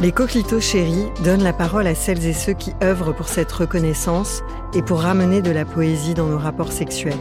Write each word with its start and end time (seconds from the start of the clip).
Les 0.00 0.12
coquelitos 0.12 0.60
chéris 0.60 1.08
donnent 1.24 1.42
la 1.42 1.52
parole 1.52 1.86
à 1.86 1.94
celles 1.94 2.26
et 2.26 2.32
ceux 2.32 2.54
qui 2.54 2.72
œuvrent 2.82 3.14
pour 3.14 3.28
cette 3.28 3.52
reconnaissance 3.52 4.42
et 4.72 4.80
pour 4.80 5.00
ramener 5.00 5.42
de 5.42 5.50
la 5.50 5.66
poésie 5.66 6.14
dans 6.14 6.26
nos 6.26 6.38
rapports 6.38 6.72
sexuels. 6.72 7.12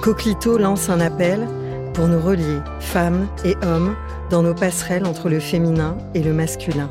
Coquelito 0.00 0.58
lance 0.58 0.90
un 0.90 1.00
appel 1.00 1.48
pour 1.94 2.06
nous 2.06 2.20
relier, 2.20 2.60
femmes 2.78 3.26
et 3.44 3.56
hommes, 3.66 3.96
dans 4.30 4.44
nos 4.44 4.54
passerelles 4.54 5.06
entre 5.06 5.28
le 5.28 5.40
féminin 5.40 5.98
et 6.14 6.22
le 6.22 6.32
masculin. 6.32 6.88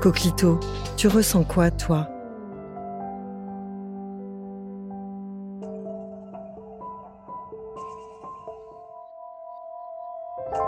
Coquelito, 0.00 0.60
tu 0.96 1.08
ressens 1.08 1.42
quoi, 1.42 1.72
toi? 1.72 2.11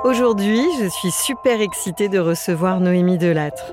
Aujourd'hui, 0.05 0.63
je 0.79 0.87
suis 0.87 1.11
super 1.11 1.63
excitée 1.63 2.11
de 2.11 2.19
recevoir 2.19 2.79
Noémie 2.79 3.17
Delattre. 3.17 3.73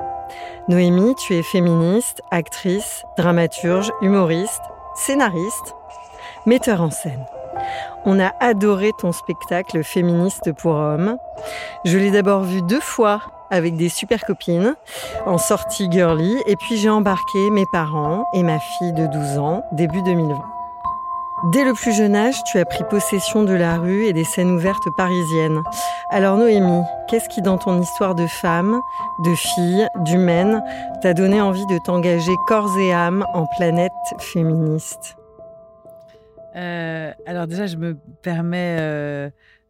Noémie, 0.70 1.14
tu 1.16 1.36
es 1.36 1.44
féministe, 1.44 2.22
actrice, 2.32 3.04
dramaturge, 3.18 3.92
humoriste, 4.02 4.62
scénariste, 4.96 5.76
metteur 6.46 6.82
en 6.82 6.90
scène. 6.90 7.26
On 8.06 8.18
a 8.18 8.32
adoré 8.40 8.92
ton 8.98 9.12
spectacle 9.12 9.84
Féministe 9.84 10.54
pour 10.54 10.76
hommes. 10.76 11.18
Je 11.84 11.98
l'ai 11.98 12.12
d'abord 12.12 12.44
vu 12.44 12.62
deux 12.62 12.80
fois 12.80 13.20
avec 13.50 13.76
des 13.76 13.90
super 13.90 14.24
copines 14.24 14.76
en 15.26 15.38
sortie 15.38 15.92
girly 15.92 16.38
et 16.48 16.56
puis 16.56 16.78
j'ai 16.78 16.90
embarqué 16.90 17.50
mes 17.50 17.66
parents 17.74 18.26
et 18.34 18.44
ma 18.44 18.60
fille 18.60 18.94
de 18.94 19.06
12 19.06 19.38
ans 19.38 19.66
début 19.74 20.02
2020. 20.02 20.51
Dès 21.44 21.64
le 21.66 21.74
plus 21.74 21.92
jeune 21.92 22.16
âge, 22.16 22.36
tu 22.44 22.60
as 22.60 22.66
pris 22.66 22.84
possession 22.84 23.44
de 23.44 23.54
la 23.54 23.80
rue 23.80 24.06
et 24.06 24.14
des 24.14 24.24
scènes 24.24 24.52
ouvertes 24.52 24.88
parisiennes. 24.96 25.64
Alors 26.12 26.38
Noémie, 26.38 26.84
qu'est-ce 27.08 27.28
qui 27.30 27.42
dans 27.42 27.58
ton 27.58 27.82
histoire 27.82 28.14
de 28.14 28.28
femme, 28.28 28.80
de 29.26 29.34
fille, 29.34 29.88
d'humaine, 30.06 30.64
t'a 31.02 31.16
donné 31.16 31.42
envie 31.42 31.66
de 31.66 31.80
t'engager 31.84 32.34
corps 32.48 32.78
et 32.78 32.94
âme 32.94 33.26
en 33.34 33.48
planète 33.58 33.92
féministe? 34.20 35.18
Euh, 36.56 37.12
Alors 37.26 37.48
déjà, 37.48 37.66
je 37.66 37.78
me 37.78 37.98
permets 38.22 38.78
euh, 38.80 39.30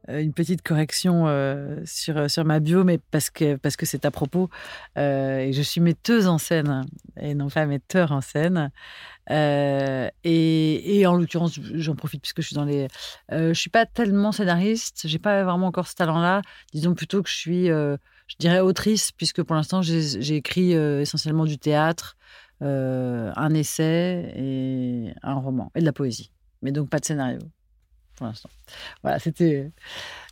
une 0.10 0.34
petite 0.34 0.64
correction 0.64 1.24
euh, 1.28 1.78
sur, 1.86 2.30
sur 2.30 2.44
ma 2.44 2.60
bio, 2.60 2.84
mais 2.84 3.00
parce 3.12 3.30
que 3.30 3.56
parce 3.56 3.78
que 3.78 3.86
c'est 3.86 4.04
à 4.04 4.12
propos. 4.12 4.50
et 4.98 5.52
je 5.54 5.62
suis 5.62 5.80
metteuse 5.80 6.28
en 6.28 6.38
scène 6.38 6.86
et 7.18 7.34
non 7.34 7.48
pas 7.48 7.66
metteur 7.66 8.12
en 8.12 8.20
scène. 8.20 8.72
Euh, 9.32 10.10
et, 10.24 11.06
en 11.08 11.16
l'occurrence, 11.16 11.60
j'en 11.74 11.96
profite 11.96 12.22
puisque 12.22 12.42
je 12.42 12.48
suis 12.48 12.56
dans 12.56 12.66
les. 12.66 12.88
Euh, 13.32 13.54
je 13.54 13.60
suis 13.60 13.70
pas 13.70 13.86
tellement 13.86 14.32
scénariste, 14.32 15.04
j'ai 15.06 15.20
pas 15.20 15.44
vraiment 15.44 15.68
encore 15.68 15.88
ce 15.88 15.96
talent-là. 15.96 16.42
Disons 16.74 16.94
plutôt 16.94 17.24
que 17.24 17.30
je 17.30 17.36
suis, 17.36 17.70
euh, 17.70 17.98
je 18.28 18.36
dirais 18.40 18.60
autrice, 18.60 19.12
puisque 19.12 19.42
pour 19.44 19.56
l'instant 19.56 19.82
j'ai 19.82 20.36
écrit 20.36 20.72
essentiellement 20.74 21.46
du 21.46 21.58
théâtre, 21.58 22.18
un 22.62 23.54
essai 23.54 24.34
et 24.36 25.14
un 25.24 25.34
roman 25.36 25.72
et 25.76 25.80
de 25.80 25.86
la 25.86 25.94
poésie, 25.94 26.32
mais 26.62 26.72
donc 26.72 26.90
pas 26.90 27.00
de 27.00 27.06
scénario 27.06 27.40
pour 28.16 28.28
l'instant. 28.28 28.50
Voilà, 29.02 29.18
c'était 29.20 29.72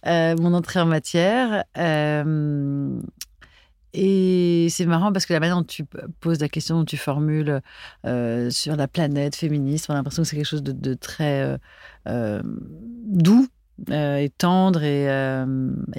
mon 0.06 0.54
entrée 0.54 0.80
en 0.80 0.86
matière. 0.86 1.64
Et 3.94 4.68
c'est 4.70 4.86
marrant 4.86 5.12
parce 5.12 5.26
que 5.26 5.34
la 5.34 5.40
manière 5.40 5.58
dont 5.58 5.64
tu 5.64 5.84
poses 6.20 6.40
la 6.40 6.50
question, 6.50 6.80
dont 6.80 6.86
tu 6.86 6.98
formules 6.98 7.62
euh, 8.06 8.50
sur 8.52 8.76
la 8.76 8.88
planète 8.88 9.36
féministe, 9.36 9.88
on 9.90 9.94
a 9.94 9.98
l'impression 9.98 10.24
que 10.24 10.30
c'est 10.30 10.36
quelque 10.36 10.46
chose 10.46 10.64
de, 10.64 10.94
très 10.94 11.42
euh, 11.42 11.58
euh, 12.08 12.42
doux 12.44 13.48
et 13.90 14.30
tendre 14.38 14.84
et, 14.84 15.08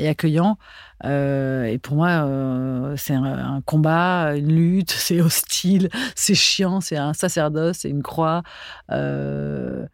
accueillant. 0.07 0.59
et 1.03 1.79
pour 1.83 1.97
moi, 1.97 2.95
c'est 2.97 3.15
un, 3.15 3.63
combat, 3.65 4.37
une 4.37 4.55
lutte, 4.55 4.91
c'est 4.97 5.21
hostile, 5.21 5.89
c'est 6.15 6.35
chiant, 6.35 6.81
c'est 6.81 6.99
un 6.99 7.15
sacerdoce, 7.15 7.79
c'est 7.79 7.89
une 7.89 8.03
croix. 8.03 8.43
il 8.91 9.87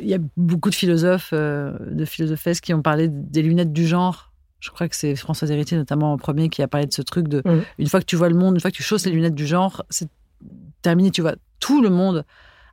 y 0.00 0.14
a 0.14 0.18
beaucoup 0.38 0.70
de 0.70 0.74
philosophes, 0.74 1.34
de 1.34 2.04
philosophesses 2.06 2.62
qui 2.62 2.72
ont 2.72 2.82
parlé 2.82 3.08
des 3.10 3.42
lunettes 3.42 3.74
du 3.74 3.86
genre 3.86 4.31
je 4.62 4.70
crois 4.70 4.88
que 4.88 4.94
c'est 4.94 5.16
François 5.16 5.48
Héritier 5.48 5.76
notamment 5.76 6.12
en 6.12 6.16
premier 6.16 6.48
qui 6.48 6.62
a 6.62 6.68
parlé 6.68 6.86
de 6.86 6.92
ce 6.92 7.02
truc 7.02 7.26
de 7.26 7.42
mmh. 7.44 7.62
une 7.78 7.88
fois 7.88 7.98
que 7.98 8.04
tu 8.06 8.14
vois 8.14 8.28
le 8.28 8.36
monde, 8.36 8.54
une 8.54 8.60
fois 8.60 8.70
que 8.70 8.76
tu 8.76 8.84
chausses 8.84 9.04
les 9.04 9.12
lunettes 9.12 9.34
du 9.34 9.46
genre, 9.46 9.84
c'est 9.90 10.08
terminé. 10.82 11.10
Tu 11.10 11.20
vois 11.20 11.34
tout 11.58 11.82
le 11.82 11.90
monde 11.90 12.24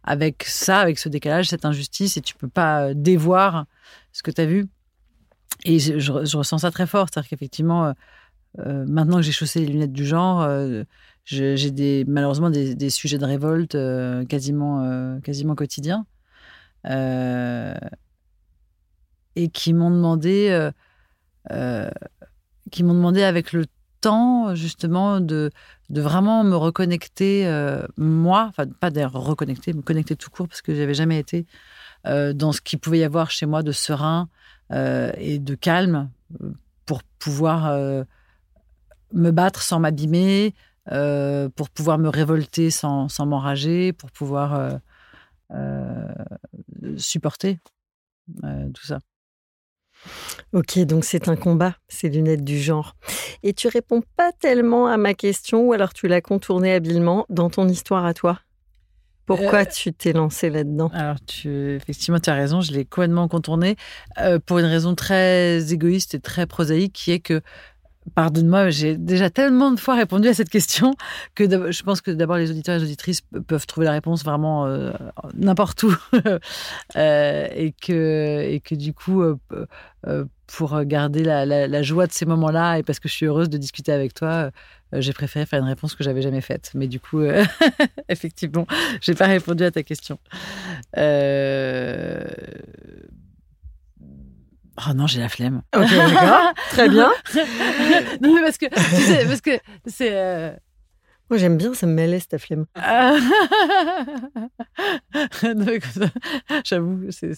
avec 0.04 0.44
ça, 0.44 0.80
avec 0.80 1.00
ce 1.00 1.10
décalage, 1.10 1.50
cette 1.50 1.66
injustice, 1.66 2.16
et 2.16 2.22
tu 2.22 2.36
peux 2.36 2.48
pas 2.48 2.84
euh, 2.90 2.94
dévoir 2.96 3.66
ce 4.12 4.22
que 4.22 4.30
tu 4.30 4.42
as 4.42 4.46
vu. 4.46 4.68
Et 5.66 5.80
je, 5.80 6.12
ressens 6.12 6.60
ça 6.60 6.72
très 6.72 6.88
fort, 6.88 7.08
c'est-à-dire 7.12 7.30
qu'effectivement, 7.30 7.86
euh, 7.88 7.94
euh, 8.60 8.86
maintenant 8.88 9.18
que 9.18 9.24
j'ai 9.24 9.32
chaussé 9.32 9.60
les 9.60 9.66
lunettes 9.66 9.92
du 9.92 10.06
genre, 10.06 10.48
j'ai 11.26 11.72
des, 11.72 12.06
malheureusement 12.08 12.52
des, 12.52 12.90
sujets 12.90 13.18
de 13.18 13.26
révolte 13.26 13.76
quasiment, 14.28 15.20
quasiment 15.22 15.56
quotidiens, 15.56 16.06
et 19.36 19.50
qui 19.50 19.74
m'ont 19.74 19.92
demandé 19.92 20.72
qui 22.72 22.84
m'ont 22.84 22.94
demandé 22.94 23.24
avec 23.24 23.54
le 23.54 23.66
temps 24.02 24.56
justement 24.56 25.20
de, 25.20 25.52
de 25.90 26.02
vraiment 26.02 26.44
me 26.44 26.56
reconnecter 26.56 27.48
euh, 27.48 27.86
moi, 27.98 28.46
enfin 28.50 28.66
pas 28.68 28.90
d'ailleurs 28.90 29.14
reconnecter, 29.14 29.74
me 29.74 29.82
connecter 29.82 30.16
tout 30.16 30.30
court 30.30 30.48
parce 30.48 30.62
que 30.62 30.74
j'avais 30.74 30.94
jamais 30.94 31.20
été 31.20 31.46
euh, 32.08 32.34
dans 32.34 32.52
ce 32.52 32.62
qu'il 32.62 32.80
pouvait 32.80 33.00
y 33.00 33.04
avoir 33.04 33.32
chez 33.32 33.46
moi 33.46 33.64
de 33.64 33.72
serein 33.72 34.30
et 34.72 35.40
de 35.40 35.56
calme 35.56 36.12
pour 36.86 37.02
pouvoir 37.18 37.74
me 39.14 39.32
battre 39.32 39.64
sans 39.64 39.80
m'abîmer, 39.80 40.54
pour 40.86 41.70
pouvoir 41.72 41.98
me 41.98 42.08
révolter 42.08 42.70
sans, 42.70 43.10
sans 43.10 43.26
m'enrager, 43.26 43.94
pour 43.94 44.12
pouvoir 44.12 44.80
supporter 46.98 47.58
tout 48.44 48.86
ça. 48.86 49.00
Ok, 50.54 50.80
donc 50.80 51.06
c'est 51.06 51.28
un 51.28 51.36
combat, 51.36 51.76
ces 51.88 52.10
lunettes 52.10 52.44
du 52.44 52.60
genre. 52.60 52.96
Et 53.44 53.54
tu 53.54 53.68
réponds 53.68 54.02
pas 54.18 54.32
tellement 54.32 54.88
à 54.88 54.98
ma 54.98 55.14
question, 55.14 55.68
ou 55.68 55.74
alors 55.74 55.94
tu 55.94 56.08
l'as 56.08 56.22
contournée 56.22 56.74
habilement 56.74 57.26
dans 57.30 57.50
ton 57.50 57.68
histoire 57.68 58.06
à 58.06 58.14
toi? 58.14 58.40
Pourquoi 59.30 59.60
euh, 59.60 59.66
tu 59.66 59.94
t'es 59.94 60.12
lancé 60.12 60.50
là-dedans? 60.50 60.90
Alors, 60.92 61.18
tu, 61.24 61.76
effectivement, 61.76 62.20
tu 62.20 62.32
as 62.32 62.34
raison, 62.34 62.62
je 62.62 62.72
l'ai 62.72 62.84
complètement 62.84 63.28
contourné 63.28 63.76
euh, 64.18 64.40
pour 64.44 64.58
une 64.58 64.66
raison 64.66 64.96
très 64.96 65.72
égoïste 65.72 66.16
et 66.16 66.20
très 66.20 66.48
prosaïque 66.48 66.94
qui 66.94 67.12
est 67.12 67.20
que 67.20 67.42
Pardonne-moi, 68.16 68.70
j'ai 68.70 68.98
déjà 68.98 69.30
tellement 69.30 69.72
de 69.72 69.80
fois 69.80 69.96
répondu 69.96 70.28
à 70.28 70.34
cette 70.34 70.50
question 70.50 70.96
que 71.36 71.72
je 71.72 71.84
pense 71.84 72.02
que 72.02 72.12
d'abord 72.12 72.38
les 72.38 72.52
auditeurs 72.52 72.76
et 72.76 72.80
les 72.80 72.86
auditrices 72.86 73.22
peuvent 73.48 73.66
trouver 73.68 73.86
la 73.86 73.92
réponse 73.92 74.24
vraiment 74.24 74.66
euh, 74.66 74.92
n'importe 75.34 75.84
où 75.84 75.96
euh, 76.96 77.48
et 77.54 77.74
que 77.74 78.42
et 78.48 78.60
que 78.60 78.76
du 78.76 78.94
coup 78.94 79.22
euh, 79.22 79.38
pour 80.48 80.84
garder 80.84 81.24
la, 81.24 81.82
joie 81.84 82.08
de 82.08 82.12
ces 82.12 82.26
moments-là 82.26 82.80
et 82.80 82.84
parce 82.84 83.00
que 83.00 83.08
je 83.08 83.14
suis 83.14 83.26
heureuse 83.26 83.50
de 83.50 83.58
discuter 83.58 83.92
avec 83.92 84.14
toi, 84.14 84.50
j'ai 84.94 85.14
préféré 85.14 85.46
faire 85.46 85.60
une 85.60 85.68
réponse 85.68 85.94
que 85.94 86.04
j'avais 86.04 86.24
jamais 86.24 86.42
faite. 86.42 86.72
Mais 86.74 86.88
du 86.88 87.00
coup, 87.00 87.22
effectivement, 88.10 88.66
j'ai 89.02 89.14
pas 89.14 89.28
répondu 89.28 89.64
à 89.64 89.72
ta 89.72 89.84
question. 89.84 90.18
Oh 94.88 94.94
non, 94.94 95.08
j'ai 95.08 95.20
la 95.20 95.30
flemme. 95.30 95.62
Ok, 95.76 95.90
d'accord. 95.90 96.54
Très 96.70 96.90
bien. 96.90 97.12
non, 98.22 98.36
mais 98.36 98.42
parce 98.42 98.58
que, 98.58 98.66
tu 98.68 99.02
sais, 99.04 99.26
parce 99.26 99.42
que 99.42 99.52
c'est. 99.86 100.12
Euh, 100.14 100.52
Moi, 101.30 101.38
j'aime 101.38 101.58
bien, 101.58 101.74
ça 101.74 101.86
me 101.86 101.94
malaise 101.94 102.28
ta 102.28 102.38
flemme. 102.38 102.66
J'avoue, 106.66 107.02
c'est. 107.10 107.34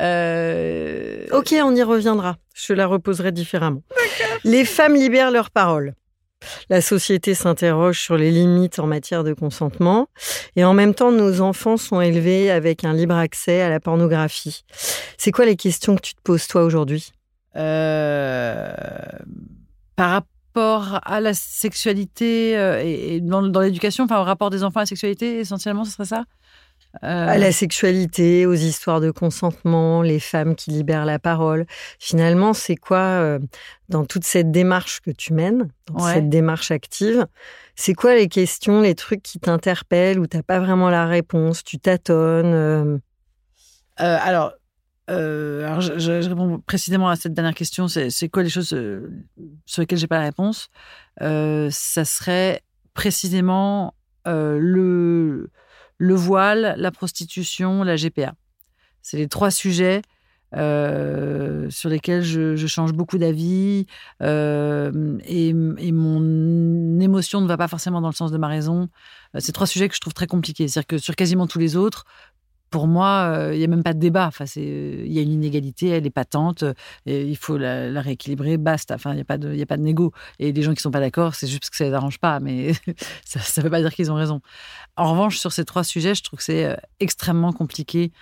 Euh... 0.00 1.26
Ok, 1.32 1.54
on 1.62 1.74
y 1.74 1.82
reviendra. 1.82 2.36
Je 2.54 2.72
la 2.72 2.86
reposerai 2.86 3.32
différemment. 3.32 3.82
Les 4.44 4.64
femmes 4.64 4.94
libèrent 4.94 5.30
leur 5.30 5.50
parole. 5.50 5.94
La 6.68 6.80
société 6.80 7.34
s'interroge 7.34 8.00
sur 8.00 8.16
les 8.16 8.30
limites 8.30 8.78
en 8.78 8.86
matière 8.86 9.24
de 9.24 9.32
consentement. 9.32 10.08
Et 10.56 10.64
en 10.64 10.74
même 10.74 10.94
temps 10.94 11.12
nos 11.12 11.40
enfants 11.40 11.76
sont 11.76 12.00
élevés 12.00 12.50
avec 12.50 12.84
un 12.84 12.92
libre 12.92 13.14
accès 13.14 13.62
à 13.62 13.68
la 13.68 13.80
pornographie. 13.80 14.64
C'est 15.16 15.32
quoi 15.32 15.44
les 15.44 15.56
questions 15.56 15.96
que 15.96 16.02
tu 16.02 16.14
te 16.14 16.20
poses 16.22 16.46
toi 16.46 16.64
aujourd'hui? 16.64 17.12
Euh, 17.56 18.72
Par 19.96 20.10
rapport 20.10 21.00
à 21.04 21.20
la 21.20 21.34
sexualité 21.34 22.56
euh, 22.56 22.82
et, 22.82 23.20
dans, 23.20 23.42
dans 23.42 23.60
l'éducation, 23.60 24.04
enfin 24.04 24.20
au 24.20 24.24
rapport 24.24 24.50
des 24.50 24.64
enfants 24.64 24.80
à 24.80 24.82
la 24.82 24.86
sexualité 24.86 25.38
essentiellement, 25.40 25.84
ce 25.84 25.92
serait 25.92 26.04
ça? 26.06 26.24
À 27.02 27.34
euh, 27.34 27.38
la 27.38 27.52
sexualité, 27.52 28.46
aux 28.46 28.54
histoires 28.54 29.00
de 29.00 29.10
consentement, 29.10 30.02
les 30.02 30.20
femmes 30.20 30.54
qui 30.54 30.70
libèrent 30.70 31.04
la 31.04 31.18
parole. 31.18 31.66
Finalement, 31.98 32.52
c'est 32.54 32.76
quoi 32.76 32.98
euh, 32.98 33.38
dans 33.88 34.04
toute 34.04 34.24
cette 34.24 34.50
démarche 34.50 35.00
que 35.00 35.10
tu 35.10 35.32
mènes, 35.32 35.68
dans 35.92 36.00
cette 36.00 36.28
démarche 36.28 36.70
active 36.70 37.26
C'est 37.74 37.94
quoi 37.94 38.14
les 38.14 38.28
questions, 38.28 38.80
les 38.80 38.94
trucs 38.94 39.22
qui 39.22 39.38
t'interpellent 39.38 40.18
où 40.18 40.26
t'as 40.26 40.42
pas 40.42 40.58
vraiment 40.58 40.90
la 40.90 41.06
réponse, 41.06 41.64
tu 41.64 41.78
tâtonnes 41.78 42.54
euh? 42.54 42.98
Alors, 43.98 44.52
alors 45.08 45.80
je, 45.80 46.28
réponds 46.28 46.60
précisément 46.66 47.08
à 47.08 47.16
cette 47.16 47.32
dernière 47.32 47.54
question. 47.54 47.88
C'est 47.88 48.28
quoi 48.28 48.42
les 48.42 48.50
choses 48.50 48.76
sur 49.66 49.82
lesquelles 49.82 49.98
j'ai 49.98 50.06
pas 50.06 50.18
la 50.18 50.24
réponse? 50.24 50.68
Ça 51.20 52.04
serait 52.04 52.62
précisément 52.94 53.94
le 54.26 55.48
le 55.98 56.14
voile, 56.14 56.74
la 56.76 56.90
prostitution, 56.90 57.82
la 57.82 57.96
GPA. 57.96 58.34
C'est 59.02 59.16
les 59.16 59.28
trois 59.28 59.50
sujets 59.50 60.02
euh, 60.54 61.68
sur 61.70 61.88
lesquels 61.90 62.22
je, 62.22 62.66
change 62.66 62.92
beaucoup 62.92 63.18
d'avis 63.18 63.86
euh, 64.22 65.18
et, 65.24 65.52
mon 65.52 67.00
émotion 67.00 67.40
ne 67.40 67.48
va 67.48 67.56
pas 67.56 67.68
forcément 67.68 68.00
dans 68.00 68.08
le 68.08 68.14
sens 68.14 68.30
de 68.30 68.38
ma 68.38 68.48
raison. 68.48 68.88
Euh, 69.34 69.40
c'est 69.40 69.52
trois 69.52 69.66
sujets 69.66 69.88
que 69.88 69.94
je 69.94 70.00
trouve 70.00 70.14
très 70.14 70.26
compliqués. 70.26 70.68
C'est-à-dire 70.68 70.86
que 70.86 70.98
sur 70.98 71.16
quasiment 71.16 71.46
tous 71.46 71.58
les 71.58 71.76
autres, 71.76 72.04
pour 72.70 72.86
moi, 72.88 73.50
il 73.52 73.58
n'y 73.58 73.64
a 73.64 73.68
même 73.68 73.82
pas 73.82 73.94
de 73.94 73.98
débat. 73.98 74.26
Enfin, 74.26 74.44
il 74.56 75.12
y 75.12 75.18
a 75.18 75.22
une 75.22 75.32
inégalité, 75.32 75.88
elle 75.88 76.06
est 76.06 76.10
patente, 76.10 76.64
et 77.06 77.22
il 77.22 77.36
faut 77.36 77.56
la, 77.56 78.00
rééquilibrer, 78.00 78.56
basta. 78.56 78.94
Enfin, 78.94 79.12
il 79.12 79.16
n'y 79.16 79.22
a 79.22 79.24
pas 79.24 79.38
de, 79.38 79.52
il 79.54 79.62
a 79.62 79.66
pas 79.66 79.76
de 79.76 79.82
négo. 79.82 80.12
Et 80.38 80.52
les 80.52 80.62
gens 80.62 80.74
qui 80.74 80.82
sont 80.82 80.90
pas 80.90 81.00
d'accord, 81.00 81.34
c'est 81.34 81.46
juste 81.46 81.60
parce 81.60 81.70
que 81.70 81.76
ça 81.76 81.84
les 81.84 81.92
arrange 81.92 82.18
pas, 82.18 82.40
mais 82.40 82.72
ça 83.24 83.40
ne 83.58 83.62
veut 83.62 83.70
pas 83.70 83.80
dire 83.80 83.94
qu'ils 83.94 84.10
ont 84.10 84.16
raison. 84.16 84.40
En 84.96 85.12
revanche, 85.12 85.38
sur 85.38 85.52
ces 85.52 85.64
trois 85.64 85.84
sujets, 85.84 86.14
je 86.14 86.22
trouve 86.22 86.38
que 86.38 86.44
c'est 86.44 86.76
extrêmement 87.00 87.52
compliqué 87.52 88.12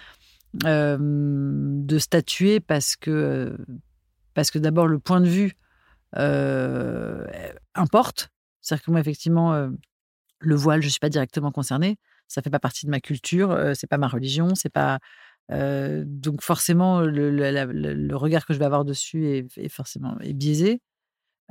de 0.54 1.98
statuer 1.98 2.60
parce 2.60 2.96
que, 2.96 3.56
parce 4.34 4.50
que 4.50 4.58
d'abord 4.58 4.86
le 4.86 4.98
point 4.98 5.20
de 5.20 5.28
vue 5.28 5.56
importe. 7.74 8.28
C'est-à-dire 8.60 8.84
que 8.84 8.90
moi, 8.90 9.00
effectivement, 9.00 9.68
le 10.38 10.54
voile, 10.54 10.82
je 10.82 10.88
suis 10.88 11.00
pas 11.00 11.08
directement 11.08 11.50
concernée 11.50 11.98
ça 12.28 12.42
fait 12.42 12.50
pas 12.50 12.58
partie 12.58 12.86
de 12.86 12.90
ma 12.90 13.00
culture, 13.00 13.56
c'est 13.74 13.86
pas 13.86 13.98
ma 13.98 14.08
religion, 14.08 14.54
c'est 14.54 14.72
pas 14.72 14.98
donc 15.50 16.42
forcément 16.42 17.00
le, 17.00 18.14
regard 18.14 18.46
que 18.46 18.54
je 18.54 18.58
vais 18.58 18.64
avoir 18.64 18.84
dessus 18.84 19.46
est, 19.56 19.68
forcément 19.68 20.16
biaisé. 20.20 20.80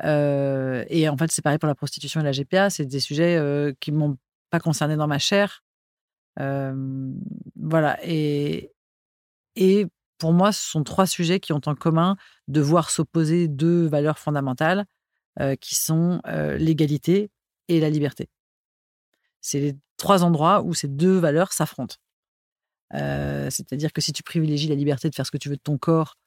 et 0.03 1.09
en 1.09 1.17
fait, 1.17 1.31
c'est 1.31 1.41
pareil 1.41 1.59
pour 1.59 1.67
la 1.67 1.75
prostitution 1.75 2.21
et 2.21 2.23
la 2.23 2.31
GPA, 2.31 2.69
c'est 2.69 2.85
des 2.85 2.99
sujets 2.99 3.39
qui 3.79 3.91
m'ont 3.91 4.17
pas 4.49 4.59
concerné 4.59 4.95
dans 4.95 5.07
ma 5.07 5.19
chair. 5.19 5.63
voilà. 6.37 7.99
Et, 8.03 8.71
et 9.55 9.87
pour 10.17 10.33
moi, 10.33 10.51
ce 10.51 10.69
sont 10.71 10.83
trois 10.83 11.05
sujets 11.05 11.39
qui 11.39 11.53
ont 11.53 11.61
en 11.65 11.75
commun 11.75 12.17
de 12.47 12.61
voir 12.61 12.89
s'opposer 12.89 13.47
deux 13.47 13.85
valeurs 13.87 14.19
fondamentales 14.19 14.85
qui 15.59 15.75
sont 15.75 16.21
l'égalité 16.57 17.29
et 17.67 17.79
la 17.79 17.89
liberté. 17.89 18.29
C'est 19.41 19.59
les 19.59 19.75
trois 20.03 20.25
endroits 20.25 20.61
où 20.63 20.73
ces 20.73 20.89
deux 20.89 21.17
valeurs 21.17 21.53
s'affrontent. 21.53 21.95
Euh, 22.93 23.49
c'est-à-dire 23.49 23.93
que 23.93 24.01
si 24.01 24.11
tu 24.11 24.21
privilégies 24.21 24.67
la 24.67 24.75
liberté 24.75 25.09
de 25.09 25.15
faire 25.15 25.25
ce 25.25 25.31
que 25.31 25.37
tu 25.37 25.47
veux 25.47 25.55
de 25.55 25.61
ton 25.61 25.77
corps, 25.77 26.17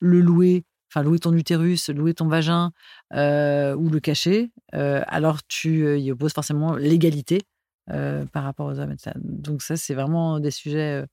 le 0.00 0.20
louer, 0.20 0.64
enfin 0.88 1.02
louer 1.02 1.18
ton 1.18 1.34
utérus, 1.34 1.90
louer 1.90 2.14
ton 2.14 2.26
vagin 2.26 2.72
euh, 3.12 3.76
ou 3.76 3.90
le 3.90 4.00
cacher, 4.00 4.50
euh, 4.74 5.02
alors 5.08 5.44
tu 5.46 6.00
y 6.00 6.10
opposes 6.10 6.32
forcément 6.32 6.74
l'égalité 6.74 7.42
par 7.86 8.44
rapport 8.44 8.66
aux 8.68 8.78
hommes. 8.78 8.96
Donc 9.16 9.60
ça, 9.60 9.76
c'est 9.76 9.92
vraiment 9.92 10.40
des 10.40 10.50
sujets. 10.50 11.04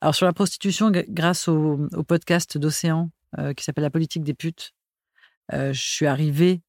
Alors 0.00 0.14
sur 0.14 0.26
la 0.26 0.32
prostitution, 0.32 0.92
grâce 1.08 1.48
au, 1.48 1.88
au 1.92 2.04
podcast 2.04 2.56
d'Océan 2.58 3.10
qui 3.56 3.64
s'appelle 3.64 3.82
La 3.82 3.90
politique 3.90 4.22
des 4.22 4.34
putes, 4.34 4.72
je 5.50 5.72
suis 5.72 6.06
arrivée 6.06 6.62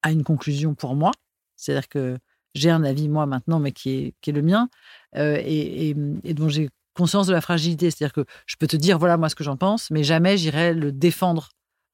à 0.00 0.10
une 0.10 0.24
conclusion 0.24 0.74
pour 0.74 0.94
moi. 0.94 1.10
C'est-à-dire 1.56 1.88
que 1.88 2.18
j'ai 2.54 2.70
un 2.70 2.84
avis, 2.84 3.08
moi, 3.08 3.26
maintenant, 3.26 3.58
mais 3.58 3.72
qui 3.72 4.14
est, 4.24 4.32
le 4.32 4.42
mien, 4.42 4.68
euh, 5.16 5.40
et, 5.44 5.94
dont 5.94 6.48
j'ai 6.48 6.70
conscience 6.94 7.26
de 7.26 7.32
la 7.32 7.40
fragilité. 7.40 7.90
C'est-à-dire 7.90 8.12
que 8.12 8.24
je 8.46 8.56
peux 8.56 8.68
te 8.68 8.76
dire, 8.76 8.98
voilà, 8.98 9.16
moi, 9.16 9.28
ce 9.28 9.34
que 9.34 9.44
j'en 9.44 9.56
pense, 9.56 9.90
mais 9.90 10.04
jamais 10.04 10.36
j'irai 10.38 10.72
le 10.72 10.92
défendre 10.92 11.48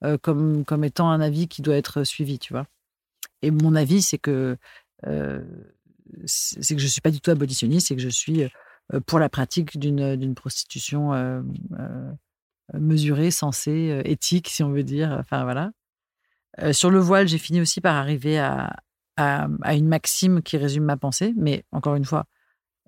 euh, 0.05 0.19
comme, 0.19 0.85
étant 0.85 1.11
un 1.11 1.21
avis 1.21 1.49
qui 1.49 1.63
doit 1.63 1.77
être 1.77 2.05
suivi, 2.05 2.39
tu 2.39 2.53
vois. 2.53 2.67
Et 3.43 3.51
mon 3.51 3.75
avis, 3.75 4.03
c'est 4.03 4.19
que, 4.19 4.59
euh, 5.07 5.43
que 6.13 6.27
je 6.27 6.75
ne 6.75 6.89
suis 6.89 7.01
pas 7.01 7.11
du 7.11 7.21
tout 7.21 7.31
abolitionniste, 7.31 7.89
c'est 7.89 7.97
que 7.97 8.03
je 8.03 8.09
suis 8.09 8.45
pour 9.07 9.19
la 9.19 9.29
pratique 9.29 9.79
d'une 9.79 10.35
prostitution 10.35 11.13
mesurée, 12.75 13.31
sensée, 13.31 14.03
éthique, 14.05 14.49
si 14.49 14.63
on 14.63 14.71
veut 14.71 14.83
dire. 14.83 15.17
Enfin, 15.19 15.45
voilà. 15.45 15.71
sur 16.73 16.91
le 16.91 16.99
voile, 16.99 17.29
j'ai 17.29 17.39
fini 17.39 17.61
aussi 17.61 17.81
par 17.81 17.95
arriver 17.95 18.39
à, 18.39 18.77
à, 19.21 19.75
une 19.75 19.89
maxime 19.89 20.43
qui 20.43 20.57
résume 20.57 20.85
ma 20.85 20.97
pensée, 20.97 21.35
mais 21.37 21.65
encore 21.73 21.95
une 21.95 22.05
fois, 22.05 22.27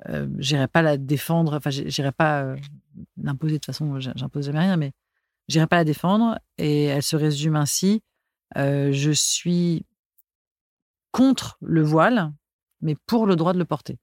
euh, 0.09 0.27
j'irai 0.39 0.69
pas 0.69 0.83
la 0.83 0.97
défendre, 0.97 1.57
enfin, 1.57 1.71
j'irai 1.71 2.13
pas 2.13 2.43
euh, 2.43 2.57
l'imposer 3.23 3.55
de 3.55 3.59
toute 3.59 3.67
façon, 3.67 3.99
j'impose 4.01 4.47
jamais 4.47 4.61
rien, 4.61 4.77
mais 4.77 4.93
j'irai 5.49 5.67
pas 5.67 5.77
la 5.77 5.85
défendre. 5.85 6.39
Et 6.59 6.85
elle 6.85 7.03
se 7.03 7.17
résume 7.17 7.57
ainsi 7.57 8.03
euh, 8.57 8.93
je 8.93 9.11
suis 9.11 9.87
contre 11.11 11.57
le 11.61 11.83
voile, 11.83 12.33
mais 12.81 12.97
pour 13.07 13.27
le 13.27 13.37
droit 13.37 13.53
de 13.53 13.59
le 13.59 13.65
porter. 13.65 13.99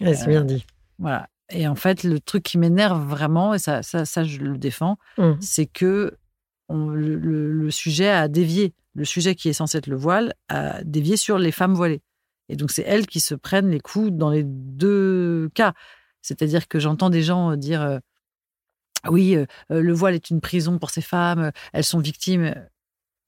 c'est 0.00 0.26
bien 0.26 0.44
dit. 0.44 0.64
Voilà. 0.98 1.28
Et 1.50 1.66
en 1.66 1.74
fait, 1.74 2.02
le 2.04 2.20
truc 2.20 2.42
qui 2.42 2.58
m'énerve 2.58 3.02
vraiment, 3.08 3.54
et 3.54 3.58
ça, 3.58 3.82
ça, 3.82 4.04
ça, 4.04 4.24
je 4.24 4.38
le 4.38 4.58
défends, 4.58 4.98
mmh. 5.16 5.32
c'est 5.40 5.66
que 5.66 6.16
le, 6.68 7.70
sujet 7.70 8.08
a 8.08 8.28
dévié 8.28 8.74
le 8.98 9.04
sujet 9.04 9.34
qui 9.36 9.48
est 9.48 9.52
censé 9.52 9.78
être 9.78 9.86
le 9.86 9.96
voile 9.96 10.34
a 10.48 10.82
dévié 10.82 11.16
sur 11.16 11.38
les 11.38 11.52
femmes 11.52 11.74
voilées. 11.74 12.02
Et 12.48 12.56
donc, 12.56 12.72
c'est 12.72 12.82
elles 12.82 13.06
qui 13.06 13.20
se 13.20 13.34
prennent 13.34 13.70
les 13.70 13.80
coups 13.80 14.10
dans 14.10 14.30
les 14.30 14.42
deux 14.44 15.50
cas. 15.54 15.72
C'est-à-dire 16.20 16.66
que 16.66 16.80
j'entends 16.80 17.08
des 17.08 17.22
gens 17.22 17.56
dire 17.56 17.80
euh, 17.80 17.98
oui, 19.08 19.36
euh, 19.36 19.46
euh, 19.70 19.80
le 19.80 19.92
voile 19.92 20.14
est 20.14 20.30
une 20.30 20.40
prison 20.40 20.78
pour 20.78 20.90
ces 20.90 21.00
femmes, 21.00 21.52
elles 21.72 21.84
sont 21.84 22.00
victimes. 22.00 22.54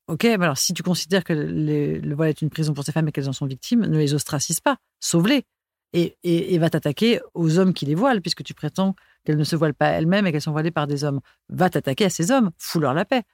Ok, 0.09 0.25
mais 0.25 0.43
alors 0.43 0.59
si 0.59 0.75
tu 0.75 0.83
considères 0.83 1.23
que 1.23 1.33
le 1.33 2.15
voile 2.17 2.31
est 2.31 2.43
une 2.43 2.51
prison 2.51 2.75
pour 2.75 2.83
ces 2.83 2.91
femmes 2.91 3.07
et 3.07 3.13
qu'elles 3.13 3.29
en 3.29 3.33
sont 3.33 3.47
victimes, 3.47 3.87
ne 3.87 3.97
les 3.97 4.13
ostracise 4.15 4.61
pas, 4.61 4.77
sauve-les. 4.99 5.45
Et, 5.93 6.17
et, 6.23 6.57
va 6.59 6.71
t'attaquer 6.71 7.21
aux 7.35 7.59
hommes 7.59 7.75
qui 7.75 7.85
les 7.85 7.97
voilent, 7.97 8.21
puisque 8.21 8.45
tu 8.45 8.55
prétends 8.55 8.95
qu'elles 9.25 9.37
ne 9.37 9.43
se 9.43 9.57
voilent 9.57 9.75
pas 9.75 9.89
elles-mêmes 9.89 10.25
et 10.25 10.31
qu'elles 10.31 10.41
sont 10.41 10.53
voilées 10.53 10.71
par 10.71 10.87
des 10.87 11.03
hommes. 11.03 11.21
Va 11.49 11.69
t'attaquer 11.69 12.05
à 12.05 12.11
ces 12.11 12.31
hommes, 12.31 12.53
fous-leur 12.59 12.95
la 12.95 13.05
paix. 13.05 13.25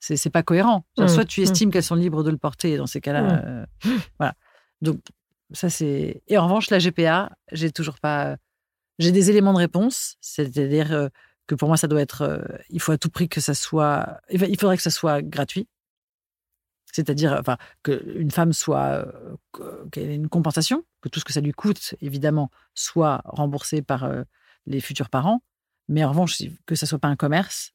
C'est 0.00 0.30
pas 0.30 0.42
cohérent. 0.42 0.86
Mmh, 0.96 1.08
soit 1.08 1.24
tu 1.26 1.40
mmh. 1.40 1.44
estimes 1.44 1.70
qu'elles 1.70 1.84
sont 1.84 1.94
libres 1.94 2.24
de 2.24 2.30
le 2.30 2.38
porter, 2.38 2.72
et 2.72 2.76
dans 2.78 2.86
ces 2.86 3.00
cas-là, 3.00 3.22
mmh. 3.22 3.42
euh, 3.44 3.66
voilà. 4.18 4.34
Donc 4.80 5.00
ça 5.52 5.68
c'est. 5.68 6.22
Et 6.26 6.38
en 6.38 6.44
revanche, 6.44 6.70
la 6.70 6.78
GPA, 6.78 7.30
j'ai 7.52 7.70
toujours 7.70 7.98
pas. 7.98 8.36
J'ai 8.98 9.12
des 9.12 9.30
éléments 9.30 9.52
de 9.52 9.58
réponse, 9.58 10.16
c'est-à-dire 10.20 10.92
euh, 10.92 11.08
que 11.46 11.54
pour 11.54 11.68
moi, 11.68 11.76
ça 11.76 11.86
doit 11.86 12.00
être. 12.00 12.22
Euh, 12.22 12.42
il 12.70 12.80
faut 12.80 12.92
à 12.92 12.98
tout 12.98 13.10
prix 13.10 13.28
que 13.28 13.40
ça 13.40 13.54
soit. 13.54 14.20
Il 14.30 14.58
faudrait 14.58 14.76
que 14.76 14.82
ça 14.82 14.90
soit 14.90 15.20
gratuit. 15.22 15.68
C'est-à-dire 16.92 17.36
enfin, 17.38 17.56
qu'une 17.84 18.32
femme 18.32 18.52
soit, 18.52 19.06
qu'elle 19.92 20.10
ait 20.10 20.16
une 20.16 20.28
compensation, 20.28 20.84
que 21.02 21.08
tout 21.08 21.20
ce 21.20 21.24
que 21.24 21.32
ça 21.32 21.40
lui 21.40 21.52
coûte, 21.52 21.94
évidemment, 22.00 22.50
soit 22.74 23.20
remboursé 23.26 23.80
par 23.80 24.10
les 24.66 24.80
futurs 24.80 25.08
parents, 25.08 25.40
mais 25.86 26.02
en 26.02 26.08
revanche, 26.08 26.42
que 26.66 26.74
ça 26.74 26.86
soit 26.86 26.98
pas 26.98 27.06
un 27.06 27.14
commerce. 27.14 27.74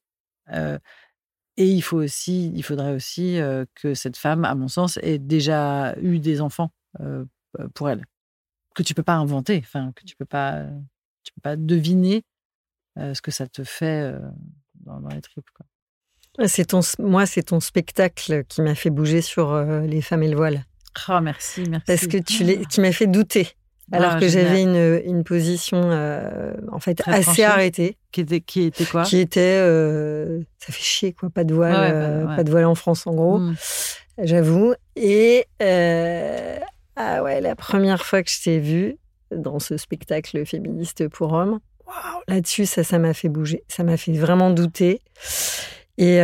Et 1.58 1.68
il 1.68 1.82
faut 1.82 1.98
aussi, 1.98 2.52
il 2.54 2.64
faudrait 2.64 2.94
aussi 2.94 3.40
que 3.76 3.94
cette 3.94 4.18
femme, 4.18 4.46
à 4.46 4.56
mon 4.56 4.68
sens, 4.68 4.98
ait 5.02 5.20
déjà 5.20 5.96
eu 6.02 6.20
des 6.20 6.42
enfants 6.42 6.72
pour 7.74 7.90
elle, 7.90 8.04
que 8.76 8.84
tu 8.84 8.94
peux 8.94 9.04
pas 9.04 9.16
inventer, 9.16 9.62
enfin 9.64 9.92
que 9.96 10.04
tu 10.04 10.16
peux 10.16 10.26
pas, 10.26 10.66
tu 11.24 11.34
peux 11.34 11.42
pas 11.42 11.56
deviner 11.56 12.24
ce 12.98 13.22
que 13.22 13.32
ça 13.32 13.48
te 13.48 13.64
fait 13.64 14.14
dans, 14.86 15.00
dans 15.00 15.10
les 15.10 15.22
tripes. 15.22 15.50
Quoi. 15.56 15.66
C'est 16.48 16.66
ton, 16.66 16.82
moi, 17.00 17.26
c'est 17.26 17.44
ton 17.44 17.60
spectacle 17.60 18.44
qui 18.46 18.62
m'a 18.62 18.76
fait 18.76 18.90
bouger 18.90 19.22
sur 19.22 19.54
euh, 19.54 19.82
les 19.82 20.02
femmes 20.02 20.24
et 20.24 20.28
le 20.28 20.36
voile. 20.36 20.66
Oh, 21.10 21.20
merci, 21.22 21.64
merci. 21.70 21.86
Parce 21.88 22.08
que 22.08 22.18
tu, 22.18 22.68
tu 22.68 22.82
m'as 22.82 22.92
fait 22.92 23.08
douter. 23.08 23.50
Alors 23.92 24.14
ah, 24.14 24.20
que 24.20 24.28
j'avais 24.28 24.64
une, 24.64 25.02
une, 25.06 25.24
position 25.24 25.80
euh, 25.84 26.54
en 26.72 26.80
fait 26.80 27.02
assez 27.06 27.44
arrêtée. 27.44 27.98
Qui 28.12 28.22
était, 28.22 28.42
qui 28.42 28.64
était 28.64 28.86
quoi? 28.86 29.04
Qui 29.04 29.20
était 29.20 29.60
euh, 29.62 30.42
ça 30.58 30.74
fait 30.74 30.82
chier 30.82 31.14
quoi, 31.14 31.30
pas 31.30 31.44
de 31.44 31.54
voile, 31.54 32.26
pas 32.36 32.44
de 32.44 32.50
voile 32.50 32.66
en 32.66 32.76
France 32.76 33.06
en 33.06 33.14
gros, 33.14 33.38
hmm. 33.38 33.56
j'avoue. 34.24 34.74
Et 34.96 35.46
ah 35.60 37.24
ouais, 37.24 37.42
la 37.42 37.56
première 37.56 38.06
fois 38.06 38.24
que 38.24 38.32
je 38.32 38.42
t'ai 38.42 38.60
vue 38.60 38.98
dans 39.32 39.60
ce 39.60 39.78
spectacle 39.78 40.46
féministe 40.46 41.08
pour 41.10 41.34
hommes, 41.34 41.60
là-dessus 42.28 42.66
ça, 42.66 42.84
ça 42.84 42.98
m'a 42.98 43.14
fait 43.14 43.30
bouger, 43.30 43.64
ça 43.68 43.84
m'a 43.84 43.98
fait 43.98 44.14
vraiment 44.14 44.50
douter. 44.50 45.02
Et 45.98 46.22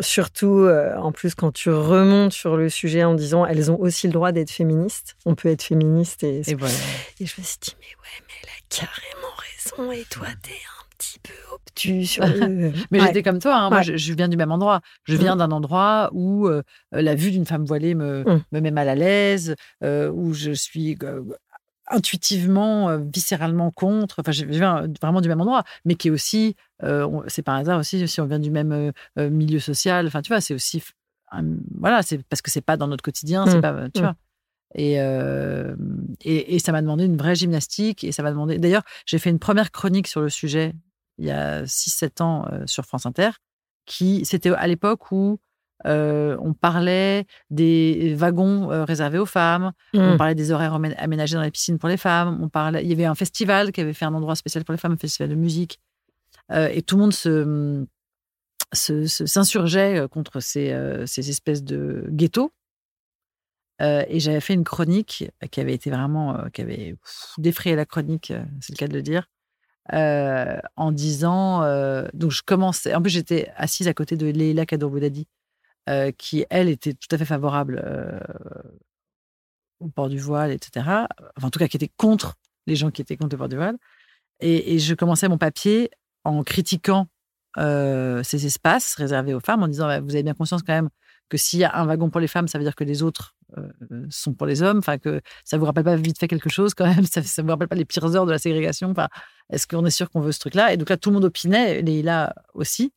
surtout, 0.00 0.68
en 0.96 1.12
plus, 1.12 1.34
quand 1.34 1.52
tu 1.52 1.70
remontes 1.70 2.32
sur 2.32 2.56
le 2.56 2.68
sujet 2.68 3.04
en 3.04 3.14
disant 3.14 3.44
elles 3.44 3.70
ont 3.70 3.80
aussi 3.80 4.06
le 4.06 4.12
droit 4.12 4.32
d'être 4.32 4.50
féministes, 4.50 5.16
on 5.26 5.34
peut 5.34 5.48
être 5.48 5.62
féministe. 5.62 6.22
Et, 6.22 6.42
et, 6.46 6.54
voilà. 6.54 6.74
et 7.20 7.26
je 7.26 7.34
me 7.40 7.44
suis 7.44 7.58
dit, 7.60 7.76
mais 7.80 7.86
ouais, 7.86 8.24
mais 8.28 8.34
elle 8.42 8.48
a 8.48 8.86
carrément 8.86 9.34
raison. 9.36 9.92
Et 9.92 10.04
toi, 10.08 10.26
t'es 10.42 10.52
un 10.52 10.96
petit 10.96 11.18
peu 11.18 11.32
obtus 11.52 12.06
sur 12.06 12.26
le. 12.26 12.72
mais 12.90 13.00
j'étais 13.00 13.22
comme 13.22 13.40
toi, 13.40 13.56
hein. 13.56 13.70
moi, 13.70 13.82
je, 13.82 14.12
viens 14.12 14.28
du 14.28 14.36
même 14.36 14.52
endroit. 14.52 14.80
Je 15.04 15.16
viens 15.16 15.34
mmh. 15.34 15.38
d'un 15.38 15.50
endroit 15.50 16.10
où 16.12 16.48
la 16.92 17.14
vue 17.14 17.32
d'une 17.32 17.46
femme 17.46 17.64
voilée 17.64 17.94
me, 17.94 18.22
mmh. 18.22 18.44
me 18.52 18.60
met 18.60 18.70
mal 18.70 18.88
à 18.88 18.94
l'aise, 18.94 19.56
où 19.82 20.32
je 20.32 20.52
suis 20.52 20.96
intuitivement, 21.92 22.88
euh, 22.88 22.98
viscéralement 22.98 23.70
contre. 23.70 24.20
Enfin, 24.20 24.32
je 24.32 24.44
viens 24.44 24.86
vraiment 25.00 25.20
du 25.20 25.28
même 25.28 25.40
endroit, 25.40 25.64
mais 25.84 25.94
qui 25.94 26.08
est 26.08 26.10
aussi, 26.10 26.56
euh, 26.82 27.22
c'est 27.28 27.42
par 27.42 27.56
hasard 27.56 27.78
aussi, 27.78 28.06
si 28.08 28.20
on 28.20 28.26
vient 28.26 28.38
du 28.38 28.50
même 28.50 28.92
euh, 29.18 29.30
milieu 29.30 29.60
social. 29.60 30.06
Enfin, 30.06 30.22
tu 30.22 30.28
vois, 30.28 30.40
c'est 30.40 30.54
aussi, 30.54 30.82
voilà, 31.78 32.02
c'est 32.02 32.22
parce 32.24 32.42
que 32.42 32.50
c'est 32.50 32.60
pas 32.60 32.76
dans 32.76 32.88
notre 32.88 33.02
quotidien, 33.02 33.46
c'est 33.46 33.58
mmh. 33.58 33.60
pas, 33.60 33.88
tu 33.94 34.00
mmh. 34.00 34.04
vois. 34.04 34.16
Et, 34.74 34.94
et, 36.24 36.58
ça 36.58 36.72
m'a 36.72 36.80
demandé 36.80 37.04
une 37.04 37.18
vraie 37.18 37.34
gymnastique. 37.34 38.04
Et 38.04 38.12
ça 38.12 38.22
m'a 38.22 38.30
demandé. 38.30 38.58
D'ailleurs, 38.58 38.84
j'ai 39.04 39.18
fait 39.18 39.28
une 39.28 39.38
première 39.38 39.70
chronique 39.70 40.08
sur 40.08 40.22
le 40.22 40.30
sujet 40.30 40.72
il 41.18 41.26
y 41.26 41.30
a 41.30 41.64
6-7 41.64 42.22
ans 42.22 42.46
sur 42.64 42.86
France 42.86 43.04
Inter, 43.04 43.32
qui 43.84 44.24
c'était 44.24 44.50
à 44.50 44.66
l'époque 44.66 45.12
où 45.12 45.38
euh, 45.86 46.36
on 46.40 46.52
parlait 46.52 47.26
des 47.50 48.14
wagons 48.14 48.70
euh, 48.70 48.84
réservés 48.84 49.18
aux 49.18 49.26
femmes. 49.26 49.72
On 49.94 50.14
mmh. 50.14 50.16
parlait 50.16 50.34
des 50.34 50.52
horaires 50.52 50.74
aménagés 50.74 51.34
dans 51.34 51.42
les 51.42 51.50
piscines 51.50 51.78
pour 51.78 51.88
les 51.88 51.96
femmes. 51.96 52.38
On 52.42 52.48
parlait, 52.48 52.82
il 52.82 52.88
y 52.88 52.92
avait 52.92 53.04
un 53.04 53.14
festival 53.14 53.72
qui 53.72 53.80
avait 53.80 53.92
fait 53.92 54.04
un 54.04 54.14
endroit 54.14 54.36
spécial 54.36 54.64
pour 54.64 54.72
les 54.72 54.78
femmes, 54.78 54.92
un 54.92 54.96
festival 54.96 55.28
de 55.28 55.34
musique. 55.34 55.80
Euh, 56.50 56.68
et 56.72 56.82
tout 56.82 56.96
le 56.96 57.02
monde 57.02 57.12
se, 57.12 57.86
s'insurgeait 58.72 60.06
contre 60.10 60.40
ces, 60.40 60.74
ces, 61.06 61.30
espèces 61.30 61.62
de 61.62 62.06
ghettos. 62.10 62.52
et 63.80 64.20
j'avais 64.20 64.40
fait 64.40 64.54
une 64.54 64.64
chronique 64.64 65.30
qui 65.50 65.60
avait 65.60 65.74
été 65.74 65.90
vraiment, 65.90 66.48
qui 66.52 66.62
avait 66.62 66.96
défrayé 67.38 67.76
la 67.76 67.84
chronique, 67.84 68.32
c'est 68.60 68.72
le 68.72 68.76
cas 68.76 68.88
de 68.88 68.94
le 68.94 69.02
dire, 69.02 69.28
en 69.90 70.92
disant, 70.92 71.60
donc 72.14 72.30
je 72.30 72.42
commençais, 72.42 72.94
en 72.94 73.02
plus 73.02 73.10
j'étais 73.10 73.50
assise 73.56 73.88
à 73.88 73.94
côté 73.94 74.16
de 74.16 74.26
Leila 74.26 74.64
Kadour-Boudadi, 74.64 75.26
euh, 75.88 76.12
qui, 76.12 76.44
elle, 76.48 76.68
était 76.68 76.94
tout 76.94 77.08
à 77.10 77.18
fait 77.18 77.24
favorable 77.24 77.82
euh, 77.84 78.20
au 79.80 79.88
port 79.88 80.08
du 80.08 80.18
voile, 80.18 80.52
etc. 80.52 80.70
Enfin, 81.36 81.48
en 81.48 81.50
tout 81.50 81.58
cas, 81.58 81.66
qui 81.66 81.76
était 81.76 81.90
contre 81.96 82.34
les 82.68 82.76
gens 82.76 82.92
qui 82.92 83.02
étaient 83.02 83.16
contre 83.16 83.34
le 83.34 83.38
port 83.38 83.48
du 83.48 83.56
voile. 83.56 83.76
Et, 84.38 84.78
je 84.78 84.94
commençais 84.94 85.28
mon 85.28 85.38
papier 85.38 85.90
en 86.24 86.44
critiquant 86.44 87.08
euh, 87.58 88.22
ces 88.22 88.46
espaces 88.46 88.94
réservés 88.94 89.34
aux 89.34 89.40
femmes, 89.40 89.64
en 89.64 89.68
disant 89.68 89.86
bah, 89.86 90.00
Vous 90.00 90.14
avez 90.14 90.22
bien 90.22 90.34
conscience 90.34 90.62
quand 90.62 90.72
même 90.72 90.88
que 91.28 91.36
s'il 91.36 91.58
y 91.58 91.64
a 91.64 91.76
un 91.76 91.84
wagon 91.86 92.10
pour 92.10 92.20
les 92.20 92.28
femmes, 92.28 92.46
ça 92.46 92.58
veut 92.58 92.64
dire 92.64 92.76
que 92.76 92.84
les 92.84 93.02
autres 93.02 93.34
sont 94.10 94.34
pour 94.34 94.46
les 94.46 94.62
hommes. 94.62 94.78
Enfin, 94.78 94.98
que 94.98 95.20
ça 95.44 95.58
vous 95.58 95.64
rappelle 95.64 95.84
pas 95.84 95.96
vite 95.96 96.18
fait 96.18 96.28
quelque 96.28 96.48
chose 96.48 96.74
quand 96.74 96.86
même. 96.86 97.04
Ça, 97.06 97.20
ne 97.20 97.42
vous 97.42 97.50
rappelle 97.50 97.68
pas 97.68 97.76
les 97.76 97.84
pires 97.84 98.14
heures 98.14 98.26
de 98.26 98.30
la 98.30 98.38
ségrégation. 98.38 98.90
Enfin, 98.90 99.08
est-ce 99.50 99.66
qu'on 99.66 99.84
est 99.84 99.90
sûr 99.90 100.10
qu'on 100.10 100.20
veut 100.20 100.32
ce 100.32 100.40
truc-là? 100.40 100.72
Et 100.72 100.76
donc 100.76 100.90
là, 100.90 100.96
tout 100.96 101.10
le 101.10 101.14
monde 101.14 101.24
opinait, 101.24 101.82
là 101.82 102.34
aussi. 102.54 102.92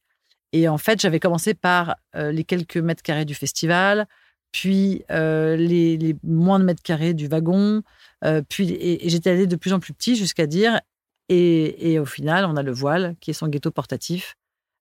Et 0.56 0.70
en 0.70 0.78
fait, 0.78 1.02
j'avais 1.02 1.20
commencé 1.20 1.54
par 1.54 1.98
euh, 2.16 2.32
les 2.32 2.46
quelques 2.46 2.78
mètres 2.78 3.04
carrés 3.04 3.26
du 3.26 3.36
festival, 3.36 4.08
puis 4.54 5.04
euh, 5.12 5.58
les, 5.58 6.16
moins 6.24 6.60
de 6.60 6.64
mètres 6.64 6.82
carrés 6.82 7.14
du 7.14 7.28
wagon, 7.28 7.84
euh, 8.24 8.42
puis 8.48 8.72
et, 8.72 9.10
j'étais 9.10 9.32
allée 9.32 9.48
de 9.48 9.58
plus 9.58 9.74
en 9.74 9.82
plus 9.82 9.94
petit 9.94 10.16
jusqu'à 10.16 10.48
dire 10.48 10.80
et, 11.28 12.00
au 12.00 12.06
final, 12.06 12.46
on 12.46 12.56
a 12.56 12.64
le 12.64 12.72
voile 12.72 13.18
qui 13.20 13.32
est 13.32 13.34
son 13.34 13.50
ghetto 13.50 13.70
portatif, 13.70 14.38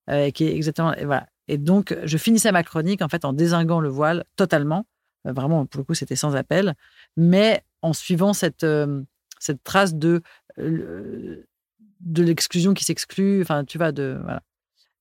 qui 0.07 0.45
est 0.45 0.55
exactement 0.55 0.95
et 1.49 1.59
donc, 1.59 1.97
je 2.05 2.19
finissais 2.19 2.53
ma 2.53 2.63
chronique 2.63 3.03
en 3.03 3.09
fait 3.09 3.25
en 3.25 3.33
désinguant 3.33 3.81
le 3.81 3.89
voile 3.89 4.25
totalement, 4.37 4.87
vraiment 5.25 5.67
pour 5.67 5.81
le 5.81 5.85
coup, 5.85 5.95
c'était 5.95 6.15
sans 6.15 6.37
appel, 6.37 6.75
mais 7.17 7.65
en 7.83 7.95
suivant 7.95 8.33
cette 8.33 8.67
cette 9.41 9.65
trace 9.65 9.95
de 9.97 10.23
de 10.57 12.23
l'exclusion 12.23 12.75
qui 12.75 12.85
s'exclut, 12.85 13.43
enfin, 13.43 13.65
tu 13.65 13.79
vois, 13.79 13.91
de. 13.91 14.21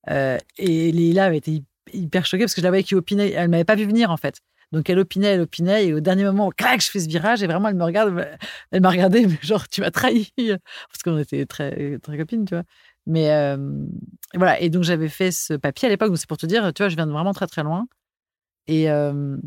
Euh, 0.09 0.37
et 0.57 0.91
Leïla 0.91 1.25
avait 1.25 1.37
été 1.37 1.63
hyper 1.93 2.25
choquée 2.25 2.43
parce 2.43 2.53
que 2.53 2.61
je 2.61 2.63
la 2.63 2.69
voyais 2.71 2.83
qui 2.83 2.95
opinait. 2.95 3.31
Elle 3.31 3.49
m'avait 3.49 3.63
pas 3.63 3.75
vu 3.75 3.85
venir 3.85 4.11
en 4.11 4.17
fait. 4.17 4.41
Donc 4.73 4.89
elle 4.89 4.97
opinait, 4.97 5.27
elle 5.27 5.41
opinait, 5.41 5.85
et 5.85 5.93
au 5.93 5.99
dernier 5.99 6.23
moment, 6.23 6.49
clac, 6.49 6.81
je 6.81 6.89
fais 6.89 6.99
ce 6.99 7.07
virage, 7.07 7.43
et 7.43 7.47
vraiment, 7.47 7.69
elle 7.69 7.75
me 7.75 7.83
regarde, 7.83 8.27
elle 8.71 8.81
m'a 8.81 8.89
regardé, 8.89 9.27
genre, 9.43 9.69
tu 9.69 9.81
m'as 9.81 9.91
trahi, 9.91 10.31
parce 10.37 11.03
qu'on 11.03 11.19
était 11.19 11.45
très, 11.45 11.99
très 11.99 12.17
copines, 12.17 12.43
tu 12.45 12.55
vois. 12.55 12.63
Mais 13.05 13.31
euh, 13.31 13.85
voilà, 14.33 14.59
et 14.59 14.71
donc 14.71 14.81
j'avais 14.81 15.09
fait 15.09 15.31
ce 15.31 15.53
papier 15.53 15.87
à 15.87 15.89
l'époque, 15.89 16.09
donc 16.09 16.17
c'est 16.17 16.27
pour 16.27 16.37
te 16.37 16.47
dire, 16.47 16.73
tu 16.73 16.81
vois, 16.81 16.89
je 16.89 16.95
viens 16.95 17.05
de 17.05 17.11
vraiment 17.11 17.33
très 17.33 17.45
très 17.45 17.61
loin. 17.61 17.85
Et, 18.65 18.89
euh, 18.89 19.37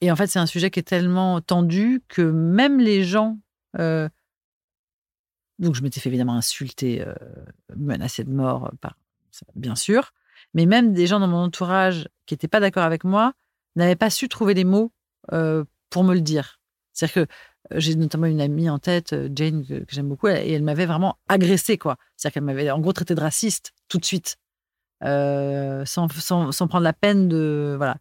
et 0.00 0.10
en 0.10 0.16
fait, 0.16 0.28
c'est 0.28 0.38
un 0.38 0.46
sujet 0.46 0.70
qui 0.70 0.80
est 0.80 0.84
tellement 0.84 1.42
tendu 1.42 2.02
que 2.08 2.22
même 2.22 2.80
les 2.80 3.04
gens. 3.04 3.38
donc 3.76 5.74
je 5.74 5.82
m'étais 5.82 6.00
fait 6.00 6.08
évidemment 6.08 6.36
insulter, 6.36 7.04
menacer 7.76 8.24
de 8.24 8.30
mort 8.30 8.72
par 8.80 8.96
bien 9.54 9.74
sûr, 9.74 10.12
mais 10.54 10.66
même 10.66 10.92
des 10.92 11.06
gens 11.06 11.20
dans 11.20 11.28
mon 11.28 11.44
entourage 11.44 12.08
qui 12.26 12.34
n'étaient 12.34 12.48
pas 12.48 12.60
d'accord 12.60 12.84
avec 12.84 13.04
moi 13.04 13.34
n'avaient 13.76 13.96
pas 13.96 14.10
su 14.10 14.28
trouver 14.28 14.54
les 14.54 14.64
mots 14.64 14.92
euh, 15.32 15.64
pour 15.90 16.04
me 16.04 16.14
le 16.14 16.20
dire. 16.20 16.60
C'est-à-dire 16.92 17.14
que 17.14 17.20
euh, 17.72 17.80
j'ai 17.80 17.96
notamment 17.96 18.26
une 18.26 18.40
amie 18.40 18.70
en 18.70 18.78
tête, 18.78 19.12
euh, 19.12 19.28
Jane, 19.34 19.66
que, 19.66 19.84
j'aime 19.88 20.08
beaucoup, 20.08 20.28
et 20.28 20.52
elle 20.52 20.62
m'avait 20.62 20.86
vraiment 20.86 21.18
agressée, 21.28 21.78
quoi. 21.78 21.96
C'est-à-dire 22.16 22.34
qu'elle 22.34 22.44
m'avait 22.44 22.70
en 22.70 22.78
gros 22.78 22.92
traité 22.92 23.14
de 23.14 23.20
raciste 23.20 23.72
tout 23.88 23.98
de 23.98 24.04
suite, 24.04 24.36
sans, 25.02 25.84
sans, 25.86 26.52
sans, 26.52 26.68
prendre 26.68 26.84
la 26.84 26.92
peine 26.92 27.28
de. 27.28 27.74
Voilà. 27.76 27.96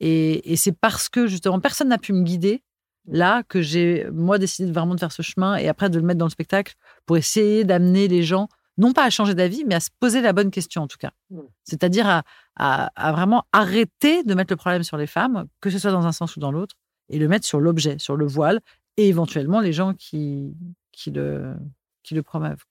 Et, 0.00 0.52
et 0.52 0.56
c'est 0.56 0.72
parce 0.72 1.08
que 1.08 1.26
justement, 1.26 1.58
personne 1.60 1.88
n'a 1.88 1.98
pu 1.98 2.12
me 2.12 2.22
guider 2.22 2.62
là 3.08 3.42
que 3.44 3.62
j'ai, 3.62 4.06
moi, 4.12 4.38
décidé 4.38 4.70
vraiment 4.70 4.94
de 4.94 5.00
faire 5.00 5.12
ce 5.12 5.22
chemin 5.22 5.56
et 5.56 5.68
après 5.68 5.90
de 5.90 5.98
le 5.98 6.04
mettre 6.04 6.18
dans 6.18 6.26
le 6.26 6.30
spectacle 6.30 6.74
pour 7.06 7.16
essayer 7.16 7.64
d'amener 7.64 8.08
les 8.08 8.22
gens 8.22 8.48
non 8.78 8.92
pas 8.92 9.04
à 9.04 9.10
changer 9.10 9.34
d'avis, 9.34 9.64
mais 9.64 9.74
à 9.74 9.80
se 9.80 9.90
poser 9.98 10.20
la 10.20 10.32
bonne 10.32 10.50
question 10.50 10.82
en 10.82 10.86
tout 10.86 10.98
cas. 10.98 11.12
Mmh. 11.30 11.40
C'est-à-dire 11.64 12.22
à, 12.56 13.12
vraiment 13.12 13.44
arrêter 13.52 14.22
de 14.22 14.34
mettre 14.34 14.52
le 14.52 14.56
problème 14.56 14.82
sur 14.82 14.96
les 14.96 15.06
femmes, 15.06 15.46
que 15.60 15.70
ce 15.70 15.78
soit 15.78 15.92
dans 15.92 16.06
un 16.06 16.12
sens 16.12 16.36
ou 16.36 16.40
dans 16.40 16.52
l'autre, 16.52 16.76
et 17.08 17.18
le 17.18 17.28
mettre 17.28 17.46
sur 17.46 17.60
l'objet, 17.60 17.96
sur 17.98 18.16
le 18.16 18.26
voile, 18.26 18.60
et 18.96 19.08
éventuellement 19.08 19.60
les 19.60 19.72
gens 19.72 19.94
qui, 19.94 20.54
qui, 20.92 21.10
le, 21.10 21.54
qui 22.02 22.14
le 22.14 22.22
promeuvent. 22.22 22.64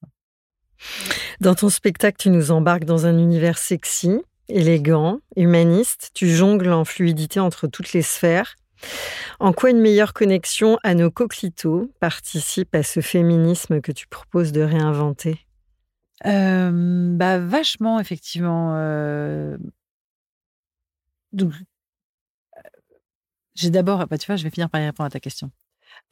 Dans 1.41 1.55
ton 1.55 1.69
spectacle, 1.69 2.17
tu 2.19 2.29
nous 2.29 2.51
embarques 2.51 2.85
dans 2.85 3.05
un 3.05 3.17
univers 3.17 3.57
sexy, 3.57 4.21
élégant, 4.47 5.19
humaniste. 5.35 6.11
Tu 6.13 6.29
jongles 6.29 6.71
en 6.71 6.85
fluidité 6.85 7.39
entre 7.39 7.67
toutes 7.67 7.93
les 7.93 8.01
sphères. 8.01 8.55
En 9.39 9.53
quoi 9.53 9.69
une 9.69 9.79
meilleure 9.79 10.13
connexion 10.13 10.77
à 10.83 10.93
nos 10.93 11.09
coquelicots 11.09 11.91
participe 11.99 12.75
à 12.75 12.83
ce 12.83 12.99
féminisme 12.99 13.81
que 13.81 13.91
tu 13.91 14.07
proposes 14.07 14.51
de 14.51 14.61
réinventer? 14.61 15.45
Bah, 16.23 17.39
vachement 17.39 17.99
effectivement, 17.99 18.75
donc 21.33 21.53
j'ai 23.55 23.69
d'abord 23.69 24.07
bah, 24.07 24.17
tu 24.17 24.27
vois, 24.27 24.35
je 24.35 24.43
vais 24.43 24.49
finir 24.49 24.69
par 24.69 24.81
y 24.81 24.85
répondre 24.85 25.07
à 25.07 25.11
ta 25.11 25.19
question. 25.19 25.51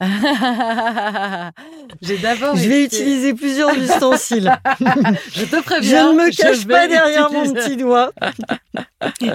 J'ai 2.02 2.18
d'abord. 2.18 2.56
Je 2.56 2.68
vais 2.68 2.84
utiliser 2.84 3.34
plusieurs 3.34 3.76
ustensiles. 3.76 4.52
je 4.80 5.44
te 5.44 5.62
préviens. 5.62 6.12
Je 6.12 6.16
ne 6.18 6.24
me 6.24 6.36
cache 6.36 6.66
pas 6.66 6.88
derrière 6.88 7.30
mon 7.30 7.52
petit 7.52 7.76
doigt. 7.76 8.10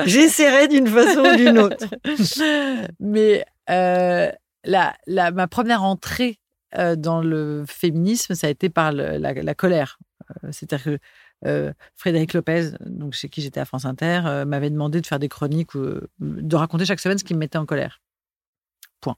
J'essaierai 0.06 0.68
d'une 0.68 0.88
façon 0.88 1.22
ou 1.22 1.36
d'une 1.36 1.60
autre. 1.60 1.86
Mais 3.00 3.46
euh, 3.70 4.30
la, 4.66 4.96
la, 5.08 5.32
ma 5.32 5.48
première 5.48 5.84
entrée 5.84 6.40
euh, 6.78 6.96
dans 6.96 7.22
le 7.22 7.64
féminisme, 7.68 8.36
ça 8.36 8.48
a 8.48 8.50
été 8.50 8.70
par 8.70 8.92
la, 8.92 9.18
la, 9.18 9.56
colère. 9.56 9.98
Euh, 10.44 10.50
c'est-à-dire 10.52 10.84
que 10.84 11.00
euh, 11.46 11.74
Frédéric 11.96 12.34
Lopez, 12.34 12.72
donc 12.86 13.14
chez 13.14 13.30
qui 13.30 13.42
j'étais 13.42 13.60
à 13.60 13.66
France 13.66 13.86
Inter, 13.86 14.22
euh, 14.26 14.46
m'avait 14.46 14.70
demandé 14.70 15.02
de 15.02 15.08
faire 15.08 15.20
des 15.20 15.30
chroniques, 15.30 15.72
de 15.76 16.56
raconter 16.56 16.86
chaque 16.86 17.00
semaine 17.00 17.18
ce 17.18 17.24
qui 17.24 17.34
me 17.34 17.40
mettait 17.40 17.58
en 17.58 17.66
colère. 17.66 18.02
Point. 19.02 19.18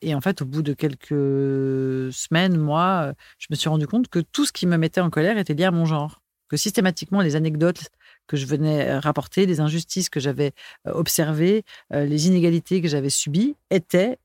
et 0.00 0.14
en 0.14 0.20
fait, 0.20 0.42
au 0.42 0.46
bout 0.46 0.62
de 0.62 0.72
quelques 0.72 2.12
semaines, 2.12 2.56
moi, 2.56 3.12
je 3.38 3.46
me 3.50 3.56
suis 3.56 3.68
rendu 3.68 3.86
compte 3.86 4.08
que 4.08 4.20
tout 4.20 4.46
ce 4.46 4.52
qui 4.52 4.66
me 4.66 4.76
mettait 4.76 5.00
en 5.00 5.10
colère 5.10 5.38
était 5.38 5.54
lié 5.54 5.64
à 5.64 5.70
mon 5.70 5.84
genre. 5.84 6.22
Que 6.48 6.56
systématiquement, 6.56 7.22
les 7.22 7.36
anecdotes 7.36 7.88
que 8.26 8.36
je 8.36 8.46
venais 8.46 8.98
rapporter, 8.98 9.46
les 9.46 9.60
injustices 9.60 10.08
que 10.08 10.20
j'avais 10.20 10.52
observées, 10.86 11.64
les 11.90 12.26
inégalités 12.28 12.80
que 12.82 12.88
j'avais 12.88 13.10
subies 13.10 13.56
étaient 13.70 14.18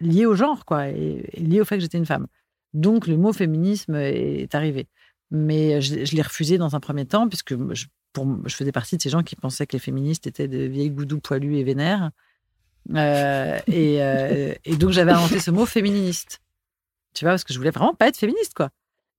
liées 0.00 0.26
au 0.26 0.34
genre, 0.34 0.64
quoi, 0.64 0.88
et 0.88 1.28
liées 1.34 1.60
au 1.60 1.64
fait 1.64 1.76
que 1.76 1.82
j'étais 1.82 1.98
une 1.98 2.06
femme. 2.06 2.26
Donc, 2.74 3.06
le 3.06 3.16
mot 3.16 3.32
féminisme 3.32 3.94
est 3.94 4.54
arrivé. 4.54 4.88
Mais 5.30 5.80
je, 5.80 6.14
l'ai 6.14 6.22
refusé 6.22 6.58
dans 6.58 6.76
un 6.76 6.80
premier 6.80 7.06
temps, 7.06 7.28
puisque 7.28 7.54
je, 7.72 7.86
pour, 8.12 8.26
je 8.46 8.54
faisais 8.54 8.72
partie 8.72 8.96
de 8.96 9.02
ces 9.02 9.10
gens 9.10 9.22
qui 9.22 9.36
pensaient 9.36 9.66
que 9.66 9.72
les 9.74 9.80
féministes 9.80 10.26
étaient 10.26 10.48
des 10.48 10.68
vieilles 10.68 10.90
goudous 10.90 11.20
poilus 11.20 11.56
et 11.56 11.64
vénères. 11.64 12.10
Euh, 12.94 13.58
euh, 13.68 14.54
et, 14.64 14.76
donc, 14.76 14.90
j'avais 14.90 15.12
inventé 15.12 15.38
ce 15.40 15.50
mot 15.50 15.66
féministe. 15.66 16.40
Tu 17.14 17.24
vois, 17.24 17.32
parce 17.32 17.44
que 17.44 17.52
je 17.52 17.58
voulais 17.58 17.70
vraiment 17.70 17.94
pas 17.94 18.08
être 18.08 18.16
féministe, 18.16 18.54
quoi. 18.54 18.70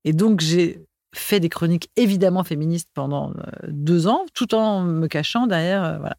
Et 0.03 0.13
donc, 0.13 0.41
j'ai 0.41 0.85
fait 1.13 1.39
des 1.39 1.49
chroniques 1.49 1.89
évidemment 1.95 2.43
féministes 2.43 2.89
pendant 2.93 3.31
euh, 3.31 3.41
deux 3.67 4.07
ans, 4.07 4.25
tout 4.33 4.53
en 4.53 4.81
me 4.81 5.07
cachant 5.07 5.47
derrière. 5.47 5.99
voilà. 5.99 6.17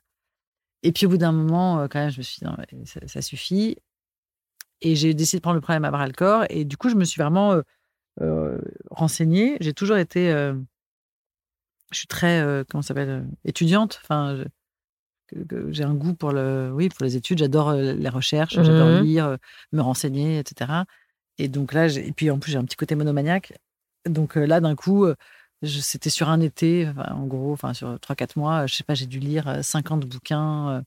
Et 0.82 0.92
puis, 0.92 1.06
au 1.06 1.10
bout 1.10 1.18
d'un 1.18 1.32
moment, 1.32 1.86
quand 1.88 1.98
même, 1.98 2.10
je 2.10 2.18
me 2.18 2.22
suis 2.22 2.38
dit, 2.40 2.44
non, 2.44 2.56
ça, 2.84 3.00
ça, 3.06 3.22
suffit. 3.22 3.76
Et 4.82 4.94
j'ai 4.94 5.14
décidé 5.14 5.38
de 5.38 5.42
prendre 5.42 5.56
le 5.56 5.60
problème 5.60 5.84
à 5.84 5.90
bras 5.90 6.06
le 6.06 6.12
corps. 6.12 6.44
Et 6.50 6.64
du 6.64 6.76
coup, 6.76 6.88
je 6.88 6.96
me 6.96 7.04
suis 7.04 7.20
vraiment 7.20 7.60
euh, 8.20 8.58
renseignée. 8.90 9.56
J'ai 9.60 9.72
toujours 9.72 9.96
été. 9.96 10.30
Euh, 10.30 10.54
je 11.92 11.98
suis 11.98 12.08
très. 12.08 12.64
Comment 12.70 12.82
s'appelle 12.82 13.26
Étudiante. 13.44 14.00
Enfin. 14.02 14.44
j'ai 15.68 15.84
un 15.84 15.94
goût 15.94 16.14
pour 16.14 16.32
le, 16.32 16.70
oui, 16.72 16.88
pour 16.88 17.04
les 17.04 17.16
études. 17.16 17.38
J'adore 17.38 17.72
les 17.72 18.08
recherches, 18.08 18.54
j'adore 18.54 19.00
mmh 19.00 19.04
lire, 19.04 19.38
me 19.72 19.80
renseigner, 19.80 20.38
etc. 20.38 20.82
Et 21.38 21.48
donc 21.48 21.72
là, 21.72 21.86
et 21.86 22.12
puis 22.12 22.30
en 22.30 22.38
plus 22.38 22.52
j'ai 22.52 22.58
un 22.58 22.64
petit 22.64 22.76
côté 22.76 22.94
monomaniaque. 22.94 23.52
Donc 24.06 24.36
là, 24.36 24.60
d'un 24.60 24.74
coup, 24.76 25.06
c'était 25.62 26.10
sur 26.10 26.28
un 26.28 26.40
été, 26.40 26.88
en 26.96 27.26
gros, 27.26 27.52
enfin 27.52 27.72
sur 27.74 27.94
3-4 27.96 28.38
mois, 28.38 28.66
je 28.66 28.74
sais 28.74 28.84
pas, 28.84 28.94
j'ai 28.94 29.06
dû 29.06 29.20
lire 29.20 29.60
50 29.62 30.06
bouquins 30.06 30.82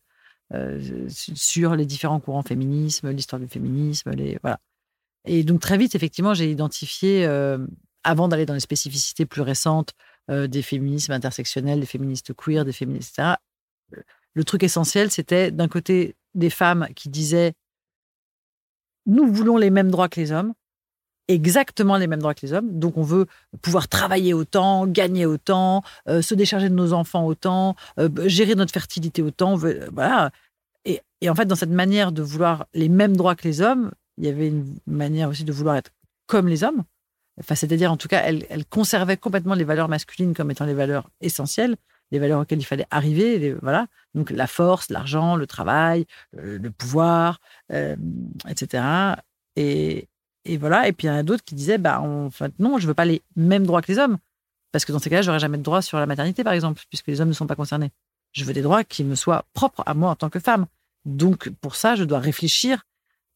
sur 1.10 1.76
les 1.76 1.86
différents 1.86 2.20
courants 2.20 2.42
féminisme, 2.42 3.12
l'histoire 3.12 3.40
du 3.40 3.48
féminisme, 3.48 4.12
les 4.12 4.38
voilà. 4.42 4.60
Et 5.26 5.44
donc 5.44 5.60
très 5.60 5.78
vite, 5.78 5.96
effectivement, 5.96 6.34
j'ai 6.34 6.50
identifié, 6.50 7.26
euh, 7.26 7.60
avant 8.04 8.28
d'aller 8.28 8.46
dans 8.46 8.54
les 8.54 8.60
spécificités 8.60 9.26
plus 9.26 9.42
récentes 9.42 9.94
euh, 10.30 10.48
des 10.48 10.62
féminismes 10.62 11.12
intersectionnels, 11.12 11.82
des 11.82 11.86
féministes 11.86 12.34
queer, 12.34 12.66
des 12.66 12.72
féministes, 12.72 13.20
etc., 13.20 13.36
le 14.36 14.44
truc 14.44 14.64
essentiel, 14.64 15.12
c'était 15.12 15.52
d'un 15.52 15.68
côté 15.68 16.16
des 16.36 16.50
femmes 16.50 16.88
qui 16.96 17.10
disaient 17.10 17.54
nous 19.06 19.32
voulons 19.34 19.58
les 19.58 19.72
mêmes 19.72 19.90
droits 19.90 20.08
que 20.08 20.20
les 20.20 20.32
hommes, 20.32 20.54
exactement 21.34 21.98
les 21.98 22.08
mêmes 22.08 22.20
droits 22.20 22.34
que 22.34 22.46
les 22.46 22.54
hommes. 22.54 22.80
Donc 22.80 22.98
on 22.98 23.04
veut 23.04 23.28
pouvoir 23.62 23.88
travailler 23.88 24.34
autant, 24.34 24.86
gagner 24.88 25.26
autant, 25.26 25.84
euh, 26.08 26.22
se 26.22 26.36
décharger 26.36 26.70
de 26.70 26.76
nos 26.76 26.94
enfants 26.94 27.26
autant, 27.26 27.76
gérer 28.26 28.56
notre 28.56 28.74
fertilité 28.74 29.22
autant. 29.22 29.56
voilà. 29.56 30.32
Et, 30.86 31.02
et, 31.22 31.30
en 31.30 31.36
fait, 31.36 31.46
dans 31.46 31.56
cette 31.56 31.70
manière 31.70 32.12
de 32.12 32.22
vouloir 32.22 32.66
les 32.74 32.90
mêmes 32.90 33.18
droits 33.18 33.36
que 33.36 33.48
les 33.48 33.62
hommes, 33.62 33.92
il 34.18 34.26
y 34.26 34.30
avait 34.30 34.48
une 34.48 34.78
manière 34.88 35.30
aussi 35.30 35.44
de 35.44 35.52
vouloir 35.52 35.76
être 35.76 35.92
comme 36.28 36.48
les 36.48 36.64
hommes. 36.64 36.84
Enfin, 37.40 37.56
c'est-à-dire, 37.56 37.92
en 37.92 37.98
tout 37.98 38.08
cas, 38.08 38.22
elle, 38.24 38.66
conservait 38.66 39.18
complètement 39.18 39.56
les 39.56 39.64
valeurs 39.64 39.88
masculines 39.88 40.34
comme 40.34 40.52
étant 40.52 40.66
les 40.66 40.74
valeurs 40.74 41.10
essentielles, 41.22 41.78
les 42.12 42.20
valeurs 42.20 42.42
auxquelles 42.42 42.60
il 42.60 42.66
fallait 42.66 42.88
arriver. 42.92 43.56
voilà. 43.62 43.88
Donc, 44.14 44.30
la 44.30 44.48
force, 44.48 44.90
l'argent, 44.90 45.36
le 45.36 45.48
travail, 45.48 46.06
le, 46.34 46.70
pouvoir, 46.70 47.40
euh, 47.72 47.96
etc. 48.50 48.84
Et, 49.56 50.08
et, 50.54 50.58
voilà. 50.58 50.88
Et 50.88 50.94
puis, 50.94 51.08
il 51.08 51.10
y 51.10 51.14
en 51.14 51.18
a 51.18 51.24
d'autres 51.24 51.44
qui 51.44 51.56
disaient, 51.56 51.78
bah, 51.78 52.02
en 52.02 52.30
fait, 52.30 52.52
non, 52.60 52.78
je 52.78 52.88
veux 52.88 52.94
pas 52.94 53.06
les 53.06 53.22
mêmes 53.36 53.66
droits 53.66 53.82
que 53.82 53.92
les 53.92 54.00
hommes. 54.00 54.18
Parce 54.72 54.86
que 54.86 54.92
dans 54.92 55.00
ces 55.00 55.10
cas-là, 55.10 55.22
j'aurais 55.22 55.40
jamais 55.40 55.58
de 55.58 55.64
droits 55.64 55.82
sur 55.82 56.00
la 56.00 56.06
maternité, 56.06 56.44
par 56.44 56.54
exemple, 56.54 56.82
puisque 56.90 57.08
les 57.08 57.22
hommes 57.22 57.30
ne 57.30 57.34
sont 57.34 57.48
pas 57.48 57.56
concernés. 57.56 57.92
Je 58.34 58.46
veux 58.46 58.54
des 58.54 58.62
droits 58.62 58.84
qui 58.84 59.04
me 59.04 59.16
soient 59.16 59.46
propres 59.54 59.84
à 59.86 59.94
moi 59.94 60.12
en 60.12 60.16
tant 60.16 60.30
que 60.30 60.40
femme. 60.40 60.66
Donc, 61.06 61.50
pour 61.62 61.76
ça, 61.76 61.96
je 61.96 62.04
dois 62.04 62.20
réfléchir 62.20 62.84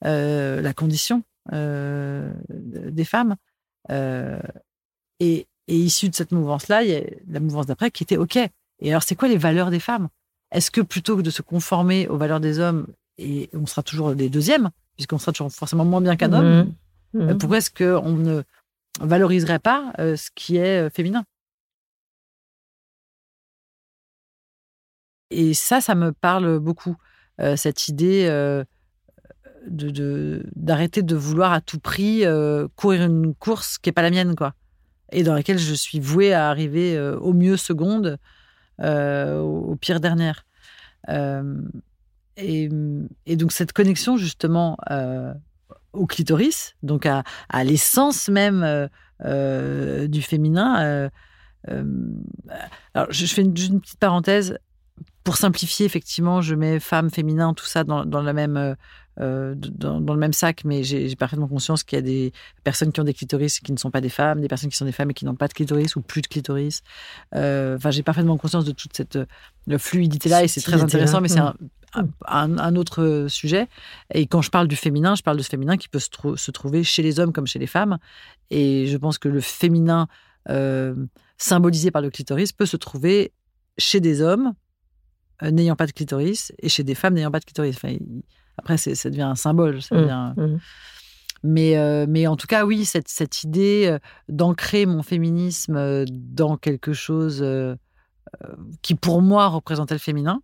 euh, 0.05 0.61
la 0.61 0.73
condition 0.73 1.23
euh, 1.51 2.31
des 2.49 3.05
femmes. 3.05 3.35
Euh, 3.89 4.39
et, 5.19 5.47
et 5.67 5.77
issue 5.77 6.09
de 6.09 6.15
cette 6.15 6.31
mouvance-là, 6.31 6.83
il 6.83 6.89
y 6.89 6.95
a 6.95 7.01
la 7.27 7.39
mouvance 7.39 7.65
d'après 7.65 7.89
qui 7.89 8.03
était 8.03 8.17
OK. 8.17 8.37
Et 8.37 8.89
alors, 8.89 9.03
c'est 9.03 9.15
quoi 9.15 9.27
les 9.27 9.37
valeurs 9.37 9.71
des 9.71 9.79
femmes? 9.79 10.09
Est-ce 10.51 10.69
que 10.69 10.81
plutôt 10.81 11.17
que 11.17 11.21
de 11.21 11.31
se 11.31 11.41
conformer 11.41 12.07
aux 12.07 12.17
valeurs 12.17 12.39
des 12.39 12.59
hommes, 12.59 12.87
et 13.17 13.49
on 13.53 13.65
sera 13.65 13.81
toujours 13.81 14.11
les 14.11 14.29
deuxièmes, 14.29 14.69
puisqu'on 14.95 15.17
sera 15.17 15.31
toujours 15.31 15.51
forcément 15.51 15.85
moins 15.85 16.01
bien 16.01 16.15
qu'un 16.15 16.33
homme, 16.33 16.73
mmh. 17.13 17.23
Mmh. 17.23 17.37
pourquoi 17.37 17.57
est-ce 17.57 17.71
qu'on 17.71 18.13
ne 18.13 18.43
valoriserait 18.99 19.59
pas 19.59 19.93
ce 19.97 20.29
qui 20.35 20.57
est 20.57 20.89
féminin? 20.89 21.23
Et 25.31 25.53
ça, 25.53 25.81
ça 25.81 25.95
me 25.95 26.11
parle 26.11 26.59
beaucoup, 26.59 26.95
cette 27.55 27.87
idée 27.87 28.27
d'arrêter 29.67 31.03
de, 31.03 31.15
vouloir 31.15 31.53
à 31.53 31.61
tout 31.61 31.79
prix 31.79 32.25
euh, 32.25 32.67
courir 32.75 33.03
une 33.03 33.33
course 33.33 33.77
qui 33.77 33.89
n'est 33.89 33.93
pas 33.93 34.01
la 34.01 34.11
mienne, 34.11 34.35
quoi. 34.35 34.53
Et 35.11 35.23
dans 35.23 35.33
laquelle 35.33 35.59
je 35.59 35.73
suis 35.73 35.99
vouée 35.99 36.33
à 36.33 36.49
arriver 36.49 36.97
euh, 36.97 37.17
au 37.19 37.33
mieux 37.33 37.57
seconde, 37.57 38.17
euh, 38.81 39.39
au 39.39 39.75
pire 39.75 39.99
dernière. 39.99 40.45
Et, 42.37 42.69
donc 42.69 43.51
cette 43.51 43.73
connexion 43.73 44.17
justement 44.17 44.77
au 45.93 46.05
clitoris, 46.05 46.75
donc 46.83 47.05
à, 47.05 47.23
à 47.49 47.63
l'essence 47.63 48.29
même 48.29 48.89
du 49.21 50.21
féminin. 50.21 51.09
alors 52.93 53.07
je, 53.09 53.25
fais 53.25 53.41
une, 53.41 53.55
une, 53.57 53.79
petite 53.79 53.99
parenthèse 53.99 54.57
pour 55.23 55.37
simplifier, 55.37 55.85
effectivement, 55.85 56.41
je 56.41 56.55
mets 56.55 56.79
femme, 56.79 57.09
féminin, 57.09 57.53
tout 57.53 57.65
ça 57.65 57.83
dans, 57.83 58.05
dans 58.05 58.21
la 58.21 58.33
même 58.33 58.75
euh, 59.19 59.53
dans, 59.55 59.99
le 59.99 60.19
même 60.19 60.33
sac, 60.33 60.63
mais 60.65 60.83
j'ai 60.83 61.15
parfaitement 61.15 61.47
conscience 61.47 61.83
qu'il 61.83 61.97
y 61.97 61.99
a 61.99 62.01
des 62.01 62.33
personnes 62.63 62.91
qui 62.91 62.99
ont 62.99 63.03
des 63.03 63.13
clitoris 63.13 63.57
et 63.57 63.61
qui 63.61 63.71
ne 63.71 63.77
sont 63.77 63.91
pas 63.91 64.01
des 64.01 64.09
femmes, 64.09 64.41
des 64.41 64.47
personnes 64.47 64.69
qui 64.69 64.77
sont 64.77 64.85
des 64.85 64.91
femmes 64.91 65.11
et 65.11 65.13
qui 65.13 65.25
n'ont 65.25 65.35
pas 65.35 65.47
de 65.47 65.53
clitoris 65.53 65.95
ou 65.95 66.01
plus 66.01 66.21
de 66.21 66.27
clitoris. 66.27 66.81
Euh, 67.35 67.77
enfin, 67.77 67.91
j'ai 67.91 68.03
parfaitement 68.03 68.37
conscience 68.37 68.65
de 68.65 68.71
toute 68.71 68.95
cette 68.95 69.19
fluidité-là 69.77 70.43
et 70.43 70.47
c'est 70.47 70.61
très 70.61 70.81
intéressant, 70.81 71.21
mais 71.21 71.27
c'est 71.27 71.39
un, 71.39 71.55
un, 72.25 72.75
autre 72.75 73.27
sujet. 73.29 73.67
Et 74.13 74.25
quand 74.25 74.41
je 74.41 74.49
parle 74.49 74.67
du 74.67 74.75
féminin, 74.75 75.15
je 75.15 75.21
parle 75.21 75.37
de 75.37 75.43
ce 75.43 75.49
féminin 75.49 75.77
qui 75.77 75.89
peut 75.89 75.99
se, 75.99 76.09
se 76.35 76.51
trouver 76.51 76.83
chez 76.83 77.03
les 77.03 77.19
hommes 77.19 77.33
comme 77.33 77.47
chez 77.47 77.59
les 77.59 77.67
femmes. 77.67 77.97
Et 78.49 78.87
je 78.87 78.97
pense 78.97 79.17
que 79.17 79.29
le 79.29 79.41
féminin 79.41 80.07
euh, 80.49 80.95
symbolisé 81.37 81.91
par 81.91 82.01
le 82.01 82.09
clitoris 82.09 82.51
peut 82.51 82.65
se 82.65 82.77
trouver 82.77 83.31
chez 83.77 83.99
des 83.99 84.21
hommes 84.21 84.53
n'ayant 85.41 85.75
pas 85.75 85.87
de 85.87 85.91
clitoris 85.91 86.53
et 86.59 86.69
chez 86.69 86.83
des 86.83 86.95
femmes 86.95 87.15
n'ayant 87.15 87.31
pas 87.31 87.39
de 87.39 87.45
clitoris. 87.45 87.75
Enfin, 87.75 87.95
après, 88.57 88.77
ça 88.77 89.09
devient 89.09 89.21
un 89.23 89.35
symbole. 89.35 89.81
Ça 89.81 89.95
mmh, 89.95 89.99
devient... 89.99 90.33
Mmh. 90.37 90.57
Mais, 91.43 91.77
euh, 91.77 92.05
mais 92.07 92.25
en 92.25 92.37
tout 92.37 92.47
cas, 92.47 92.65
oui, 92.65 92.85
cette, 92.85 93.09
cette 93.09 93.43
idée 93.43 93.87
euh, 93.87 93.99
d'ancrer 94.29 94.85
mon 94.85 95.03
féminisme 95.03 95.75
euh, 95.75 96.05
dans 96.09 96.57
quelque 96.57 96.93
chose 96.93 97.45
qui, 98.81 98.95
pour 98.95 99.21
moi, 99.21 99.47
représentait 99.47 99.93
le 99.93 99.99
féminin. 99.99 100.41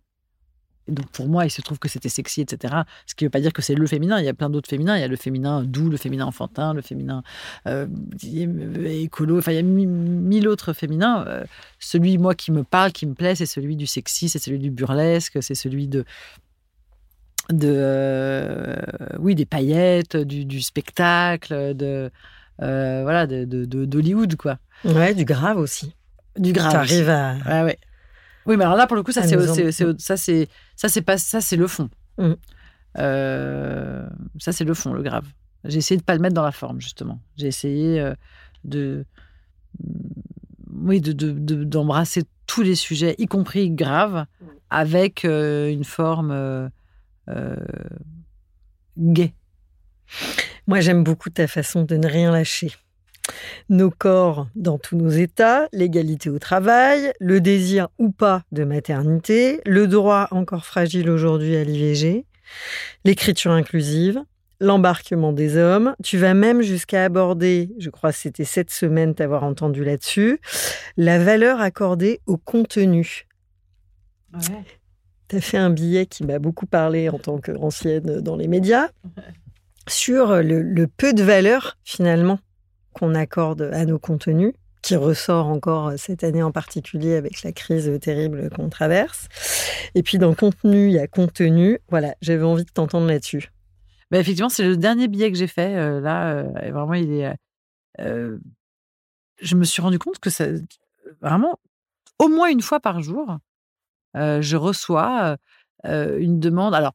Et 0.86 0.92
donc, 0.92 1.08
pour 1.10 1.28
moi, 1.28 1.44
il 1.44 1.50
se 1.50 1.60
trouve 1.60 1.78
que 1.78 1.88
c'était 1.88 2.08
sexy, 2.08 2.40
etc. 2.40 2.82
Ce 3.06 3.14
qui 3.14 3.24
ne 3.24 3.26
veut 3.26 3.30
pas 3.30 3.40
dire 3.40 3.52
que 3.52 3.62
c'est 3.62 3.74
le 3.74 3.86
féminin. 3.86 4.20
Il 4.20 4.24
y 4.24 4.28
a 4.28 4.34
plein 4.34 4.48
d'autres 4.48 4.68
féminins. 4.68 4.96
Il 4.96 5.00
y 5.00 5.04
a 5.04 5.08
le 5.08 5.16
féminin 5.16 5.64
doux, 5.64 5.88
le 5.88 5.96
féminin 5.96 6.26
enfantin, 6.26 6.72
le 6.72 6.82
féminin 6.82 7.22
écolo. 8.22 9.38
Enfin, 9.38 9.52
il 9.52 9.56
y 9.56 9.58
a 9.58 9.62
mille 9.62 10.46
autres 10.46 10.72
féminins. 10.72 11.24
celui, 11.80 12.16
moi, 12.18 12.34
qui 12.34 12.52
me 12.52 12.62
parle, 12.62 12.92
qui 12.92 13.06
me 13.06 13.14
plaît, 13.14 13.34
c'est 13.34 13.46
celui 13.46 13.74
du 13.74 13.86
sexy, 13.86 14.28
c'est 14.28 14.38
celui 14.38 14.58
du 14.60 14.70
burlesque, 14.70 15.42
c'est 15.42 15.56
celui 15.56 15.88
de, 15.88 16.04
de 17.52 17.72
euh, 17.72 18.76
oui 19.18 19.34
des 19.34 19.46
paillettes, 19.46 20.16
du, 20.16 20.60
spectacle, 20.60 21.74
de 21.74 22.10
euh, 22.62 23.00
voilà 23.02 23.26
de 23.26 23.44
d'Hollywood 23.44 24.36
quoi. 24.36 24.58
Ouais, 24.84 25.14
du 25.14 25.24
grave 25.24 25.58
aussi. 25.58 25.94
Du 26.38 26.52
grave. 26.52 26.72
T'arrives 26.72 27.10
à. 27.10 27.34
Ouais, 27.46 27.62
ouais. 27.62 27.78
Oui, 28.46 28.56
mais 28.56 28.64
alors 28.64 28.76
là 28.76 28.86
pour 28.86 28.96
le 28.96 29.02
coup 29.02 29.12
ça 29.12 29.22
c'est 29.22 29.36
ça 29.98 30.16
c'est 30.16 30.48
ça 30.76 30.88
c'est 30.88 31.02
pas 31.02 31.18
ça 31.18 31.40
c'est 31.40 31.56
le 31.56 31.66
fond. 31.66 31.88
Mm. 32.18 32.32
ça, 32.94 34.52
c'est 34.52 34.64
le 34.64 34.74
fond, 34.74 34.92
le 34.92 35.02
grave. 35.02 35.26
J'ai 35.64 35.78
essayé 35.78 35.98
de 35.98 36.04
pas 36.04 36.14
le 36.14 36.20
mettre 36.20 36.34
dans 36.34 36.44
la 36.44 36.52
forme, 36.52 36.80
justement. 36.80 37.20
J'ai 37.36 37.46
essayé 37.46 38.12
de, 38.64 39.04
oui, 40.72 41.00
d'embrasser 41.00 42.22
de, 42.22 42.26
tous 42.46 42.62
les 42.62 42.74
sujets, 42.74 43.14
y 43.18 43.26
compris 43.26 43.70
graves, 43.70 44.26
avec 44.70 45.24
une 45.24 45.84
forme 45.84 46.70
gay. 48.98 49.32
Moi, 50.66 50.80
j'aime 50.80 51.04
beaucoup 51.04 51.30
ta 51.30 51.46
façon 51.46 51.82
de 51.82 51.96
ne 51.96 52.06
rien 52.06 52.30
lâcher. 52.30 52.72
Nos 53.68 53.90
corps 53.90 54.48
dans 54.56 54.78
tous 54.78 54.96
nos 54.96 55.08
états, 55.08 55.68
l'égalité 55.72 56.30
au 56.30 56.38
travail, 56.38 57.12
le 57.20 57.40
désir 57.40 57.88
ou 57.98 58.10
pas 58.10 58.42
de 58.52 58.64
maternité, 58.64 59.60
le 59.66 59.86
droit 59.86 60.28
encore 60.30 60.64
fragile 60.64 61.10
aujourd'hui 61.10 61.56
à 61.56 61.64
l'IVG, 61.64 62.24
l'écriture 63.04 63.52
inclusive, 63.52 64.22
l'embarquement 64.58 65.32
des 65.32 65.56
hommes. 65.56 65.94
Tu 66.02 66.18
vas 66.18 66.34
même 66.34 66.62
jusqu'à 66.62 67.04
aborder, 67.04 67.70
je 67.78 67.90
crois 67.90 68.12
que 68.12 68.18
c'était 68.18 68.44
cette 68.44 68.70
semaine 68.70 69.14
t'avoir 69.14 69.44
entendu 69.44 69.84
là-dessus, 69.84 70.40
la 70.96 71.18
valeur 71.22 71.60
accordée 71.60 72.20
au 72.26 72.36
contenu. 72.36 73.26
Ouais. 74.32 74.64
Tu 75.30 75.36
as 75.36 75.40
fait 75.40 75.58
un 75.58 75.70
billet 75.70 76.06
qui 76.06 76.24
m'a 76.24 76.40
beaucoup 76.40 76.66
parlé 76.66 77.08
en 77.08 77.18
tant 77.18 77.38
qu'ancienne 77.38 78.20
dans 78.20 78.34
les 78.34 78.48
médias 78.48 78.88
sur 79.88 80.42
le, 80.42 80.86
peu 80.88 81.12
de 81.12 81.22
valeur 81.22 81.78
finalement 81.84 82.40
qu'on 82.94 83.14
accorde 83.14 83.62
à 83.72 83.84
nos 83.84 84.00
contenus, 84.00 84.52
qui 84.82 84.96
ressort 84.96 85.46
encore 85.46 85.92
cette 85.96 86.24
année 86.24 86.42
en 86.42 86.50
particulier 86.50 87.14
avec 87.14 87.44
la 87.44 87.52
crise 87.52 87.96
terrible 88.00 88.50
qu'on 88.50 88.68
traverse. 88.70 89.28
Et 89.94 90.02
puis 90.02 90.18
dans 90.18 90.34
contenu, 90.34 90.86
il 90.86 90.94
y 90.94 90.98
a 90.98 91.06
contenu. 91.06 91.78
Voilà, 91.90 92.16
j'avais 92.20 92.42
envie 92.42 92.64
de 92.64 92.70
t'entendre 92.70 93.06
là-dessus. 93.06 93.52
Bah, 94.10 94.18
effectivement, 94.18 94.48
c'est 94.48 94.64
le 94.64 94.76
dernier 94.76 95.06
billet 95.06 95.30
que 95.30 95.38
j'ai 95.38 95.46
fait. 95.46 95.76
Euh, 95.76 96.00
là, 96.00 96.32
euh, 96.32 96.70
vraiment, 96.72 96.94
il 96.94 97.12
est. 97.12 97.32
Euh, 98.00 98.38
je 99.40 99.54
me 99.54 99.62
suis 99.62 99.80
rendu 99.80 100.00
compte 100.00 100.18
que 100.18 100.30
ça, 100.30 100.46
vraiment, 101.20 101.60
au 102.18 102.26
moins 102.26 102.50
une 102.50 102.62
fois 102.62 102.80
par 102.80 103.00
jour, 103.00 103.38
je 104.14 104.56
reçois 104.56 105.36
une 105.84 106.40
demande. 106.40 106.74
Alors, 106.74 106.92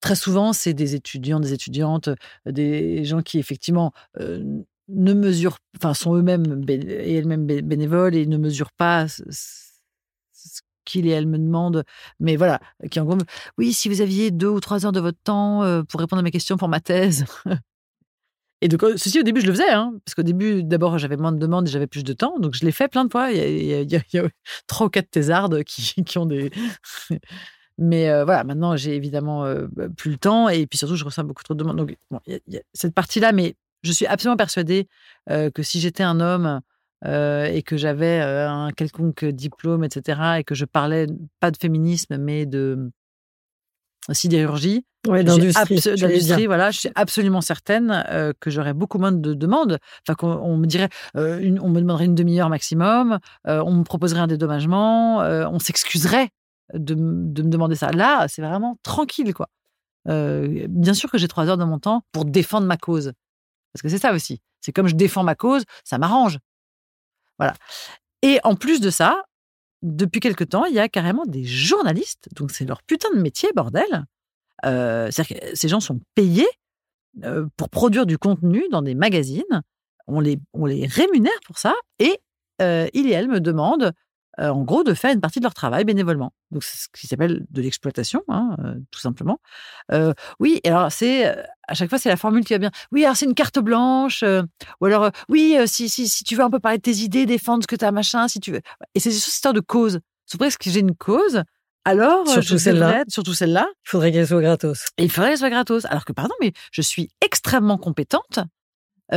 Très 0.00 0.16
souvent, 0.16 0.52
c'est 0.52 0.74
des 0.74 0.94
étudiants, 0.94 1.40
des 1.40 1.54
étudiantes, 1.54 2.10
des 2.44 3.06
gens 3.06 3.22
qui 3.22 3.38
effectivement 3.38 3.92
ne 4.20 5.14
mesurent, 5.14 5.56
enfin 5.78 5.94
sont 5.94 6.14
eux-mêmes 6.14 6.62
et 6.68 7.14
elles-mêmes 7.14 7.46
bénévoles 7.46 8.14
et 8.14 8.26
ne 8.26 8.36
mesurent 8.36 8.72
pas 8.76 9.08
ce 9.08 9.22
qu'il 10.84 11.06
et 11.06 11.10
elles 11.10 11.26
me 11.26 11.38
demandent, 11.38 11.84
mais 12.20 12.36
voilà, 12.36 12.60
qui 12.90 13.00
en 13.00 13.06
gros, 13.06 13.16
oui, 13.56 13.72
si 13.72 13.88
vous 13.88 14.02
aviez 14.02 14.30
deux 14.30 14.50
ou 14.50 14.60
trois 14.60 14.84
heures 14.84 14.92
de 14.92 15.00
votre 15.00 15.16
temps 15.24 15.62
pour 15.88 16.00
répondre 16.00 16.20
à 16.20 16.22
mes 16.22 16.30
questions 16.30 16.58
pour 16.58 16.68
ma 16.68 16.80
thèse. 16.80 17.24
Et 18.64 18.68
donc, 18.68 18.82
ceci, 18.96 19.20
au 19.20 19.22
début, 19.22 19.42
je 19.42 19.46
le 19.46 19.52
faisais, 19.52 19.70
hein, 19.70 19.92
parce 20.06 20.14
qu'au 20.14 20.22
début, 20.22 20.64
d'abord, 20.64 20.96
j'avais 20.96 21.18
moins 21.18 21.32
de 21.32 21.38
demandes 21.38 21.68
et 21.68 21.70
j'avais 21.70 21.86
plus 21.86 22.02
de 22.02 22.14
temps. 22.14 22.38
Donc, 22.38 22.54
je 22.54 22.64
l'ai 22.64 22.72
fait 22.72 22.88
plein 22.88 23.04
de 23.04 23.10
fois. 23.10 23.30
Il 23.30 23.62
y 23.62 23.94
a, 23.94 24.28
trois 24.66 24.86
ou 24.86 24.90
quatre 24.90 25.10
thésardes 25.10 25.64
qui, 25.64 26.02
qui 26.04 26.16
ont 26.16 26.24
des, 26.24 26.50
mais 27.78 28.06
voilà, 28.24 28.42
maintenant, 28.42 28.74
j'ai 28.74 28.96
évidemment 28.96 29.44
bah, 29.70 29.88
plus 29.94 30.12
le 30.12 30.16
temps 30.16 30.48
et 30.48 30.66
puis 30.66 30.78
surtout, 30.78 30.96
je 30.96 31.04
reçois 31.04 31.24
beaucoup 31.24 31.42
trop 31.42 31.52
de 31.52 31.58
demandes. 31.58 31.76
Donc, 31.76 31.94
il 32.26 32.40
y, 32.48 32.56
a 32.56 32.60
cette 32.72 32.94
partie-là, 32.94 33.32
mais 33.32 33.54
je 33.82 33.92
suis 33.92 34.06
absolument 34.06 34.38
persuadée 34.38 34.88
que 35.28 35.62
si 35.62 35.78
j'étais 35.78 36.02
un 36.02 36.20
homme 36.20 36.62
et 37.04 37.62
que 37.66 37.76
j'avais 37.76 38.20
un 38.20 38.70
quelconque 38.70 39.26
diplôme, 39.26 39.84
etc., 39.84 40.38
et 40.38 40.44
que 40.44 40.54
je 40.54 40.64
parlais 40.64 41.06
pas 41.38 41.50
de 41.50 41.58
féminisme, 41.58 42.16
mais 42.16 42.46
de 42.46 42.90
sidérurgie, 44.12 44.84
ouais, 45.06 45.24
d'industrie, 45.24 46.46
voilà, 46.46 46.70
je 46.70 46.80
suis 46.80 46.90
absolument 46.94 47.40
certaine 47.40 48.34
que 48.40 48.50
j'aurais 48.50 48.74
beaucoup 48.74 48.98
moins 48.98 49.12
de 49.12 49.34
demandes. 49.34 49.78
Enfin, 50.06 50.14
qu'on 50.14 50.56
me 50.56 50.66
dirait, 50.66 50.88
on 51.14 51.68
me 51.68 51.80
demanderait 51.80 52.04
une 52.04 52.14
demi-heure 52.14 52.50
maximum, 52.50 53.18
on 53.44 53.72
me 53.72 53.84
proposerait 53.84 54.20
un 54.20 54.26
dédommagement, 54.26 55.18
on 55.18 55.58
s'excuserait 55.58 56.28
de, 56.72 56.94
me 56.94 57.50
demander 57.50 57.76
ça. 57.76 57.90
Là, 57.90 58.26
c'est 58.28 58.42
vraiment 58.42 58.78
tranquille, 58.82 59.34
quoi. 59.34 59.48
Euh, 60.08 60.66
bien 60.68 60.94
sûr 60.94 61.10
que 61.10 61.18
j'ai 61.18 61.28
trois 61.28 61.48
heures 61.48 61.56
de 61.56 61.64
mon 61.64 61.78
temps 61.78 62.02
pour 62.12 62.24
défendre 62.24 62.66
ma 62.66 62.76
cause. 62.76 63.12
Parce 63.72 63.82
que 63.82 63.88
c'est 63.88 63.98
ça 63.98 64.12
aussi. 64.12 64.40
C'est 64.60 64.72
comme 64.72 64.86
je 64.86 64.94
défends 64.94 65.24
ma 65.24 65.34
cause, 65.34 65.64
ça 65.82 65.98
m'arrange. 65.98 66.38
Voilà. 67.38 67.54
Et 68.22 68.40
en 68.44 68.54
plus 68.54 68.80
de 68.80 68.90
ça, 68.90 69.22
depuis 69.84 70.20
quelque 70.20 70.44
temps, 70.44 70.64
il 70.64 70.74
y 70.74 70.80
a 70.80 70.88
carrément 70.88 71.24
des 71.26 71.44
journalistes. 71.44 72.28
Donc, 72.34 72.50
c'est 72.50 72.64
leur 72.64 72.82
putain 72.82 73.10
de 73.14 73.20
métier, 73.20 73.50
bordel. 73.54 74.04
Euh, 74.64 75.10
c'est-à-dire 75.10 75.40
que 75.40 75.56
ces 75.56 75.68
gens 75.68 75.80
sont 75.80 76.00
payés 76.14 76.48
euh, 77.22 77.46
pour 77.56 77.68
produire 77.68 78.06
du 78.06 78.18
contenu 78.18 78.64
dans 78.70 78.82
des 78.82 78.94
magazines. 78.94 79.62
On 80.06 80.20
les, 80.20 80.38
on 80.52 80.66
les 80.66 80.86
rémunère 80.86 81.32
pour 81.46 81.58
ça. 81.58 81.74
Et 81.98 82.18
il 82.60 83.08
et 83.08 83.10
elle 83.10 83.28
me 83.28 83.40
demandent 83.40 83.92
euh, 84.40 84.48
en 84.48 84.62
gros, 84.62 84.84
de 84.84 84.94
faire 84.94 85.12
une 85.12 85.20
partie 85.20 85.38
de 85.38 85.44
leur 85.44 85.54
travail 85.54 85.84
bénévolement. 85.84 86.32
Donc, 86.50 86.64
c'est 86.64 86.78
ce 86.78 86.88
qui 86.92 87.06
s'appelle 87.06 87.44
de 87.50 87.62
l'exploitation, 87.62 88.22
hein, 88.28 88.56
euh, 88.64 88.74
tout 88.90 89.00
simplement. 89.00 89.38
Euh, 89.92 90.12
oui, 90.40 90.60
alors 90.64 90.90
c'est 90.90 91.26
à 91.66 91.74
chaque 91.74 91.88
fois, 91.88 91.98
c'est 91.98 92.08
la 92.08 92.16
formule 92.16 92.44
qui 92.44 92.52
va 92.52 92.58
bien. 92.58 92.70
Oui, 92.92 93.04
alors 93.04 93.16
c'est 93.16 93.26
une 93.26 93.34
carte 93.34 93.58
blanche, 93.58 94.22
ou 94.80 94.86
alors 94.86 95.10
oui, 95.28 95.56
si, 95.66 95.88
si, 95.88 96.08
si, 96.08 96.24
tu 96.24 96.36
veux 96.36 96.42
un 96.42 96.50
peu 96.50 96.60
parler 96.60 96.78
de 96.78 96.82
tes 96.82 96.96
idées, 96.96 97.26
défendre 97.26 97.62
ce 97.62 97.66
que 97.66 97.76
tu 97.76 97.84
as, 97.84 97.92
machin, 97.92 98.28
si 98.28 98.40
tu 98.40 98.52
veux. 98.52 98.60
Et 98.94 99.00
c'est 99.00 99.10
juste 99.10 99.28
histoire 99.28 99.54
de 99.54 99.60
cause. 99.60 100.00
Presque 100.38 100.62
que 100.62 100.70
j'ai 100.70 100.80
une 100.80 100.96
cause, 100.96 101.42
alors, 101.84 102.26
surtout 102.26 102.58
celle-là, 102.58 103.04
surtout 103.08 103.34
celle-là, 103.34 103.68
il 103.84 103.90
faudrait 103.90 104.10
qu'elle 104.10 104.26
soit 104.26 104.40
gratos. 104.40 104.86
il 104.98 105.10
faudrait 105.10 105.30
qu'elle 105.30 105.38
soit 105.38 105.50
gratos. 105.50 105.84
Alors 105.84 106.04
que, 106.04 106.12
pardon, 106.12 106.34
mais 106.40 106.52
je 106.72 106.80
suis 106.80 107.10
extrêmement 107.20 107.76
compétente 107.76 108.40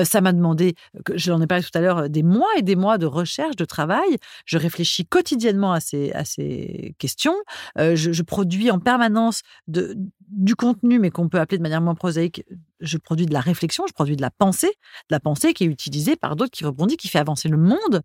ça 0.03 0.21
m'a 0.21 0.33
demandé, 0.33 0.75
je 1.15 1.31
l'en 1.31 1.41
ai 1.41 1.47
parlé 1.47 1.63
tout 1.63 1.75
à 1.77 1.81
l'heure, 1.81 2.09
des 2.09 2.23
mois 2.23 2.49
et 2.57 2.61
des 2.61 2.75
mois 2.75 2.97
de 2.97 3.05
recherche, 3.05 3.55
de 3.55 3.65
travail. 3.65 4.17
Je 4.45 4.57
réfléchis 4.57 5.05
quotidiennement 5.05 5.71
à 5.71 5.79
ces, 5.79 6.11
à 6.11 6.25
ces 6.25 6.95
questions. 6.99 7.35
je, 7.77 8.21
produis 8.21 8.69
en 8.71 8.79
permanence 8.79 9.41
de, 9.67 9.95
du 10.27 10.55
contenu, 10.55 10.99
mais 10.99 11.09
qu'on 11.09 11.29
peut 11.29 11.39
appeler 11.39 11.57
de 11.57 11.63
manière 11.63 11.81
moins 11.81 11.95
prosaïque. 11.95 12.43
Je 12.79 12.97
produis 12.97 13.25
de 13.25 13.33
la 13.33 13.39
réflexion, 13.39 13.85
je 13.87 13.93
produis 13.93 14.17
de 14.17 14.21
la 14.21 14.31
pensée, 14.31 14.67
de 14.67 15.15
la 15.15 15.19
pensée 15.19 15.53
qui 15.53 15.63
est 15.63 15.67
utilisée 15.67 16.15
par 16.15 16.35
d'autres, 16.35 16.51
qui 16.51 16.65
rebondit, 16.65 16.97
qui 16.97 17.07
fait 17.07 17.19
avancer 17.19 17.47
le 17.47 17.57
monde. 17.57 18.01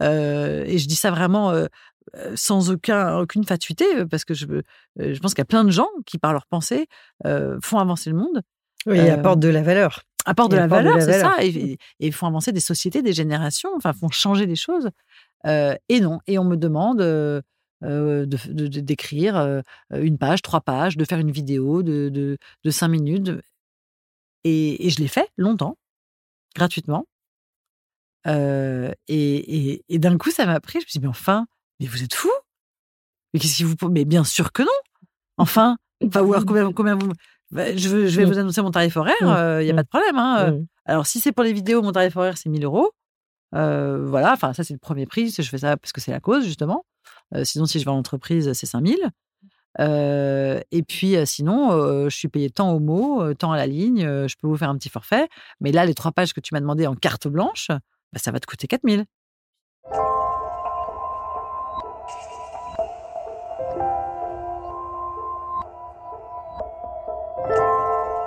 et 0.00 0.78
je 0.78 0.86
dis 0.86 0.96
ça 0.96 1.10
vraiment 1.10 1.52
sans 2.34 2.70
aucun, 2.70 3.18
aucune 3.18 3.44
fatuité, 3.44 3.86
parce 4.10 4.24
que 4.24 4.34
je, 4.34 4.46
je 4.96 5.18
pense 5.20 5.34
qu'il 5.34 5.40
y 5.40 5.42
a 5.42 5.46
plein 5.46 5.64
de 5.64 5.70
gens 5.70 5.88
qui, 6.04 6.18
par 6.18 6.32
leur 6.32 6.46
pensée, 6.46 6.86
font 7.62 7.78
avancer 7.78 8.10
le 8.10 8.16
monde. 8.16 8.42
Oui, 8.86 8.98
et 8.98 9.10
apportent 9.10 9.38
de 9.38 9.48
la 9.48 9.62
valeur 9.62 10.02
apportent 10.24 10.52
de 10.52 10.56
la 10.56 10.66
valeur, 10.66 11.00
c'est 11.00 11.20
ça, 11.20 11.36
et, 11.40 11.78
et, 12.00 12.10
font 12.10 12.26
avancer 12.26 12.52
des 12.52 12.60
sociétés, 12.60 13.02
des 13.02 13.12
générations, 13.12 13.70
enfin 13.76 13.92
font 13.92 14.10
changer 14.10 14.46
les 14.46 14.56
choses. 14.56 14.90
et 15.44 16.00
non, 16.00 16.20
et 16.26 16.38
on 16.38 16.44
me 16.44 16.56
demande 16.56 16.98
de, 16.98 17.40
d'écrire 18.80 19.62
une 19.90 20.18
page, 20.18 20.42
trois 20.42 20.60
pages, 20.60 20.96
de 20.96 21.04
faire 21.04 21.18
une 21.18 21.30
vidéo 21.30 21.82
de, 21.82 22.08
de, 22.10 22.70
cinq 22.70 22.88
minutes, 22.88 23.30
et, 24.44 24.90
je 24.90 24.98
l'ai 24.98 25.08
fait 25.08 25.28
longtemps, 25.36 25.76
gratuitement. 26.54 27.06
et, 28.26 29.84
et 29.88 29.98
d'un 29.98 30.18
coup, 30.18 30.30
ça 30.30 30.46
m'a 30.46 30.60
pris. 30.60 30.80
Je 30.80 30.84
me 30.84 30.88
suis 30.88 30.98
dit, 31.00 31.04
mais 31.04 31.10
enfin, 31.10 31.46
mais 31.82 31.88
vous 31.88 32.04
êtes 32.04 32.14
fou 32.14 32.30
Mais 33.34 33.40
qu'est-ce 33.40 33.56
qui 33.56 33.64
vous 33.64 33.74
Mais 33.90 34.04
bien 34.04 34.22
sûr 34.22 34.52
que 34.52 34.62
non. 34.62 34.68
Enfin, 35.36 35.76
enfin, 36.06 36.22
ou 36.22 36.32
alors 36.32 36.46
combien, 36.46 36.72
combien 36.72 36.94
vous 36.94 37.12
bah, 37.52 37.76
je, 37.76 37.88
vais 37.88 38.24
mmh. 38.24 38.28
vous 38.28 38.38
annoncer 38.38 38.62
mon 38.62 38.70
tarif 38.70 38.96
horaire, 38.96 39.14
il 39.20 39.26
mmh. 39.26 39.64
n'y 39.64 39.70
a 39.70 39.74
pas 39.74 39.80
mmh. 39.80 39.84
de 39.84 39.88
problème. 39.88 40.18
Hein, 40.18 40.58
alors, 40.86 41.06
si 41.06 41.20
c'est 41.20 41.32
pour 41.32 41.44
les 41.44 41.52
vidéos, 41.52 41.82
mon 41.82 41.92
tarif 41.92 42.16
horaire, 42.16 42.38
c'est 42.38 42.48
1000 42.48 42.64
euros. 42.64 42.90
voilà, 43.52 44.32
enfin, 44.32 44.52
ça, 44.52 44.64
c'est 44.64 44.72
le 44.72 44.78
premier 44.78 45.06
prix. 45.06 45.30
Je 45.30 45.42
fais 45.42 45.58
ça 45.58 45.76
parce 45.76 45.92
que 45.92 46.00
c'est 46.00 46.12
la 46.12 46.20
cause, 46.20 46.44
justement. 46.44 46.84
sinon, 47.44 47.66
si 47.66 47.78
je 47.78 47.84
vais 47.84 47.90
en 47.90 47.98
entreprise, 47.98 48.52
c'est 48.54 48.66
5000. 48.66 48.96
et 49.78 50.82
puis, 50.82 51.16
sinon, 51.26 52.08
je 52.08 52.16
suis 52.16 52.28
payé 52.28 52.50
tant 52.50 52.72
au 52.72 52.80
mot, 52.80 53.32
tant 53.34 53.52
à 53.52 53.56
la 53.56 53.66
ligne. 53.66 54.00
je 54.00 54.34
peux 54.40 54.48
vous 54.48 54.56
faire 54.56 54.70
un 54.70 54.78
petit 54.78 54.88
forfait. 54.88 55.28
Mais 55.60 55.72
là, 55.72 55.84
les 55.84 55.94
trois 55.94 56.12
pages 56.12 56.32
que 56.32 56.40
tu 56.40 56.54
m'as 56.54 56.60
demandé 56.60 56.86
en 56.86 56.94
carte 56.94 57.28
blanche, 57.28 57.68
bah, 57.68 58.18
ça 58.18 58.30
va 58.30 58.40
te 58.40 58.46
coûter 58.46 58.66
4000. 58.66 59.04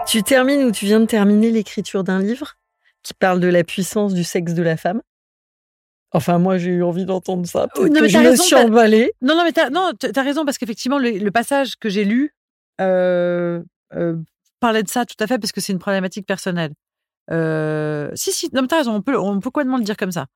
Tu 0.08 0.22
termines 0.22 0.64
ou 0.64 0.72
tu 0.72 0.86
viens 0.86 1.00
de 1.00 1.06
terminer 1.06 1.50
l'écriture 1.50 2.04
d'un 2.04 2.20
livre 2.20 2.58
qui 3.02 3.14
parle 3.14 3.40
de 3.40 3.48
la 3.48 3.64
puissance 3.64 4.14
du 4.14 4.24
sexe 4.24 4.54
de 4.54 4.62
la 4.62 4.78
femme? 4.78 5.02
Enfin, 6.12 6.38
moi, 6.38 6.58
j'ai 6.58 6.70
eu 6.70 6.84
envie 6.84 7.06
d'entendre 7.06 7.46
ça. 7.46 7.68
Non, 7.78 7.90
que 7.90 8.08
je 8.08 8.18
me 8.20 8.36
suis 8.36 8.56
emballée. 8.56 9.12
Non, 9.22 9.36
non, 9.36 9.44
mais 9.44 9.52
t'as, 9.52 9.70
non, 9.70 9.92
as 10.16 10.22
raison 10.22 10.46
parce 10.46 10.58
qu'effectivement, 10.58 11.00
le, 11.00 11.30
passage 11.30 11.76
que 11.76 11.90
j'ai 11.90 12.06
lu 12.06 12.34
euh, 12.80 13.62
euh, 13.94 14.16
parlait 14.60 14.84
de 14.84 14.90
ça 14.90 15.06
tout 15.06 15.22
à 15.22 15.28
fait 15.28 15.40
parce 15.40 15.52
que 15.52 15.60
c'est 15.60 15.74
une 15.74 15.80
problématique 15.80 16.26
personnelle. 16.26 16.74
Euh, 17.32 18.12
si, 18.14 18.32
si, 18.32 18.50
non, 18.54 18.62
mais 18.62 18.68
t'as 18.68 18.78
raison. 18.78 18.94
On 18.94 19.02
peut, 19.02 19.18
on 19.18 19.40
peut 19.40 19.50
complètement 19.50 19.78
le 19.78 19.84
dire 19.84 19.98
comme 19.98 20.12
ça. 20.12 20.28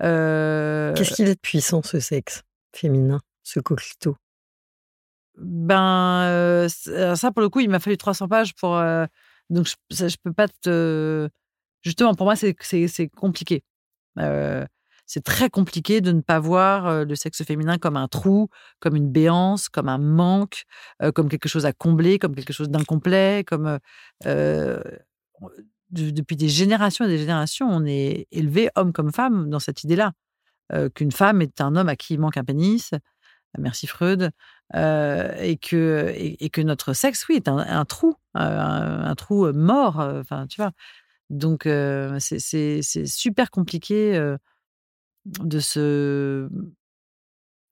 Qu'est-ce 0.00 1.14
qu'il 1.14 1.28
est 1.28 1.34
de 1.34 1.40
puissant, 1.40 1.82
ce 1.82 1.98
sexe 1.98 2.42
féminin, 2.72 3.20
ce 3.42 3.58
coquelicot? 3.58 4.16
Ben, 5.36 6.66
ça, 6.68 7.32
pour 7.32 7.42
le 7.42 7.48
coup, 7.48 7.60
il 7.60 7.70
m'a 7.70 7.80
fallu 7.80 7.96
300 7.96 8.28
pages 8.28 8.54
pour. 8.54 8.80
donc, 9.50 9.66
je, 9.66 9.74
ça, 9.94 10.06
peux 10.22 10.32
pas 10.32 10.48
te. 10.48 11.28
Justement, 11.82 12.14
pour 12.14 12.26
moi, 12.26 12.36
c'est 12.36 12.54
compliqué. 13.16 13.62
c'est 14.16 15.24
très 15.24 15.50
compliqué 15.50 16.00
de 16.00 16.12
ne 16.12 16.20
pas 16.20 16.38
voir 16.38 17.04
le 17.04 17.14
sexe 17.14 17.42
féminin 17.44 17.78
comme 17.78 17.96
un 17.96 18.08
trou, 18.08 18.48
comme 18.80 18.96
une 18.96 19.10
béance, 19.10 19.68
comme 19.68 19.88
un 19.88 19.98
manque, 19.98 20.64
comme 21.14 21.28
quelque 21.28 21.48
chose 21.48 21.66
à 21.66 21.72
combler, 21.72 22.18
comme 22.18 22.34
quelque 22.34 22.52
chose 22.52 22.70
d'incomplet, 22.70 23.44
comme 23.44 23.78
depuis 25.90 26.36
des 26.36 26.48
générations 26.48 27.04
et 27.04 27.08
des 27.08 27.18
générations, 27.18 27.68
on 27.68 27.84
est 27.84 28.26
élevé, 28.30 28.70
homme 28.76 28.92
comme 28.92 29.12
femme, 29.12 29.50
dans 29.50 29.60
cette 29.60 29.84
idée-là, 29.84 30.12
qu'une 30.94 31.12
femme 31.12 31.42
est 31.42 31.60
un 31.60 31.76
homme 31.76 31.88
à 31.88 31.96
qui 31.96 32.14
il 32.14 32.20
manque 32.20 32.36
un 32.36 32.44
pénis, 32.44 32.90
merci 33.58 33.86
Freud, 33.86 34.30
et, 34.72 35.58
que, 35.60 36.12
et, 36.16 36.50
que 36.50 36.60
notre 36.60 36.92
sexe, 36.94 37.26
oui, 37.28 37.36
est 37.36 37.48
un, 37.48 37.84
trou, 37.84 38.16
un, 38.34 39.14
trou 39.14 39.52
mort, 39.52 39.98
enfin, 39.98 40.46
tu 40.46 40.60
vois. 40.60 40.72
Donc, 41.30 41.68
c'est 42.18 42.82
super 42.82 43.50
compliqué 43.50 44.34
de 45.26 45.58
se 45.60 46.48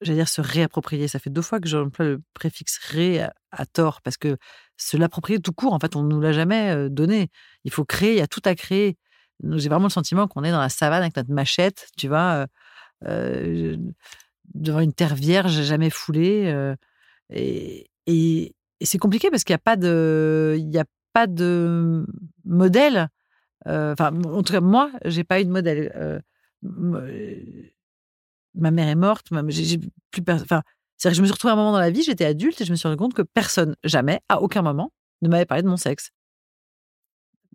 j'allais 0.01 0.19
dire 0.19 0.29
se 0.29 0.41
réapproprier. 0.41 1.09
Ça 1.09 1.19
fait 1.19 1.31
deux 1.31 1.43
fois 1.43 1.61
que 1.61 1.69
j'emploie 1.69 2.05
le 2.05 2.23
préfixe 2.35 2.79
ré 2.79 3.21
à, 3.53 3.67
tort 3.67 4.01
parce 4.03 4.17
que 4.17 4.37
se 4.77 4.97
l'approprier 4.97 5.41
tout 5.41 5.53
court, 5.53 5.73
en 5.73 5.79
fait, 5.79 5.97
on 5.97 6.03
ne 6.03 6.09
nous 6.09 6.21
l'a 6.21 6.33
jamais 6.33 6.89
donné. 6.91 7.31
Il 7.65 7.73
faut 7.73 7.85
créer, 7.85 8.13
il 8.13 8.19
y 8.19 8.23
a 8.23 8.27
tout 8.27 8.43
à 8.45 8.55
créer. 8.55 8.97
J'ai 9.43 9.69
vraiment 9.69 9.87
le 9.87 9.91
sentiment 9.91 10.29
qu'on 10.29 10.45
est 10.45 10.51
dans 10.51 10.61
la 10.61 10.69
savane 10.69 11.03
avec 11.03 11.17
notre 11.17 11.31
machette, 11.31 11.89
tu 11.97 12.09
vois, 12.09 12.47
devant 14.55 14.81
une 14.81 14.93
terre 14.93 15.15
vierge 15.15 15.63
jamais 15.63 15.91
foulée. 15.91 16.75
et, 17.31 18.55
c'est 18.85 18.99
compliqué 18.99 19.31
parce 19.31 19.45
qu'il 19.45 19.55
n'y 19.55 19.61
a 19.61 19.65
pas 19.65 19.77
de, 19.77 20.61
a 20.77 20.85
pas 21.13 21.27
de 21.27 22.05
modèle. 22.45 23.09
Enfin, 23.65 24.13
en 24.25 24.43
tout 24.43 24.53
cas, 24.53 24.61
moi, 24.61 24.91
j'ai 25.05 25.25
pas 25.25 25.41
eu 25.41 25.45
de 25.45 25.51
modèle 25.51 26.23
ma 28.55 28.71
mère 28.71 28.89
est 28.89 28.95
morte, 28.95 29.29
j'ai 29.49 29.79
plus 30.11 30.23
enfin, 30.29 30.63
c'est 30.97 31.09
que 31.09 31.15
je 31.15 31.21
me 31.21 31.27
suis 31.27 31.33
retrouvée 31.33 31.51
à 31.51 31.55
un 31.55 31.57
moment 31.57 31.73
dans 31.73 31.81
la 31.81 31.91
vie, 31.91 32.03
j'étais 32.03 32.25
adulte 32.25 32.61
et 32.61 32.65
je 32.65 32.71
me 32.71 32.77
suis 32.77 32.87
rendu 32.87 32.99
compte 32.99 33.15
que 33.15 33.23
personne, 33.23 33.77
jamais, 33.83 34.21
à 34.29 34.41
aucun 34.41 34.63
moment, 34.63 34.93
ne 35.23 35.29
m'avait 35.29 35.47
parlé 35.47 35.63
de 35.63 35.69
mon 35.69 35.77
sexe. 35.77 36.11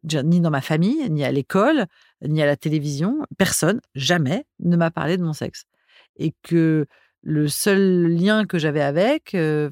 Ni 0.03 0.41
dans 0.41 0.51
ma 0.51 0.61
famille, 0.61 1.09
ni 1.09 1.23
à 1.23 1.31
l'école, 1.31 1.85
ni 2.21 2.41
à 2.41 2.45
la 2.45 2.55
télévision, 2.55 3.25
personne, 3.37 3.81
jamais, 3.95 4.45
ne 4.59 4.77
m'a 4.77 4.91
parlé 4.91 5.17
de 5.17 5.23
mon 5.23 5.33
sexe. 5.33 5.65
Et 6.17 6.33
que 6.43 6.85
le 7.21 7.47
seul 7.47 8.07
lien 8.07 8.45
que 8.45 8.57
j'avais 8.57 8.81
avec, 8.81 9.35
euh, 9.35 9.69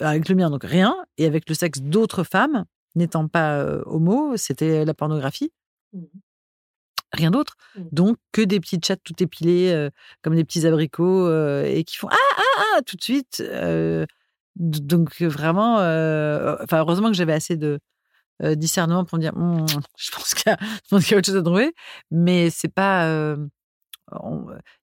avec 0.00 0.28
le 0.28 0.34
mien, 0.34 0.50
donc 0.50 0.64
rien, 0.64 0.94
et 1.18 1.26
avec 1.26 1.48
le 1.48 1.54
sexe 1.54 1.80
d'autres 1.80 2.24
femmes, 2.24 2.64
n'étant 2.94 3.28
pas 3.28 3.58
euh, 3.58 3.82
homo, 3.86 4.36
c'était 4.36 4.84
la 4.84 4.94
pornographie. 4.94 5.52
Mmh 5.92 6.04
rien 7.12 7.30
d'autre. 7.30 7.54
Mmh. 7.76 7.82
Donc, 7.92 8.16
que 8.32 8.42
des 8.42 8.58
petites 8.58 8.84
chattes 8.84 9.02
tout 9.04 9.14
épilées, 9.22 9.88
comme 10.22 10.34
des 10.34 10.42
petits 10.42 10.66
abricots, 10.66 11.30
et 11.62 11.84
qui 11.84 11.96
font 11.96 12.08
Ah, 12.10 12.16
ah, 12.36 12.62
ah, 12.74 12.82
tout 12.82 12.96
de 12.96 13.02
suite. 13.04 13.40
donc, 14.56 15.22
vraiment, 15.22 15.74
enfin, 15.74 16.78
heureusement 16.80 17.06
que 17.06 17.14
j'avais 17.14 17.34
assez 17.34 17.56
de 17.56 17.78
discernement 18.56 19.04
pour 19.04 19.18
me 19.18 19.22
dire 19.22 19.32
«Mmh, 19.36 19.64
Je 19.96 20.10
pense 20.10 20.34
qu'il 20.34 20.50
y, 20.50 20.54
a 21.14 21.16
autre 21.16 21.24
chose 21.24 21.36
à 21.36 21.42
trouver. 21.42 21.72
Mais 22.10 22.50
c'est 22.50 22.66
pas. 22.66 23.06
Il 24.12 24.18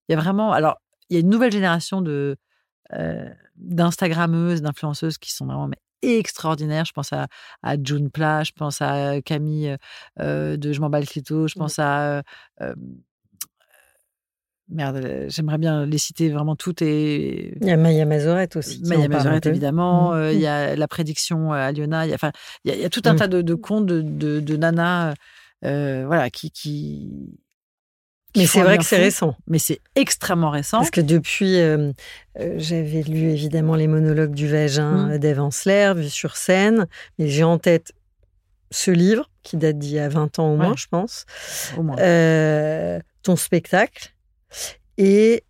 y 0.08 0.14
a 0.14 0.16
vraiment. 0.16 0.54
Alors, 0.54 0.78
il 1.12 1.16
y 1.16 1.18
a 1.18 1.20
une 1.20 1.30
nouvelle 1.30 1.52
génération 1.52 2.02
de. 2.02 2.38
d'instagrammeuses, 3.58 4.62
d'influenceuses 4.62 5.18
qui 5.18 5.32
sont 5.32 5.46
vraiment 5.46 5.70
extraordinaire. 6.02 6.86
Je 6.86 6.94
pense 6.94 7.14
à, 7.14 7.28
à 7.64 7.76
June 7.82 8.10
Pla, 8.10 8.44
je 8.44 8.52
pense 8.52 8.82
à 8.82 9.22
Camille 9.22 9.78
euh, 10.20 10.58
de 10.58 10.74
Je 10.74 10.82
m'en 10.82 10.90
bats 10.90 11.00
le 11.00 11.06
clito, 11.06 11.48
je 11.48 11.56
pense 11.56 11.80
à. 11.80 12.24
Euh, 12.62 12.74
merde, 14.70 15.26
j'aimerais 15.28 15.58
bien 15.58 15.86
les 15.86 15.98
citer 15.98 16.30
vraiment 16.30 16.56
toutes. 16.56 16.82
Et... 16.82 17.58
Il 17.62 17.68
y 17.68 17.72
a 17.72 17.78
Maya 17.78 18.06
Mazorette 18.06 18.56
aussi. 18.56 18.82
Maya 18.86 19.08
Mazorette, 19.08 19.46
évidemment. 19.46 20.14
Mmh. 20.14 20.32
il 20.32 20.40
y 20.40 20.48
a 20.48 20.76
la 20.76 20.88
prédiction 20.88 21.52
à 21.52 21.72
Liona. 21.72 22.06
Il 22.06 22.10
y 22.10 22.14
a, 22.14 22.16
enfin, 22.16 22.32
il 22.64 22.76
y 22.76 22.86
a, 22.86 22.90
tout 22.90 23.02
un 23.06 23.14
mmh. 23.14 23.18
tas 23.18 23.28
de, 23.28 23.42
de 23.42 23.54
contes 23.54 23.86
de, 23.86 24.02
de, 24.02 24.40
de 24.40 24.58
Nana. 24.58 25.14
voilà, 25.62 26.30
qui, 26.30 26.52
qui, 26.52 27.10
mais 28.36 28.46
c'est 28.46 28.62
vrai 28.62 28.78
que 28.78 28.84
c'est 28.84 28.98
récent. 28.98 29.36
Mais 29.48 29.60
c'est 29.60 29.80
extrêmement 29.96 30.50
récent. 30.50 30.78
Parce 30.78 30.92
que 30.92 31.02
depuis, 31.02 31.60
euh, 31.60 31.92
euh, 32.40 32.56
j'avais 32.58 33.02
lu 33.02 33.30
évidemment 33.30 33.76
les 33.76 33.88
monologues 33.88 34.34
du 34.34 34.48
vagin 34.48 35.08
mmh. 35.08 35.18
d'Eve 35.18 35.40
Ansler, 35.40 35.94
vu 35.96 36.10
sur 36.10 36.38
scène, 36.38 36.88
mais 37.20 37.28
j'ai 37.28 37.44
en 37.44 37.58
tête 37.58 37.94
ce 38.72 38.92
livre 38.92 39.30
qui 39.44 39.58
date 39.58 39.78
d'il 39.78 39.92
y 39.92 40.00
a 40.00 40.10
20 40.10 40.40
ans 40.40 40.54
au 40.54 40.56
moins, 40.56 40.76
je 40.78 40.88
pense. 40.90 41.26
Au 41.78 41.84
moins. 41.84 41.98
Euh, 42.00 43.00
ton 43.24 43.36
spectacle 43.36 44.14
et, 45.02 45.44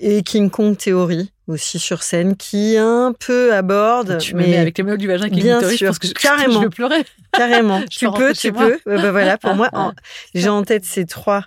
et 0.00 0.22
King 0.22 0.50
Kong 0.50 0.76
Theory 0.76 1.32
aussi 1.48 1.78
sur 1.78 2.02
scène 2.02 2.36
qui 2.36 2.76
un 2.76 3.14
peu 3.18 3.54
aborde. 3.54 4.18
Tu 4.18 4.34
mais 4.34 4.56
avec 4.56 4.76
les 4.78 4.84
mots 4.84 4.96
du 4.96 5.08
vagin 5.08 5.28
qui 5.28 5.40
bien 5.40 5.60
sûr, 5.70 5.88
parce 5.88 5.98
que 5.98 6.08
carrément, 6.20 6.62
je, 6.62 6.68
pleurer. 6.68 7.04
Carrément, 7.32 7.82
tu 7.90 8.10
peux, 8.10 8.32
tu 8.32 8.52
peux. 8.52 8.78
Bah, 8.84 9.10
voilà, 9.10 9.38
pour 9.38 9.54
moi, 9.54 9.70
j'ai 10.34 10.48
en 10.48 10.62
tête 10.62 10.84
ces 10.84 11.06
trois 11.06 11.46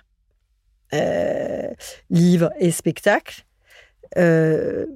euh, 0.92 1.68
livres 2.10 2.50
et 2.58 2.70
spectacles. 2.70 3.44
Euh, 4.18 4.86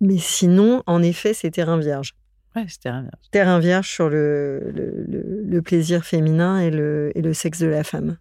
mais 0.00 0.18
sinon, 0.18 0.82
en 0.86 1.02
effet, 1.02 1.34
c'est 1.34 1.50
Terrain 1.50 1.78
Vierge. 1.78 2.14
Ouais, 2.56 2.64
c'est 2.68 2.80
Terrain 2.80 3.02
Vierge. 3.02 3.30
Terrain 3.30 3.58
Vierge 3.58 3.88
sur 3.88 4.08
le, 4.08 4.72
le, 4.74 5.42
le, 5.44 5.62
plaisir 5.62 6.04
féminin 6.04 6.60
et 6.60 6.70
le, 6.70 7.12
et 7.14 7.22
le 7.22 7.32
sexe 7.34 7.60
de 7.60 7.66
la 7.66 7.84
femme. 7.84 8.16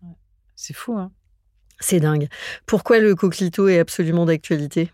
C'est 0.56 0.76
fou, 0.76 0.94
hein 0.94 1.12
C'est 1.80 2.00
dingue. 2.00 2.28
Pourquoi 2.66 3.00
le 3.00 3.16
coquelito 3.16 3.68
est 3.68 3.80
absolument 3.80 4.26
d'actualité? 4.26 4.92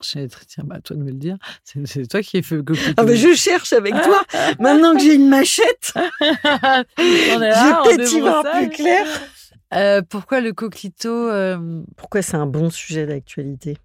Tiens, 0.00 0.64
bah, 0.64 0.80
toi 0.82 0.96
de 0.96 1.02
me 1.02 1.10
le 1.10 1.16
dire. 1.16 1.36
C'est 1.64 2.06
toi 2.06 2.22
qui 2.22 2.36
es 2.36 2.42
fait 2.42 2.56
le 2.56 2.64
Ah, 2.96 3.04
bah, 3.04 3.14
je 3.14 3.34
cherche 3.34 3.72
avec 3.72 3.94
toi. 4.02 4.22
Maintenant 4.58 4.94
que 4.94 5.00
j'ai 5.00 5.14
une 5.14 5.28
machette, 5.28 5.92
je 6.98 7.84
peut-être 7.84 8.12
y 8.12 8.20
voir 8.20 8.44
plus 8.44 8.68
clair. 8.70 9.06
Euh, 9.72 10.02
pourquoi 10.02 10.40
le 10.40 10.52
coquelito 10.52 11.08
euh, 11.08 11.82
Pourquoi 11.96 12.22
c'est 12.22 12.36
un 12.36 12.46
bon 12.46 12.70
sujet 12.70 13.06
d'actualité? 13.06 13.78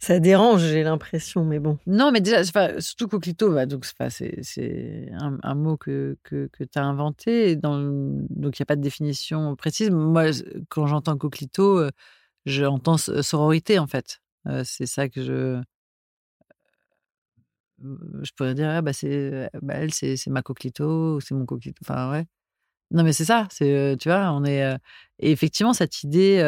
Ça 0.00 0.18
dérange, 0.18 0.62
j'ai 0.62 0.82
l'impression, 0.82 1.44
mais 1.44 1.58
bon. 1.58 1.78
Non, 1.86 2.10
mais 2.10 2.20
déjà, 2.20 2.42
surtout 2.80 3.06
coquelito, 3.06 3.52
bah, 3.52 3.66
donc 3.66 3.84
c'est 4.08 5.10
un, 5.12 5.54
mot 5.54 5.76
que, 5.76 6.16
que, 6.22 6.48
que 6.52 6.64
tu 6.64 6.78
as 6.78 6.84
inventé. 6.84 7.54
Donc, 7.56 7.78
il 7.78 8.40
n'y 8.40 8.62
a 8.62 8.66
pas 8.66 8.76
de 8.76 8.82
définition 8.82 9.54
précise. 9.56 9.90
Moi, 9.90 10.30
quand 10.68 10.86
j'entends 10.86 11.16
coquelito, 11.16 11.78
euh, 11.78 11.90
j'entends 12.46 12.96
sororité, 12.96 13.78
en 13.78 13.86
fait 13.86 14.20
c'est 14.64 14.86
ça 14.86 15.08
que 15.08 15.22
je. 15.22 15.62
Je 18.22 18.30
pourrais 18.36 18.54
dire, 18.54 18.68
ah, 18.68 18.82
bah, 18.82 18.90
bah, 19.62 19.74
elle, 19.74 19.94
c'est, 19.94 20.26
ma 20.26 20.42
coquelito, 20.42 21.16
ou 21.16 21.20
c'est 21.20 21.34
mon 21.34 21.46
coquelito. 21.46 21.80
Enfin, 21.82 22.10
ouais. 22.12 22.26
Non, 22.90 23.04
mais 23.04 23.12
c'est 23.12 23.24
ça. 23.24 23.46
C'est, 23.50 23.96
tu 24.00 24.08
vois, 24.08 24.32
on 24.32 24.44
est. 24.44 24.76
et 25.20 25.30
effectivement, 25.30 25.72
cette 25.72 26.02
idée 26.02 26.38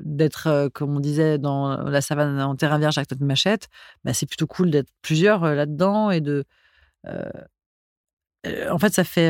d'être, 0.00 0.68
comme 0.74 0.96
on 0.96 1.00
disait, 1.00 1.38
dans 1.38 1.76
la 1.76 2.00
savane 2.00 2.40
en 2.40 2.54
terrain 2.56 2.78
vierge 2.78 2.98
avec 2.98 3.10
notre 3.10 3.24
machette, 3.24 3.68
bah, 4.04 4.14
c'est 4.14 4.26
plutôt 4.26 4.46
cool 4.46 4.70
d'être 4.70 4.90
plusieurs 5.02 5.44
là-dedans 5.54 6.10
et 6.10 6.20
de. 6.20 6.44
en 7.06 8.78
fait, 8.78 8.94
ça 8.94 9.04
fait 9.04 9.28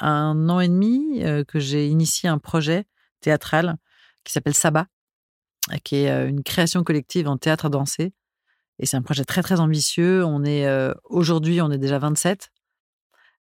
un 0.00 0.48
an 0.48 0.60
et 0.60 0.68
demi 0.68 1.22
que 1.46 1.58
j'ai 1.60 1.86
initié 1.86 2.28
un 2.28 2.38
projet 2.38 2.84
théâtral 3.20 3.76
qui 4.24 4.32
s'appelle 4.32 4.54
Sabat 4.54 4.86
qui 5.84 5.96
est 5.96 6.28
une 6.28 6.42
création 6.42 6.82
collective 6.82 7.28
en 7.28 7.36
théâtre 7.36 7.68
dansé. 7.68 8.12
Et 8.78 8.86
c'est 8.86 8.96
un 8.96 9.02
projet 9.02 9.24
très, 9.24 9.42
très 9.42 9.60
ambitieux. 9.60 10.24
On 10.24 10.44
est, 10.44 10.66
aujourd'hui, 11.04 11.60
on 11.60 11.70
est 11.70 11.78
déjà 11.78 11.98
27. 11.98 12.50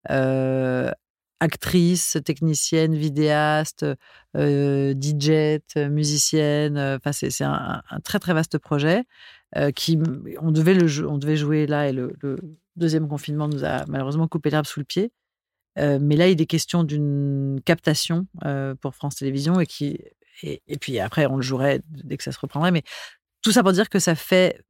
Euh, 0.10 0.92
actrices, 1.40 2.18
techniciennes, 2.26 2.96
vidéastes, 2.96 3.86
DJ, 4.36 5.60
musiciennes. 5.78 6.78
Enfin, 6.78 7.12
c'est 7.12 7.44
un, 7.44 7.82
très, 8.04 8.20
très 8.20 8.34
vaste 8.34 8.58
projet. 8.58 9.04
qui, 9.76 10.00
on, 10.42 10.52
devait 10.52 10.74
le, 10.74 11.08
on 11.08 11.18
devait 11.18 11.38
jouer 11.38 11.68
là 11.68 11.88
et 11.88 11.94
le, 11.94 12.14
deuxième 12.76 13.08
confinement 13.08 13.48
nous 13.48 13.64
a 13.64 13.86
malheureusement 13.88 14.28
coupé 14.28 14.50
l'herbe 14.52 14.66
sous 14.68 14.80
le 14.80 14.86
pied. 14.86 15.12
mais 15.78 16.16
là, 16.16 16.28
il 16.28 16.42
est 16.42 16.46
question 16.46 16.84
d'une 16.84 17.60
captation 17.66 18.28
pour 18.82 18.96
France 18.96 19.16
Télévisions 19.16 19.60
et 19.60 19.66
qui 19.66 20.00
et, 20.44 20.78
puis 20.80 21.00
après, 21.00 21.26
on 21.26 21.36
le 21.36 21.42
jouerait 21.42 21.82
dès 21.90 22.18
que 22.18 22.24
ça 22.24 22.32
se 22.32 22.40
reprendrait. 22.40 22.72
Mais 22.72 22.84
tout 23.42 23.52
ça 23.52 23.64
pour 23.64 23.72
dire 23.72 23.90
que 23.90 24.00
ça 24.00 24.16
fait 24.16 24.62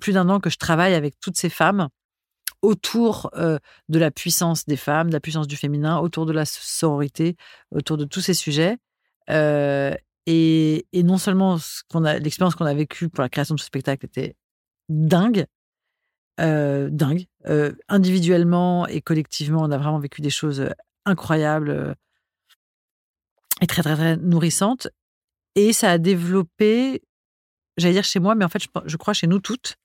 plus 0.00 0.12
d'un 0.12 0.28
an 0.28 0.40
que 0.40 0.50
je 0.50 0.56
travaille 0.56 0.94
avec 0.94 1.20
toutes 1.20 1.36
ces 1.36 1.50
femmes 1.50 1.88
autour 2.62 3.30
de 3.34 3.98
la 3.98 4.10
puissance 4.10 4.66
des 4.66 4.76
femmes, 4.76 5.08
de 5.08 5.12
la 5.12 5.20
puissance 5.20 5.46
du 5.46 5.56
féminin, 5.56 5.98
autour 5.98 6.26
de 6.26 6.32
la 6.32 6.44
sororité, 6.44 7.36
autour 7.70 7.96
de 7.96 8.04
tous 8.04 8.20
ces 8.20 8.34
sujets. 8.34 8.78
Et, 9.28 10.86
et 10.92 11.02
non 11.04 11.18
seulement 11.18 11.56
l'expérience 12.20 12.54
qu'on 12.56 12.66
a 12.66 12.74
vécue 12.74 13.08
pour 13.08 13.22
la 13.22 13.28
création 13.28 13.54
de 13.54 13.60
ce 13.60 13.66
spectacle 13.66 14.06
était 14.06 14.34
dingue, 14.88 15.46
euh, 16.40 16.88
dingue. 16.90 17.26
Euh, 17.46 17.72
individuellement 17.88 18.86
et 18.88 19.00
collectivement, 19.00 19.62
on 19.62 19.70
a 19.70 19.78
vraiment 19.78 20.00
vécu 20.00 20.20
des 20.20 20.30
choses 20.30 20.60
euh, 20.60 20.70
incroyables 21.04 21.70
euh, 21.70 21.94
et 23.60 23.66
très, 23.66 23.82
très, 23.82 23.94
très 23.94 24.16
nourrissantes. 24.16 24.88
Et 25.54 25.72
ça 25.72 25.92
a 25.92 25.98
développé, 25.98 27.02
j'allais 27.76 27.94
dire 27.94 28.04
chez 28.04 28.18
moi, 28.18 28.34
mais 28.34 28.44
en 28.44 28.48
fait, 28.48 28.62
je, 28.84 28.96
crois 28.96 29.14
chez 29.14 29.28
nous 29.28 29.38
toutes, 29.38 29.76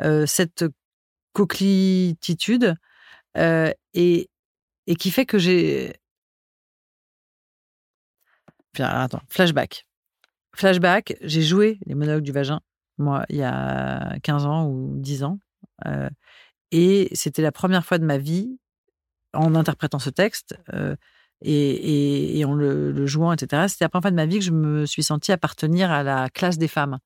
euh, 0.00 0.26
cette 0.26 0.64
coquelitude 1.36 2.74
euh, 3.36 3.70
et, 3.92 4.30
et 4.86 4.96
qui 4.96 5.10
fait 5.10 5.26
que 5.26 5.38
j'ai. 5.38 5.92
Attends, 8.78 9.20
flashback. 9.28 9.86
Flashback, 10.54 11.16
j'ai 11.20 11.42
joué 11.42 11.78
les 11.84 11.94
monologues 11.94 12.22
du 12.22 12.32
vagin, 12.32 12.60
moi, 12.96 13.26
il 13.28 13.36
y 13.36 13.42
a 13.42 14.18
15 14.22 14.46
ans 14.46 14.66
ou 14.68 14.96
10 14.98 15.24
ans. 15.24 15.38
Et 16.72 17.08
c'était 17.12 17.42
la 17.42 17.52
première 17.52 17.84
fois 17.84 17.98
de 17.98 18.04
ma 18.04 18.16
vie, 18.16 18.58
en 19.34 19.54
interprétant 19.54 19.98
ce 19.98 20.10
texte 20.10 20.56
et, 21.42 21.50
et, 21.52 22.38
et, 22.38 22.44
en 22.44 22.54
le, 22.54 22.92
le 22.92 23.06
jouant, 23.06 23.32
etc., 23.32 23.68
c'était 23.68 23.84
la 23.84 23.88
première 23.90 24.04
fois 24.04 24.10
de 24.10 24.16
ma 24.16 24.26
vie 24.26 24.38
que 24.38 24.44
je 24.44 24.50
me 24.50 24.86
suis 24.86 25.02
sentie 25.02 25.32
appartenir 25.32 25.90
à 25.90 26.02
la 26.02 26.30
classe 26.30 26.56
des 26.58 26.68
femmes. 26.68 26.98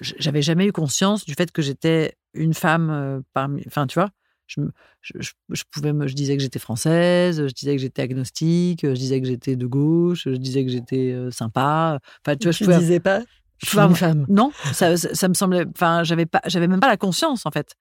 J'avais 0.00 0.42
jamais 0.42 0.66
eu 0.66 0.72
conscience 0.72 1.24
du 1.24 1.34
fait 1.34 1.50
que 1.50 1.62
j'étais 1.62 2.16
une 2.34 2.54
femme 2.54 3.22
parmi. 3.32 3.62
Enfin, 3.66 3.86
tu 3.86 3.98
vois, 3.98 4.10
je, 4.46 4.60
je, 5.00 5.30
je, 5.50 5.62
pouvais 5.70 5.92
me, 5.92 6.06
je 6.06 6.14
disais 6.14 6.36
que 6.36 6.42
j'étais 6.42 6.60
française, 6.60 7.46
je 7.46 7.52
disais 7.52 7.74
que 7.74 7.82
j'étais 7.82 8.02
agnostique, 8.02 8.80
je 8.82 8.92
disais 8.92 9.20
que 9.20 9.26
j'étais 9.26 9.56
de 9.56 9.66
gauche, 9.66 10.22
je 10.26 10.36
disais 10.36 10.64
que 10.64 10.70
j'étais 10.70 11.16
sympa. 11.30 11.98
Enfin, 12.24 12.36
tu 12.36 12.46
vois, 12.46 12.52
tu 12.52 12.64
je 12.64 12.64
pouvais. 12.64 12.78
disais 12.78 13.00
pas. 13.00 13.22
Je 13.58 13.70
suis 13.70 13.78
une 13.78 13.94
femme. 13.94 14.24
Non, 14.28 14.52
ça, 14.72 14.96
ça, 14.96 15.14
ça 15.14 15.28
me 15.28 15.34
semblait. 15.34 15.64
Enfin, 15.74 16.04
j'avais 16.04 16.26
pas, 16.26 16.40
j'avais 16.46 16.68
même 16.68 16.80
pas 16.80 16.88
la 16.88 16.96
conscience 16.96 17.44
en 17.44 17.50
fait. 17.50 17.74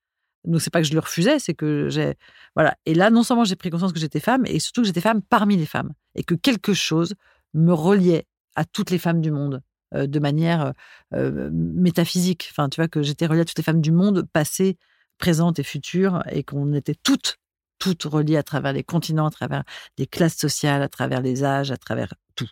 Donc 0.44 0.62
c'est 0.62 0.70
pas 0.70 0.82
que 0.82 0.88
je 0.88 0.94
le 0.94 1.00
refusais, 1.00 1.40
c'est 1.40 1.54
que 1.54 1.90
j'ai 1.90 2.16
voilà. 2.56 2.76
Et 2.86 2.94
là, 2.94 3.10
non 3.10 3.24
seulement 3.24 3.44
j'ai 3.44 3.56
pris 3.56 3.70
conscience 3.70 3.94
que 3.94 4.00
j'étais 4.00 4.20
femme, 4.20 4.44
et 4.46 4.60
surtout 4.60 4.82
que 4.82 4.88
j'étais 4.88 5.02
femme 5.02 5.22
parmi 5.22 5.58
les 5.58 5.66
femmes, 5.66 5.92
et 6.16 6.24
que 6.24 6.36
quelque 6.36 6.74
chose 6.74 7.14
me 7.54 7.74
reliait 7.74 8.26
à 8.56 8.66
toutes 8.66 8.90
les 8.90 8.98
femmes 8.98 9.22
du 9.22 9.32
monde 9.32 9.62
de 9.94 10.20
manière 10.20 10.74
métaphysique. 11.12 12.48
Enfin, 12.52 12.70
tu 12.70 12.82
vois 12.82 12.88
que 12.88 13.02
j'étais 13.02 13.26
reliée 13.26 13.42
à 13.42 13.46
toutes 13.46 13.58
les 13.58 13.64
femmes 13.64 13.82
du 13.82 13.92
monde, 13.92 14.28
passées, 14.32 14.78
présentes 15.18 15.60
et 15.60 15.64
futures, 15.64 16.24
et 16.30 16.44
qu'on 16.44 16.74
était 16.74 16.96
toutes, 16.96 17.38
toutes 17.80 18.04
reliées 18.04 18.38
à 18.38 18.44
travers 18.44 18.74
les 18.74 18.84
continents, 18.84 19.28
à 19.28 19.32
travers 19.32 19.64
les 19.98 20.08
classes 20.08 20.38
sociales, 20.38 20.82
à 20.82 20.90
travers 20.90 21.22
les 21.22 21.44
âges, 21.44 21.72
à 21.72 21.78
travers 21.78 22.14
tout. 22.36 22.50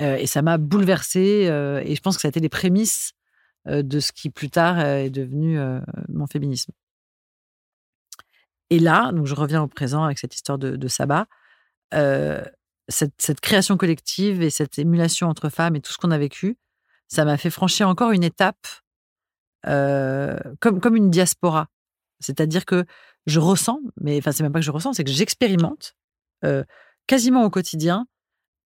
Et 0.00 0.26
ça 0.26 0.42
m'a 0.42 0.58
bouleversée, 0.58 1.48
et 1.84 1.94
je 1.94 2.00
pense 2.00 2.16
que 2.16 2.22
ça 2.22 2.28
a 2.28 2.30
été 2.30 2.40
les 2.40 2.48
prémices 2.48 3.12
de 3.66 4.00
ce 4.00 4.10
qui 4.12 4.30
plus 4.30 4.50
tard 4.50 4.80
est 4.80 5.10
devenu 5.10 5.58
mon 6.08 6.26
féminisme. 6.26 6.72
Et 8.70 8.78
là, 8.78 9.12
donc 9.12 9.26
je 9.26 9.34
reviens 9.34 9.62
au 9.62 9.68
présent 9.68 10.02
avec 10.02 10.18
cette 10.18 10.34
histoire 10.34 10.58
de, 10.58 10.76
de 10.76 10.88
sabbat, 10.88 11.26
cette, 12.88 13.40
création 13.40 13.76
collective 13.76 14.42
et 14.42 14.50
cette 14.50 14.78
émulation 14.78 15.28
entre 15.28 15.48
femmes 15.48 15.76
et 15.76 15.80
tout 15.80 15.92
ce 15.92 15.98
qu'on 15.98 16.10
a 16.10 16.18
vécu, 16.18 16.56
ça 17.08 17.24
m'a 17.24 17.36
fait 17.36 17.50
franchir 17.50 17.88
encore 17.88 18.12
une 18.12 18.24
étape 18.24 18.66
comme, 19.64 20.80
comme 20.80 20.96
une 20.96 21.10
diaspora. 21.10 21.68
C'est-à-dire 22.18 22.64
que 22.64 22.84
je 23.26 23.38
ressens, 23.38 23.80
mais 24.00 24.18
enfin 24.18 24.32
c'est 24.32 24.42
même 24.42 24.52
pas 24.52 24.58
que 24.58 24.64
je 24.64 24.72
ressens, 24.72 24.94
c'est 24.94 25.04
que 25.04 25.10
j'expérimente 25.10 25.94
quasiment 27.06 27.44
au 27.44 27.50
quotidien 27.50 28.06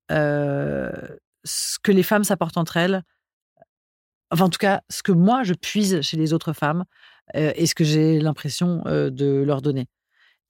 ce 0.09 1.79
que 1.83 1.92
les 1.92 2.02
femmes 2.02 2.24
s'apportent 2.24 2.57
entre 2.57 2.76
elles, 2.76 3.02
enfin 4.31 4.44
en 4.44 4.50
tout 4.50 4.59
cas 4.59 4.83
ce 4.90 5.02
que 5.02 5.12
moi 5.12 5.42
je 5.42 5.55
puise 5.55 6.00
chez 6.00 6.16
les 6.16 6.33
autres 6.33 6.52
femmes 6.52 6.85
euh, 7.35 7.52
et 7.57 7.66
ce 7.66 7.74
que 7.74 7.85
j'ai 7.85 8.20
l'impression 8.20 8.83
euh, 8.87 9.11
de 9.11 9.42
leur 9.44 9.62
donner. 9.62 9.87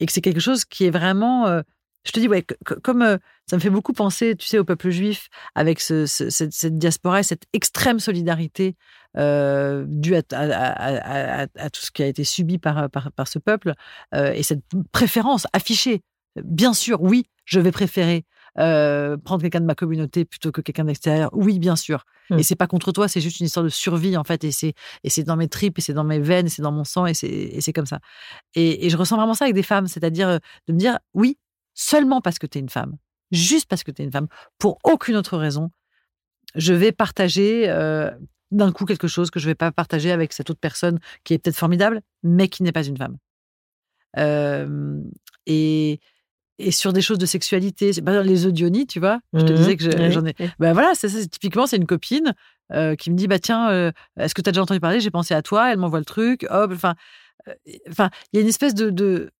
Et 0.00 0.06
que 0.06 0.12
c'est 0.12 0.20
quelque 0.20 0.40
chose 0.40 0.64
qui 0.64 0.84
est 0.84 0.90
vraiment, 0.90 1.46
euh, 1.46 1.62
je 2.06 2.12
te 2.12 2.20
dis, 2.20 2.28
ouais, 2.28 2.44
comme 2.82 3.18
ça 3.46 3.56
me 3.56 3.60
fait 3.60 3.70
beaucoup 3.70 3.92
penser, 3.92 4.36
tu 4.36 4.46
sais, 4.46 4.58
au 4.58 4.64
peuple 4.64 4.90
juif, 4.90 5.28
avec 5.54 5.80
ce, 5.80 6.06
ce, 6.06 6.30
cette, 6.30 6.52
cette, 6.52 6.78
diaspora 6.78 7.20
et 7.20 7.22
cette 7.22 7.44
extrême 7.52 7.98
solidarité 8.00 8.76
due 9.14 10.14
à, 10.14 10.22
à, 10.32 11.42
à, 11.42 11.46
à, 11.56 11.70
tout 11.70 11.80
ce 11.80 11.90
qui 11.90 12.02
a 12.02 12.06
été 12.06 12.22
subi 12.22 12.58
par, 12.58 12.90
par, 12.90 13.10
par 13.12 13.28
ce 13.28 13.38
peuple 13.38 13.74
et 14.14 14.42
cette 14.42 14.62
préférence 14.92 15.46
affichée. 15.52 16.02
Bien 16.44 16.74
sûr, 16.74 17.02
oui, 17.02 17.24
je 17.44 17.60
vais 17.60 17.72
préférer 17.72 18.24
euh, 18.58 19.18
prendre 19.18 19.42
quelqu'un 19.42 19.60
de 19.60 19.66
ma 19.66 19.74
communauté 19.74 20.24
plutôt 20.24 20.50
que 20.50 20.62
quelqu'un 20.62 20.84
d'extérieur 20.84 21.28
Oui, 21.32 21.58
bien 21.58 21.76
sûr. 21.76 22.04
Mmh. 22.30 22.38
Et 22.38 22.42
c'est 22.42 22.56
pas 22.56 22.66
contre 22.66 22.90
toi, 22.90 23.06
c'est 23.06 23.20
juste 23.20 23.40
une 23.40 23.46
histoire 23.46 23.64
de 23.64 23.68
survie 23.68 24.16
en 24.16 24.24
fait. 24.24 24.44
Et 24.44 24.50
c'est 24.50 24.72
et 25.04 25.10
c'est 25.10 25.24
dans 25.24 25.36
mes 25.36 25.48
tripes, 25.48 25.78
et 25.78 25.82
c'est 25.82 25.92
dans 25.92 26.04
mes 26.04 26.20
veines, 26.20 26.48
c'est 26.48 26.62
dans 26.62 26.72
mon 26.72 26.84
sang, 26.84 27.06
et 27.06 27.14
c'est 27.14 27.28
et 27.28 27.60
c'est 27.60 27.72
comme 27.72 27.86
ça. 27.86 28.00
Et, 28.54 28.86
et, 28.86 28.90
je 28.90 28.96
ressens 28.96 29.16
vraiment 29.16 29.34
ça 29.34 29.44
avec 29.44 29.54
des 29.54 29.62
femmes, 29.62 29.86
c'est-à-dire 29.86 30.28
euh, 30.28 30.38
de 30.68 30.72
me 30.72 30.78
dire 30.78 30.98
oui 31.12 31.38
seulement 31.76 32.20
parce 32.20 32.40
que 32.40 32.46
tu 32.48 32.58
es 32.58 32.60
une 32.60 32.68
femme, 32.68 32.96
juste 33.30 33.68
parce 33.68 33.84
que 33.84 33.92
tu 33.92 34.02
es 34.02 34.04
une 34.04 34.10
femme, 34.10 34.26
pour 34.58 34.78
aucune 34.82 35.14
autre 35.14 35.36
raison, 35.38 35.70
je 36.56 36.72
vais 36.74 36.90
partager. 36.90 37.68
Euh, 37.70 38.10
d'un 38.52 38.70
coup 38.70 38.84
quelque 38.84 39.08
chose 39.08 39.30
que 39.32 39.40
je 39.40 39.46
vais 39.46 39.56
pas 39.56 39.72
partager 39.72 40.12
avec 40.12 40.32
cette 40.32 40.50
autre 40.50 40.60
personne 40.60 41.00
qui 41.24 41.34
est 41.34 41.38
peut-être 41.38 41.56
formidable, 41.56 42.00
mais 42.22 42.48
qui 42.48 42.62
n'est 42.62 42.70
pas 42.70 42.84
une 42.86 42.96
femme. 42.96 43.16
Euh, 44.18 45.00
et, 45.46 46.00
et 46.58 46.70
sur 46.70 46.92
des 46.92 47.02
choses 47.02 47.18
de 47.18 47.26
sexualité, 47.26 47.90
pas 48.02 48.22
les 48.22 48.46
audionies, 48.46 48.86
tu 48.86 49.00
vois. 49.00 49.20
Je 49.32 49.40
te 49.40 49.52
Mmh. 49.52 49.56
disais 49.56 49.76
que 49.76 49.82
je- 49.84 50.10
j'en 50.10 50.24
ai. 50.24 50.34
Ben 50.58 50.72
voilà, 50.72 50.94
ça. 50.94 51.08
Typiquement, 51.30 51.66
c'est 51.66 51.76
une 51.76 51.86
copine 51.86 52.34
euh, 52.72 52.94
qui 52.94 53.10
me 53.10 53.16
dit 53.16 53.26
bah 53.26 53.38
tiens, 53.40 53.68
euh, 53.70 53.90
est-ce 54.18 54.34
que 54.34 54.42
tu 54.42 54.48
as 54.48 54.52
déjà 54.52 54.62
entendu 54.62 54.80
parler 54.80 55.00
J'ai 55.00 55.10
pensé 55.10 55.34
à 55.34 55.42
toi. 55.42 55.72
Elle 55.72 55.78
m'envoie 55.78 55.98
le 55.98 56.04
truc. 56.04 56.46
Hop. 56.48 56.70
Enfin, 56.72 56.94
enfin, 57.90 58.10
il 58.32 58.36
y 58.36 58.38
a 58.38 58.42
une 58.42 58.48
espèce 58.48 58.74
de. 58.74 58.90
de... 58.90 59.30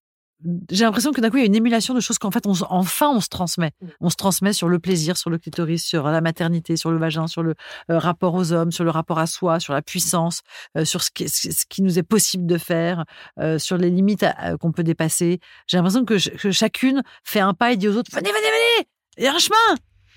J'ai 0.70 0.84
l'impression 0.84 1.12
que 1.12 1.20
d'un 1.20 1.30
coup, 1.30 1.38
il 1.38 1.40
y 1.40 1.42
a 1.44 1.46
une 1.46 1.54
émulation 1.54 1.94
de 1.94 2.00
choses 2.00 2.18
qu'en 2.18 2.30
fait, 2.30 2.46
on, 2.46 2.52
enfin, 2.68 3.08
on 3.10 3.20
se 3.20 3.28
transmet. 3.28 3.72
Mmh. 3.80 3.86
On 4.02 4.10
se 4.10 4.16
transmet 4.16 4.52
sur 4.52 4.68
le 4.68 4.78
plaisir, 4.78 5.16
sur 5.16 5.30
le 5.30 5.38
clitoris, 5.38 5.82
sur 5.82 6.04
la 6.08 6.20
maternité, 6.20 6.76
sur 6.76 6.90
le 6.90 6.98
vagin, 6.98 7.26
sur 7.26 7.42
le 7.42 7.54
euh, 7.90 7.98
rapport 7.98 8.34
aux 8.34 8.52
hommes, 8.52 8.70
sur 8.70 8.84
le 8.84 8.90
rapport 8.90 9.18
à 9.18 9.26
soi, 9.26 9.60
sur 9.60 9.72
la 9.72 9.80
puissance, 9.82 10.42
euh, 10.76 10.84
sur 10.84 11.02
ce 11.02 11.10
qui, 11.10 11.28
ce 11.28 11.64
qui 11.68 11.80
nous 11.82 11.98
est 11.98 12.02
possible 12.02 12.46
de 12.46 12.58
faire, 12.58 13.04
euh, 13.40 13.58
sur 13.58 13.78
les 13.78 13.88
limites 13.90 14.26
qu'on 14.60 14.72
peut 14.72 14.84
dépasser. 14.84 15.40
J'ai 15.66 15.78
l'impression 15.78 16.04
que, 16.04 16.18
ch- 16.18 16.36
que 16.36 16.50
chacune 16.50 17.02
fait 17.24 17.40
un 17.40 17.54
pas 17.54 17.72
et 17.72 17.76
dit 17.76 17.88
aux 17.88 17.96
autres 17.96 18.10
venez, 18.12 18.28
venez, 18.28 18.40
venez, 18.40 18.88
il 19.18 19.24
y 19.24 19.26
a 19.26 19.34
un 19.34 19.38
chemin. 19.38 19.56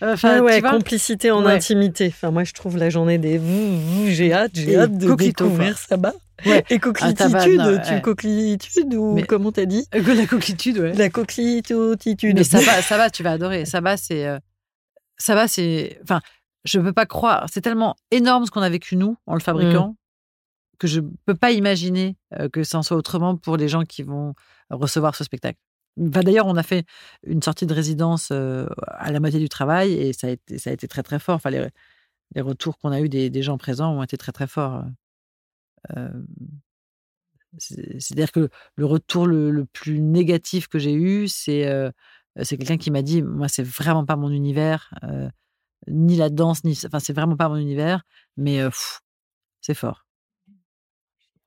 Euh, 0.03 0.13
Enfin, 0.13 0.35
Ah 0.37 0.41
ouais, 0.43 0.61
tu 0.61 0.67
complicité 0.69 1.29
en 1.31 1.43
Ouais. 1.45 1.53
intimité. 1.53 2.07
Enfin, 2.07 2.31
moi, 2.31 2.43
je 2.45 2.53
trouve 2.53 2.77
la 2.77 2.89
journée 2.89 3.17
des 3.17 3.37
vous, 3.37 4.07
j'ai 4.07 4.31
hâte, 4.31 4.51
j'ai 4.53 4.77
hâte 4.77 4.97
de 4.97 5.13
découvrir 5.13 5.77
ça 5.77 5.97
bas. 5.97 6.13
Ouais. 6.45 6.63
Et 6.69 6.75
Ah, 6.75 6.79
coquilitude, 6.79 7.17
tabarnak, 7.17 7.83
tu 7.85 7.93
ouais. 7.93 8.01
ou 8.95 9.13
Mais- 9.13 9.23
comment 9.23 9.51
t'as 9.51 9.65
dit? 9.65 9.85
Euh, 9.95 10.13
la 10.13 10.25
coquilitude, 10.25 10.77
ouais. 10.79 10.93
La 10.93 11.09
coquilitude. 11.09 12.35
Mais 12.37 12.43
ça 12.43 12.59
va, 12.59 12.81
ça 12.81 12.97
va, 12.97 13.09
tu 13.09 13.23
vas 13.23 13.31
adorer. 13.31 13.65
Ça 13.65 13.81
va, 13.81 13.97
c'est, 13.97 14.25
euh, 14.27 14.39
ça 15.17 15.35
va, 15.35 15.47
c'est, 15.47 15.99
enfin, 16.03 16.21
je 16.65 16.79
peux 16.79 16.93
pas 16.93 17.05
croire. 17.05 17.45
C'est 17.51 17.61
tellement 17.61 17.95
énorme 18.11 18.45
ce 18.45 18.51
qu'on 18.51 18.61
a 18.61 18.69
vécu 18.69 18.95
nous 18.95 19.17
en 19.25 19.33
le 19.33 19.39
fabriquant 19.41 19.95
que 20.77 20.87
je 20.87 21.01
peux 21.25 21.35
pas 21.35 21.51
imaginer 21.51 22.15
euh, 22.39 22.47
que 22.47 22.63
ça 22.63 22.77
en 22.77 22.83
soit 22.83 22.95
autrement 22.95 23.35
pour 23.35 23.57
les 23.57 23.67
gens 23.67 23.83
qui 23.83 24.01
vont 24.01 24.33
recevoir 24.69 25.13
ce 25.15 25.23
spectacle. 25.25 25.59
Enfin, 26.01 26.21
d'ailleurs, 26.21 26.45
on 26.47 26.55
a 26.55 26.63
fait 26.63 26.85
une 27.27 27.41
sortie 27.41 27.65
de 27.65 27.73
résidence 27.73 28.29
euh, 28.31 28.65
à 28.87 29.11
la 29.11 29.19
moitié 29.19 29.39
du 29.39 29.49
travail 29.49 29.91
et 29.91 30.13
ça 30.13 30.27
a 30.27 30.29
été, 30.29 30.57
ça 30.57 30.69
a 30.69 30.73
été 30.73 30.87
très 30.87 31.03
très 31.03 31.19
fort. 31.19 31.35
Enfin, 31.35 31.49
les, 31.49 31.67
les 32.35 32.41
retours 32.41 32.77
qu'on 32.77 32.91
a 32.93 33.01
eu 33.01 33.09
des, 33.09 33.29
des 33.29 33.41
gens 33.41 33.57
présents 33.57 33.91
ont 33.93 34.03
été 34.03 34.15
très 34.15 34.31
très 34.31 34.47
forts. 34.47 34.85
C'est- 37.57 37.99
C'est-à-dire 37.99 38.31
que 38.31 38.49
le 38.75 38.85
retour 38.85 39.25
le, 39.25 39.49
le 39.51 39.65
plus 39.65 39.99
négatif 39.99 40.67
que 40.67 40.77
j'ai 40.79 40.93
eu, 40.93 41.27
c'est 41.27 41.67
euh, 41.67 41.89
quelqu'un 42.47 42.77
qui 42.77 42.91
m'a 42.91 43.01
dit 43.01 43.21
moi 43.23 43.47
c'est 43.47 43.63
vraiment 43.63 44.05
pas 44.05 44.15
mon 44.15 44.29
univers, 44.29 44.93
euh, 45.03 45.27
ni 45.87 46.15
la 46.15 46.29
danse, 46.29 46.63
ni 46.63 46.77
enfin 46.85 46.99
c'est 46.99 47.13
vraiment 47.13 47.35
pas 47.35 47.49
mon 47.49 47.55
univers, 47.55 48.03
mais 48.37 48.59
euh, 48.61 48.69
c'est 49.61 49.73
fort. 49.73 50.05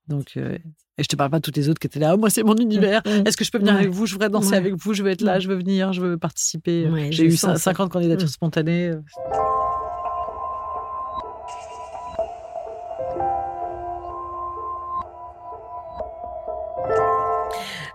Donc 0.09 0.37
et 0.37 1.03
je 1.05 1.07
te 1.07 1.15
parle 1.17 1.31
pas 1.31 1.39
de 1.39 1.43
toutes 1.43 1.57
les 1.57 1.69
autres 1.69 1.79
qui 1.79 1.87
étaient 1.87 2.01
là. 2.01 2.15
Oh, 2.15 2.19
moi 2.19 2.29
c'est 2.31 2.43
mon 2.43 2.57
univers. 2.57 3.01
Mm. 3.07 3.25
Est-ce 3.27 3.37
que 3.37 3.45
je 3.45 3.51
peux 3.53 3.59
venir 3.59 3.73
Ouais. 3.75 3.79
avec 3.81 3.91
vous? 3.93 4.05
Je 4.05 4.13
voudrais 4.13 4.29
danser 4.29 4.51
Ouais. 4.51 4.57
avec 4.57 4.75
vous. 4.75 4.93
Je 4.93 5.03
veux 5.05 5.11
être 5.11 5.23
là. 5.23 5.39
Je 5.39 5.49
veux 5.49 5.55
venir. 5.55 5.93
Je 5.93 6.01
veux 6.03 6.19
participer. 6.19 6.89
Ouais, 6.89 7.13
j'ai 7.13 7.25
eu 7.25 7.31
sens 7.37 7.53
ça. 7.59 7.71
50 7.73 7.91
candidatures 7.93 8.29
spontanées. 8.29 8.93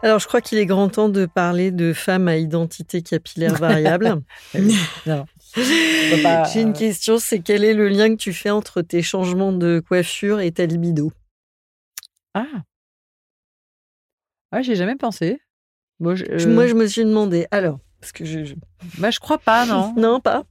Alors, 0.04 0.20
je 0.20 0.28
crois 0.28 0.42
qu'il 0.42 0.58
est 0.60 0.66
grand 0.66 0.90
temps 0.90 1.10
de 1.10 1.26
parler 1.26 1.72
de 1.72 1.92
femmes 1.94 2.28
à 2.28 2.38
identité 2.38 3.02
capillaire 3.02 3.54
variable. 3.60 4.22
Pas, 6.24 6.44
J'ai 6.54 6.62
une 6.62 6.70
euh, 6.70 6.74
question, 6.74 7.18
c'est 7.20 7.40
quel 7.40 7.64
est 7.64 7.74
le 7.74 7.90
lien 7.90 8.10
que 8.10 8.22
tu 8.22 8.32
fais 8.34 8.50
entre 8.52 8.82
tes 8.82 9.02
changements 9.02 9.52
de 9.52 9.82
coiffure 9.86 10.40
et 10.40 10.52
ta 10.52 10.66
libido? 10.66 11.12
Ah. 12.34 12.46
Ah, 14.52 14.62
j'ai 14.62 14.76
jamais 14.76 14.96
pensé. 14.96 15.40
Moi, 16.00 16.16
je, 16.16 16.26
euh, 16.30 16.54
Moi, 16.54 16.68
je 16.68 16.74
me 16.76 16.86
suis 16.88 17.04
demandé. 17.04 17.48
Alors, 17.52 17.80
parce 18.00 18.12
que 18.12 18.24
je, 18.24 18.44
je- 18.46 18.56
bah, 19.00 19.10
je 19.10 19.20
crois 19.20 19.40
pas, 19.40 19.66
non. 19.66 19.94
non 19.98 20.20
pas. 20.20 20.44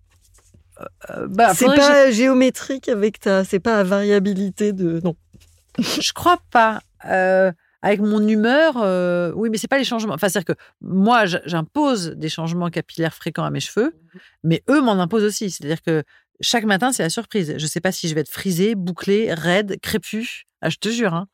euh, 1.11 1.26
bah, 1.28 1.55
C'est 1.55 1.66
pas 1.66 2.11
géométrique 2.11 2.88
avec 2.88 3.20
ta, 3.20 3.44
c'est 3.44 3.61
pas 3.61 3.78
à 3.78 3.84
variabilité 3.84 4.72
de, 4.72 5.01
non. 5.05 5.14
je, 5.78 6.01
je 6.03 6.12
crois 6.12 6.38
pas. 6.51 6.80
Euh, 7.05 7.53
avec 7.82 8.00
mon 8.00 8.26
humeur, 8.26 8.74
euh, 8.78 9.32
oui, 9.34 9.50
mais 9.50 9.58
c'est 9.58 9.68
pas 9.68 9.78
les 9.78 9.84
changements. 9.84 10.14
Enfin, 10.14 10.28
c'est-à-dire 10.28 10.54
que 10.54 10.60
moi, 10.80 11.26
j'impose 11.26 12.12
des 12.16 12.28
changements 12.28 12.70
capillaires 12.70 13.14
fréquents 13.14 13.44
à 13.44 13.50
mes 13.50 13.60
cheveux, 13.60 13.94
mais 14.42 14.62
eux 14.68 14.80
m'en 14.80 15.00
imposent 15.00 15.24
aussi. 15.24 15.50
C'est-à-dire 15.50 15.82
que 15.82 16.02
chaque 16.40 16.64
matin, 16.64 16.92
c'est 16.92 17.02
la 17.02 17.10
surprise. 17.10 17.54
Je 17.56 17.66
sais 17.66 17.80
pas 17.80 17.92
si 17.92 18.08
je 18.08 18.14
vais 18.14 18.22
être 18.22 18.30
frisée, 18.30 18.74
bouclée, 18.74 19.32
raide, 19.32 19.80
crépue. 19.80 20.44
Ah, 20.60 20.70
je 20.70 20.76
te 20.76 20.88
jure, 20.88 21.14
hein. 21.14 21.28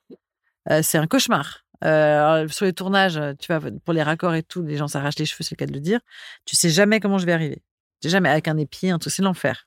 Euh, 0.71 0.81
c'est 0.83 0.99
un 0.99 1.07
cauchemar. 1.07 1.65
Euh, 1.85 2.39
alors, 2.39 2.53
sur 2.53 2.65
les 2.65 2.73
tournages, 2.73 3.21
tu 3.41 3.53
vois, 3.53 3.61
pour 3.85 3.93
les 3.93 4.03
raccords 4.03 4.35
et 4.35 4.45
tout, 4.45 4.63
les 4.63 4.77
gens 4.77 4.87
s'arrachent 4.87 5.19
les 5.19 5.27
cheveux, 5.27 5.43
c'est 5.43 5.55
le 5.55 5.57
cas 5.57 5.67
de 5.67 5.73
le 5.73 5.81
dire. 5.81 6.01
Tu 6.45 6.55
sais 6.55 6.71
jamais 6.71 7.01
comment 7.01 7.19
je 7.19 7.27
vais 7.27 7.33
arriver. 7.33 7.63
Tu 8.01 8.09
sais 8.09 8.13
jamais 8.13 8.29
avec 8.29 8.47
un 8.47 8.57
épi, 8.57 8.91
un 8.91 8.99
truc, 8.99 9.13
c'est 9.13 9.23
l'enfer. 9.23 9.67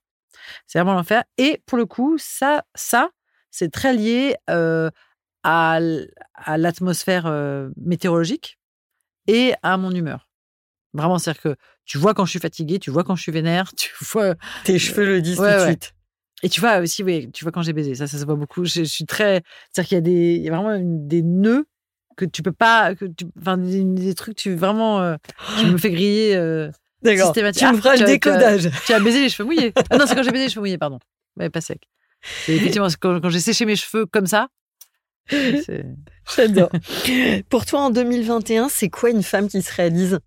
C'est 0.68 0.80
vraiment 0.80 0.94
l'enfer. 0.94 1.24
Et 1.38 1.62
pour 1.66 1.78
le 1.78 1.86
coup, 1.86 2.18
ça, 2.18 2.66
ça, 2.76 3.10
c'est 3.52 3.72
très 3.72 3.94
lié 3.94 4.36
euh, 4.50 4.90
à, 5.48 5.80
l'atmosphère 6.58 7.26
euh, 7.28 7.70
météorologique 7.78 8.58
et 9.28 9.54
à 9.64 9.78
mon 9.78 9.92
humeur. 9.92 10.28
Vraiment, 10.94 11.20
c'est-à-dire 11.20 11.42
que 11.42 11.56
tu 11.86 11.98
vois 12.00 12.14
quand 12.14 12.26
je 12.26 12.32
suis 12.32 12.40
fatiguée, 12.40 12.80
tu 12.80 12.90
vois 12.90 13.04
quand 13.04 13.16
je 13.16 13.22
suis 13.22 13.32
vénère, 13.32 13.72
tu 13.78 13.92
vois 14.02 14.36
Tes 14.64 14.80
cheveux 14.80 15.06
le 15.06 15.22
disent 15.22 15.40
Ouais, 15.40 15.52
tout 15.54 15.60
de 15.60 15.62
ouais. 15.66 15.68
suite. 15.72 15.94
et 16.42 16.50
tu 16.50 16.60
vois 16.62 16.80
aussi, 16.80 17.04
oui, 17.04 17.30
tu 17.32 17.46
vois 17.46 17.52
quand 17.52 17.62
j'ai 17.62 17.74
baisé, 17.74 17.94
ça, 17.96 18.08
ça 18.08 18.18
se 18.18 18.26
voit 18.26 18.36
beaucoup. 18.36 18.66
Je, 18.66 18.80
je 18.80 18.84
suis 18.84 19.06
très. 19.06 19.44
C'est-à-dire 19.72 19.90
qu'il 19.90 19.96
y 19.96 20.00
a 20.00 20.02
des, 20.02 20.36
il 20.36 20.42
y 20.42 20.50
a 20.50 20.56
vraiment 20.58 20.80
des 20.82 21.22
nœuds 21.22 21.66
que 22.18 22.26
tu 22.26 22.42
peux 22.42 22.52
pas, 22.54 22.96
que 22.96 23.06
tu, 23.06 23.26
enfin 23.40 23.58
des, 23.58 23.84
des 23.84 24.16
trucs, 24.16 24.38
tu 24.38 24.56
vraiment, 24.56 25.02
euh, 25.02 25.16
tu 25.60 25.66
me 25.68 25.78
fais 25.78 25.92
griller. 25.92 26.36
euh, 26.36 26.72
D'accord. 27.04 27.34
Tu 27.34 27.42
me 27.44 27.76
feras 27.78 27.98
le 27.98 28.06
décodage. 28.06 28.70
tu 28.88 28.94
as 28.94 29.00
baisé 29.00 29.20
les 29.22 29.30
cheveux 29.30 29.46
mouillés. 29.46 29.74
Ah 29.92 29.98
non, 29.98 30.06
c'est 30.08 30.16
quand 30.16 30.24
j'ai 30.24 30.32
baisé 30.32 30.46
les 30.46 30.50
cheveux 30.54 30.62
mouillés, 30.62 30.78
pardon. 30.80 30.98
Mais 31.36 31.50
pas 31.52 31.62
sec. 31.62 31.88
Effectivement 32.48 32.88
quand, 33.00 33.20
quand 33.22 33.30
j'ai 33.30 33.42
séché 33.42 33.66
mes 33.66 33.76
cheveux 33.76 34.06
comme 34.08 34.26
ça. 34.26 34.48
J'adore. 36.36 36.70
Pour 37.50 37.66
toi, 37.66 37.82
en 37.82 37.90
2021, 37.90 38.70
c'est 38.70 38.90
quoi 38.90 39.10
une 39.10 39.24
femme 39.24 39.48
qui 39.48 39.62
se 39.62 39.74
réalise? 39.74 40.20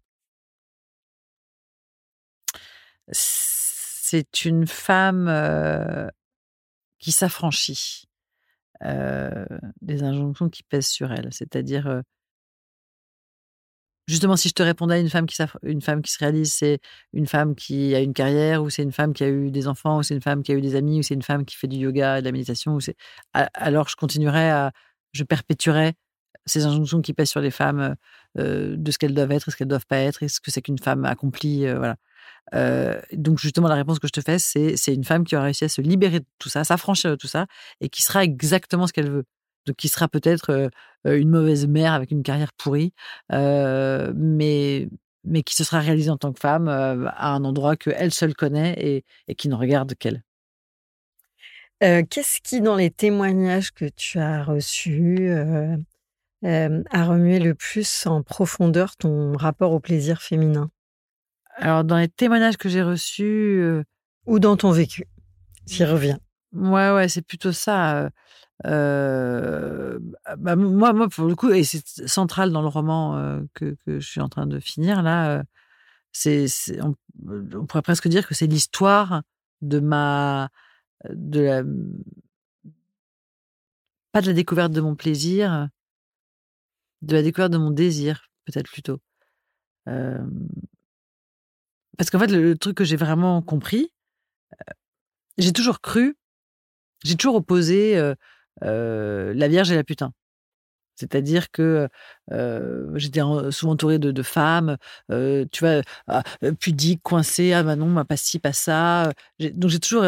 C'est 3.11 4.45
une 4.45 4.67
femme 4.67 5.29
euh, 5.29 6.09
qui 6.99 7.13
s'affranchit 7.13 8.05
euh, 8.85 9.45
des 9.83 10.03
injonctions 10.03 10.49
qui 10.49 10.63
pèsent 10.63 10.89
sur 10.89 11.13
elle. 11.13 11.29
C'est-à-dire, 11.33 11.87
euh, 11.89 12.01
justement, 14.07 14.37
si 14.37 14.49
je 14.49 14.55
te 14.55 14.63
répondais 14.63 14.95
à 14.95 14.99
une 14.99 15.11
femme 15.11 15.27
qui, 15.27 15.37
une 15.63 15.83
femme 15.83 16.03
qui 16.03 16.13
se 16.13 16.19
réalise, 16.19 16.53
c'est 16.53 16.81
une 17.13 17.27
femme 17.27 17.55
qui 17.55 17.95
a 17.95 18.01
une 18.01 18.15
carrière, 18.15 18.63
ou 18.63 18.71
c'est 18.71 18.83
une 18.83 18.93
femme 18.93 19.13
qui 19.13 19.25
a 19.25 19.29
eu 19.29 19.51
des 19.51 19.69
enfants, 19.69 19.99
ou 19.99 20.03
c'est 20.03 20.15
une 20.15 20.23
femme 20.23 20.43
qui 20.43 20.53
a 20.53 20.55
eu 20.55 20.61
des 20.61 20.75
amis, 20.75 21.01
ou 21.01 21.03
c'est 21.03 21.15
une 21.15 21.23
femme 21.23 21.45
qui 21.45 21.57
fait 21.57 21.69
du 21.69 21.77
yoga 21.77 22.19
et 22.19 22.21
de 22.23 22.27
la 22.27 22.33
méditation, 22.33 22.77
ou 22.77 22.81
alors 23.33 23.89
je 23.89 23.97
continuerais 23.97 24.51
à... 24.51 24.73
Je 25.19 25.25
perpétuerais 25.25 25.95
ces 26.47 26.65
injonctions 26.65 27.03
qui 27.03 27.13
pèsent 27.13 27.31
sur 27.31 27.41
les 27.41 27.51
femmes 27.51 27.97
euh, 28.39 28.77
de 28.79 28.91
ce 28.91 28.99
qu'elles 28.99 29.15
doivent 29.15 29.33
être 29.33 29.49
et 29.49 29.51
ce 29.51 29.57
qu'elles 29.57 29.69
doivent 29.69 29.87
pas 29.87 29.99
être, 29.99 30.23
et 30.23 30.29
ce 30.29 30.41
que 30.41 30.51
c'est 30.51 30.63
qu'une 30.63 30.79
femme 30.79 31.05
accomplie, 31.05 31.67
euh, 31.67 31.77
voilà. 31.79 31.97
Euh, 32.55 33.01
donc 33.13 33.39
justement, 33.39 33.69
la 33.69 33.75
réponse 33.75 33.99
que 33.99 34.07
je 34.09 34.13
te 34.13 34.21
fais, 34.21 34.39
c'est 34.39 34.77
c'est 34.77 34.95
une 34.95 35.05
femme 35.05 35.25
qui 35.25 35.37
aura 35.37 35.47
réussi 35.47 35.65
à 35.65 35.69
se 35.69 35.81
libérer 35.83 36.21
de 36.21 36.27
tout 36.39 36.49
ça, 36.49 36.65
s'affranchir 36.65 37.11
de 37.11 37.17
tout 37.17 37.27
ça, 37.27 37.47
et 37.81 37.89
qui 37.91 38.03
sera 38.03 38.25
exactement 38.25 38.87
ce 38.87 38.93
qu'elle 38.93 39.11
veut. 39.11 39.25
Donc 39.67 39.77
qui 39.77 39.89
sera 39.89 40.09
peut-être 40.09 40.51
euh, 40.51 40.69
euh, 41.07 41.19
une 41.19 41.31
mauvaise 41.31 41.67
mère 41.67 41.93
avec 41.93 42.11
une 42.11 42.23
carrière 42.23 42.53
pourrie, 42.55 42.93
euh, 43.33 44.13
mais 44.17 44.89
mais 45.25 45.43
qui 45.43 45.55
se 45.57 45.65
sera 45.65 45.81
réalisée 45.81 46.11
en 46.11 46.17
tant 46.19 46.33
que 46.33 46.41
femme 46.41 46.69
euh, 46.69 47.07
à 47.09 47.35
un 47.35 47.45
endroit 47.45 47.77
que 47.77 47.91
elle 47.91 48.13
seule 48.15 48.35
connaît 48.35 49.05
et 49.29 49.35
qui 49.35 49.49
ne 49.49 49.55
regarde 49.55 49.95
qu'elle. 49.97 50.23
Euh, 51.83 52.03
Qu'est-ce 52.09 52.41
qui, 52.43 52.61
dans 52.61 52.75
les 52.77 52.91
témoignages 52.91 53.73
que 53.73 53.85
tu 53.85 54.19
as 54.19 54.43
reçus, 54.43 55.29
euh, 55.31 55.77
euh, 56.45 56.83
a 56.91 57.05
remué 57.05 57.39
le 57.39 57.55
plus 57.55 58.07
en 58.07 58.23
profondeur 58.23 58.97
ton 58.97 59.37
rapport 59.37 59.73
au 59.73 59.81
plaisir 59.81 60.21
féminin? 60.21 60.71
Alors 61.57 61.85
dans 61.85 61.97
les 61.99 62.09
témoignages 62.09 62.57
que 62.57 62.69
j'ai 62.69 62.83
reçus, 62.83 63.63
ou 64.27 64.39
dans 64.39 64.57
ton 64.57 64.71
vécu 64.71 65.05
J'y 65.67 65.85
reviens. 65.85 66.19
Ouais, 66.53 66.91
ouais, 66.93 67.09
c'est 67.09 67.23
plutôt 67.23 67.53
ça. 67.53 68.05
euh, 68.05 68.11
euh, 68.67 69.99
bah, 70.39 70.57
moi, 70.57 70.93
moi, 70.93 71.09
pour 71.09 71.27
le 71.27 71.35
coup, 71.35 71.51
et 71.51 71.63
c'est 71.65 72.09
central 72.09 72.53
dans 72.53 72.63
le 72.63 72.69
roman 72.69 73.17
euh, 73.19 73.41
que, 73.55 73.77
que 73.87 74.01
je 74.01 74.09
suis 74.09 74.21
en 74.21 74.29
train 74.29 74.47
de 74.47 74.59
finir 74.61 75.03
là, 75.03 75.39
euh, 75.39 75.43
c'est, 76.13 76.49
c'est- 76.49 76.81
on, 76.83 76.95
on 77.29 77.67
pourrait 77.67 77.83
presque 77.83 78.09
dire 78.09 78.27
que 78.27 78.35
c'est 78.35 78.47
l'histoire 78.47 79.23
de 79.63 79.81
ma, 79.81 80.49
de 81.09 81.41
la, 81.41 81.63
pas 84.13 84.21
de 84.21 84.27
la 84.27 84.33
découverte 84.33 84.73
de 84.73 84.81
mon 84.81 84.97
plaisir, 84.97 85.69
de 87.03 87.15
la 87.15 87.23
découverte 87.23 87.53
de 87.53 87.59
mon 87.59 87.71
désir, 87.71 88.31
peut-être 88.45 88.71
plutôt. 88.71 89.01
Parce 91.97 92.11
qu'en 92.11 92.19
fait, 92.19 92.29
le, 92.29 92.57
truc 92.57 92.77
que 92.77 92.85
j'ai 92.85 92.97
vraiment 92.97 93.43
compris, 93.43 93.93
j'ai 95.39 95.53
toujours 95.53 95.81
cru, 95.81 96.17
j'ai 97.05 97.17
toujours 97.17 97.37
opposé 97.37 98.15
la 98.61 99.49
Vierge 99.49 99.71
et 99.71 99.77
la 99.77 99.85
putain. 99.85 100.13
C'est-à-dire 100.99 101.51
que 101.51 101.89
j'étais 102.95 103.21
en- 103.21 103.51
souvent 103.51 103.73
entourée 103.73 103.99
de, 103.99 104.23
femmes, 104.23 104.77
tu 105.09 105.61
vois, 105.61 105.83
ah, 106.09 106.23
pudiques, 106.61 107.03
coincées, 107.03 107.53
ah 107.53 107.63
bah 107.63 107.77
non, 107.77 108.05
pas 108.05 108.17
ci, 108.17 108.39
pas 108.39 108.53
ça. 108.53 109.13
Donc 109.41 109.71
j'ai 109.71 109.81
toujours 109.81 110.05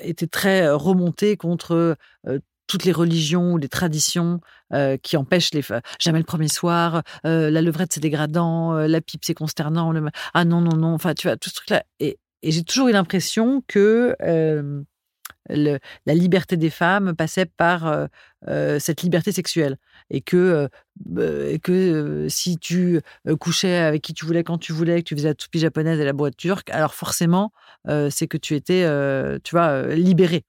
été 0.00 0.26
très 0.28 0.68
remontée 0.70 1.36
contre 1.36 1.96
toutes 2.66 2.84
les 2.84 2.92
religions 2.92 3.52
ou 3.52 3.58
les 3.58 3.68
traditions 3.68 4.40
qui 5.02 5.16
empêchent 5.16 5.52
les 5.52 5.62
femmes. 5.62 5.82
Jamais 6.00 6.18
le 6.18 6.24
premier 6.24 6.48
soir, 6.48 7.02
euh, 7.26 7.50
la 7.50 7.60
levrette 7.60 7.92
c'est 7.92 8.00
dégradant, 8.00 8.74
euh, 8.74 8.86
la 8.86 9.00
pipe 9.00 9.24
c'est 9.24 9.34
consternant, 9.34 9.92
ah 10.34 10.44
non, 10.44 10.60
non, 10.60 10.76
non, 10.76 10.94
enfin 10.94 11.14
tu 11.14 11.26
vois, 11.26 11.36
tout 11.36 11.50
ce 11.50 11.56
truc-là. 11.56 11.84
Et, 12.00 12.18
et 12.42 12.50
j'ai 12.50 12.62
toujours 12.64 12.88
eu 12.88 12.92
l'impression 12.92 13.62
que 13.68 14.16
la 15.48 16.14
liberté 16.14 16.56
des 16.56 16.70
femmes 16.70 17.14
passait 17.14 17.46
par 17.46 18.08
cette 18.78 19.02
liberté 19.02 19.32
sexuelle 19.32 19.76
et 20.12 20.20
que 20.20 20.68
et 21.16 21.58
que 21.58 22.26
si 22.28 22.58
tu 22.58 23.00
couchais 23.40 23.76
avec 23.78 24.02
qui 24.02 24.14
tu 24.14 24.24
voulais 24.24 24.44
quand 24.44 24.58
tu 24.58 24.72
voulais 24.72 25.02
que 25.02 25.08
tu 25.08 25.16
faisais 25.16 25.28
la 25.28 25.34
toupie 25.34 25.58
japonaise 25.58 25.98
et 25.98 26.04
la 26.04 26.12
boîte 26.12 26.36
turque 26.36 26.70
alors 26.70 26.94
forcément 26.94 27.52
c'est 28.10 28.28
que 28.28 28.36
tu 28.36 28.54
étais 28.54 28.86
tu 29.42 29.54
vois 29.56 29.86
libéré 29.88 30.44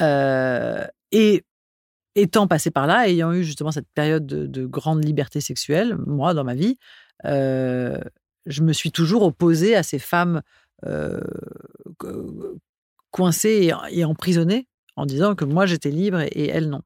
et 0.00 1.44
étant 2.14 2.46
passé 2.46 2.70
par 2.70 2.86
là 2.86 3.08
ayant 3.08 3.32
eu 3.32 3.44
justement 3.44 3.72
cette 3.72 3.88
période 3.94 4.26
de, 4.26 4.46
de 4.46 4.66
grande 4.66 5.04
liberté 5.04 5.40
sexuelle 5.40 5.96
moi 6.06 6.34
dans 6.34 6.44
ma 6.44 6.54
vie 6.54 6.78
je 7.24 8.62
me 8.62 8.72
suis 8.72 8.92
toujours 8.92 9.24
opposée 9.24 9.74
à 9.76 9.82
ces 9.82 9.98
femmes 9.98 10.42
co- 11.98 12.58
coincées 13.10 13.70
et, 13.90 13.98
et 14.00 14.04
emprisonnées 14.04 14.66
en 14.96 15.06
disant 15.06 15.34
que 15.34 15.44
moi 15.44 15.66
j'étais 15.66 15.90
libre 15.90 16.20
et, 16.20 16.26
et 16.26 16.48
elles 16.48 16.68
non. 16.68 16.82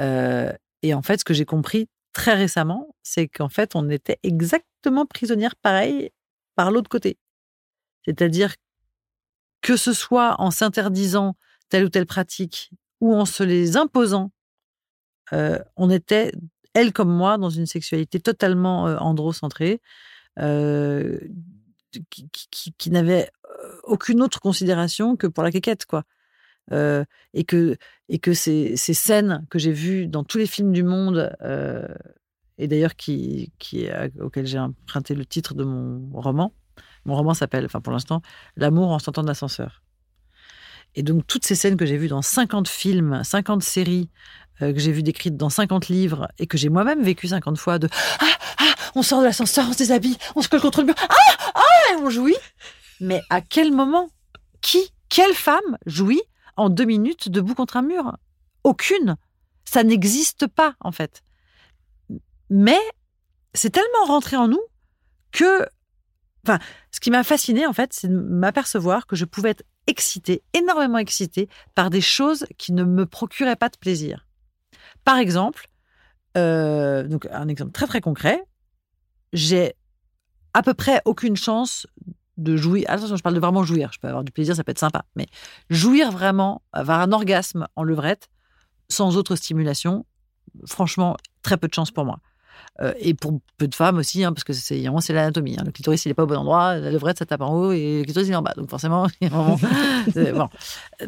Et 0.00 0.94
en 0.94 1.02
fait, 1.02 1.20
ce 1.20 1.24
que 1.24 1.34
j'ai 1.34 1.44
compris 1.44 1.88
très 2.12 2.34
récemment, 2.34 2.94
c'est 3.02 3.28
qu'en 3.28 3.48
fait, 3.48 3.74
on 3.74 3.88
était 3.90 4.18
exactement 4.22 5.06
prisonnière 5.06 5.56
pareil 5.56 6.10
par 6.56 6.70
l'autre 6.70 6.88
côté. 6.88 7.18
C'est-à-dire 8.04 8.54
que 9.62 9.76
ce 9.76 9.92
soit 9.92 10.36
en 10.40 10.50
s'interdisant 10.50 11.36
telle 11.70 11.84
ou 11.84 11.88
telle 11.88 12.06
pratique 12.06 12.70
ou 13.00 13.14
en 13.14 13.24
se 13.24 13.42
les 13.42 13.76
imposant, 13.76 14.30
on 15.32 15.90
était, 15.90 16.32
elle 16.74 16.92
comme 16.92 17.12
moi, 17.12 17.38
dans 17.38 17.50
une 17.50 17.66
sexualité 17.66 18.20
totalement 18.20 18.84
androcentrée, 18.84 19.80
qui, 22.10 22.28
qui- 22.78 22.90
n'avait 22.90 23.30
aucune 23.84 24.20
autre 24.22 24.40
considération 24.40 25.16
que 25.16 25.26
pour 25.26 25.42
la 25.42 25.50
quéquette, 25.50 25.86
quoi. 25.86 26.04
Et 26.70 27.44
que, 27.44 27.76
et 28.08 28.18
que 28.18 28.32
ces, 28.32 28.76
ces 28.76 28.94
scènes 28.94 29.46
que 29.50 29.58
j'ai 29.58 29.72
vues 29.72 30.06
dans 30.06 30.24
tous 30.24 30.38
les 30.38 30.46
films 30.46 30.72
du 30.72 30.82
monde, 30.82 31.34
et 32.58 32.68
d'ailleurs 32.68 32.96
qui, 32.96 33.52
qui, 33.58 33.88
auquel 34.20 34.46
j'ai 34.46 34.58
emprunté 34.58 35.14
le 35.14 35.26
titre 35.26 35.54
de 35.54 35.64
mon 35.64 36.20
roman, 36.20 36.54
mon 37.04 37.14
roman 37.14 37.34
s'appelle, 37.34 37.66
enfin 37.66 37.80
pour 37.80 37.92
l'instant, 37.92 38.22
L'amour 38.56 38.90
en 38.90 38.98
sortant 38.98 39.22
d'ascenseur. 39.22 39.82
Et 40.94 41.02
donc 41.02 41.26
toutes 41.26 41.44
ces 41.44 41.54
scènes 41.54 41.76
que 41.76 41.86
j'ai 41.86 41.96
vues 41.96 42.08
dans 42.08 42.22
50 42.22 42.68
films, 42.68 43.22
50 43.24 43.62
séries, 43.62 44.08
que 44.60 44.78
j'ai 44.78 44.92
vues 44.92 45.02
décrites 45.02 45.36
dans 45.36 45.50
50 45.50 45.88
livres, 45.88 46.28
et 46.38 46.46
que 46.46 46.56
j'ai 46.56 46.68
moi-même 46.68 47.02
vécu 47.02 47.28
50 47.28 47.58
fois 47.58 47.78
de 47.78 47.88
Ah, 48.20 48.26
ah, 48.58 48.74
on 48.94 49.02
sort 49.02 49.20
de 49.20 49.24
l'ascenseur, 49.24 49.66
on 49.68 49.72
se 49.72 49.78
déshabille, 49.78 50.16
on 50.36 50.42
se 50.42 50.48
colle 50.48 50.60
contre 50.60 50.80
le 50.80 50.86
mur, 50.86 50.94
ah, 50.98 51.36
ah, 51.54 51.92
et 51.92 51.96
on 51.96 52.10
jouit. 52.10 52.36
Mais 53.00 53.20
à 53.30 53.40
quel 53.40 53.72
moment 53.72 54.08
Qui 54.60 54.92
Quelle 55.08 55.34
femme 55.34 55.78
jouit 55.86 56.22
en 56.56 56.68
deux 56.68 56.84
minutes 56.84 57.28
debout 57.28 57.54
contre 57.54 57.76
un 57.76 57.82
mur 57.82 58.16
Aucune. 58.62 59.16
Ça 59.64 59.84
n'existe 59.84 60.46
pas, 60.46 60.74
en 60.80 60.92
fait. 60.92 61.22
Mais 62.50 62.78
c'est 63.52 63.70
tellement 63.70 64.04
rentré 64.06 64.36
en 64.36 64.48
nous 64.48 64.62
que 65.32 65.66
Enfin, 66.46 66.58
ce 66.90 67.00
qui 67.00 67.10
m'a 67.10 67.24
fasciné, 67.24 67.66
en 67.66 67.72
fait, 67.72 67.92
c'est 67.92 68.08
de 68.08 68.14
m'apercevoir 68.14 69.06
que 69.06 69.16
je 69.16 69.24
pouvais 69.24 69.50
être 69.50 69.64
excitée, 69.86 70.42
énormément 70.52 70.98
excitée, 70.98 71.48
par 71.74 71.90
des 71.90 72.00
choses 72.00 72.46
qui 72.58 72.72
ne 72.72 72.84
me 72.84 73.06
procuraient 73.06 73.56
pas 73.56 73.70
de 73.70 73.78
plaisir. 73.78 74.26
Par 75.04 75.16
exemple, 75.16 75.68
euh, 76.36 77.04
donc 77.04 77.26
un 77.30 77.48
exemple 77.48 77.72
très 77.72 77.86
très 77.86 78.00
concret, 78.00 78.42
j'ai 79.32 79.74
à 80.52 80.62
peu 80.62 80.74
près 80.74 81.00
aucune 81.04 81.36
chance 81.36 81.86
de 82.36 82.56
jouir. 82.56 82.84
Attention, 82.88 83.16
je 83.16 83.22
parle 83.22 83.34
de 83.34 83.40
vraiment 83.40 83.64
jouir. 83.64 83.90
Je 83.92 83.98
peux 83.98 84.08
avoir 84.08 84.24
du 84.24 84.32
plaisir, 84.32 84.56
ça 84.56 84.64
peut 84.64 84.72
être 84.72 84.78
sympa. 84.78 85.04
Mais 85.16 85.26
jouir 85.70 86.10
vraiment, 86.10 86.62
avoir 86.72 87.00
un 87.00 87.12
orgasme 87.12 87.66
en 87.76 87.82
levrette, 87.82 88.28
sans 88.88 89.16
autre 89.16 89.36
stimulation, 89.36 90.04
franchement, 90.66 91.16
très 91.42 91.56
peu 91.56 91.68
de 91.68 91.74
chance 91.74 91.90
pour 91.90 92.04
moi. 92.04 92.20
Euh, 92.80 92.92
et 92.98 93.14
pour 93.14 93.40
peu 93.56 93.68
de 93.68 93.74
femmes 93.74 93.98
aussi, 93.98 94.24
hein, 94.24 94.32
parce 94.32 94.44
que 94.44 94.52
c'est 94.52 94.84
c'est 95.00 95.12
l'anatomie. 95.12 95.56
Hein. 95.58 95.62
Le 95.64 95.72
clitoris, 95.72 96.04
il 96.04 96.08
n'est 96.08 96.14
pas 96.14 96.24
au 96.24 96.26
bon 96.26 96.36
endroit, 96.36 96.76
la 96.76 96.90
levrette, 96.90 97.18
ça 97.18 97.26
tape 97.26 97.40
en 97.40 97.52
haut, 97.52 97.72
et 97.72 97.98
le 97.98 98.04
clitoris, 98.04 98.28
il 98.28 98.32
est 98.32 98.36
en 98.36 98.42
bas. 98.42 98.54
Donc 98.56 98.68
forcément, 98.68 99.06
bon. 99.30 99.58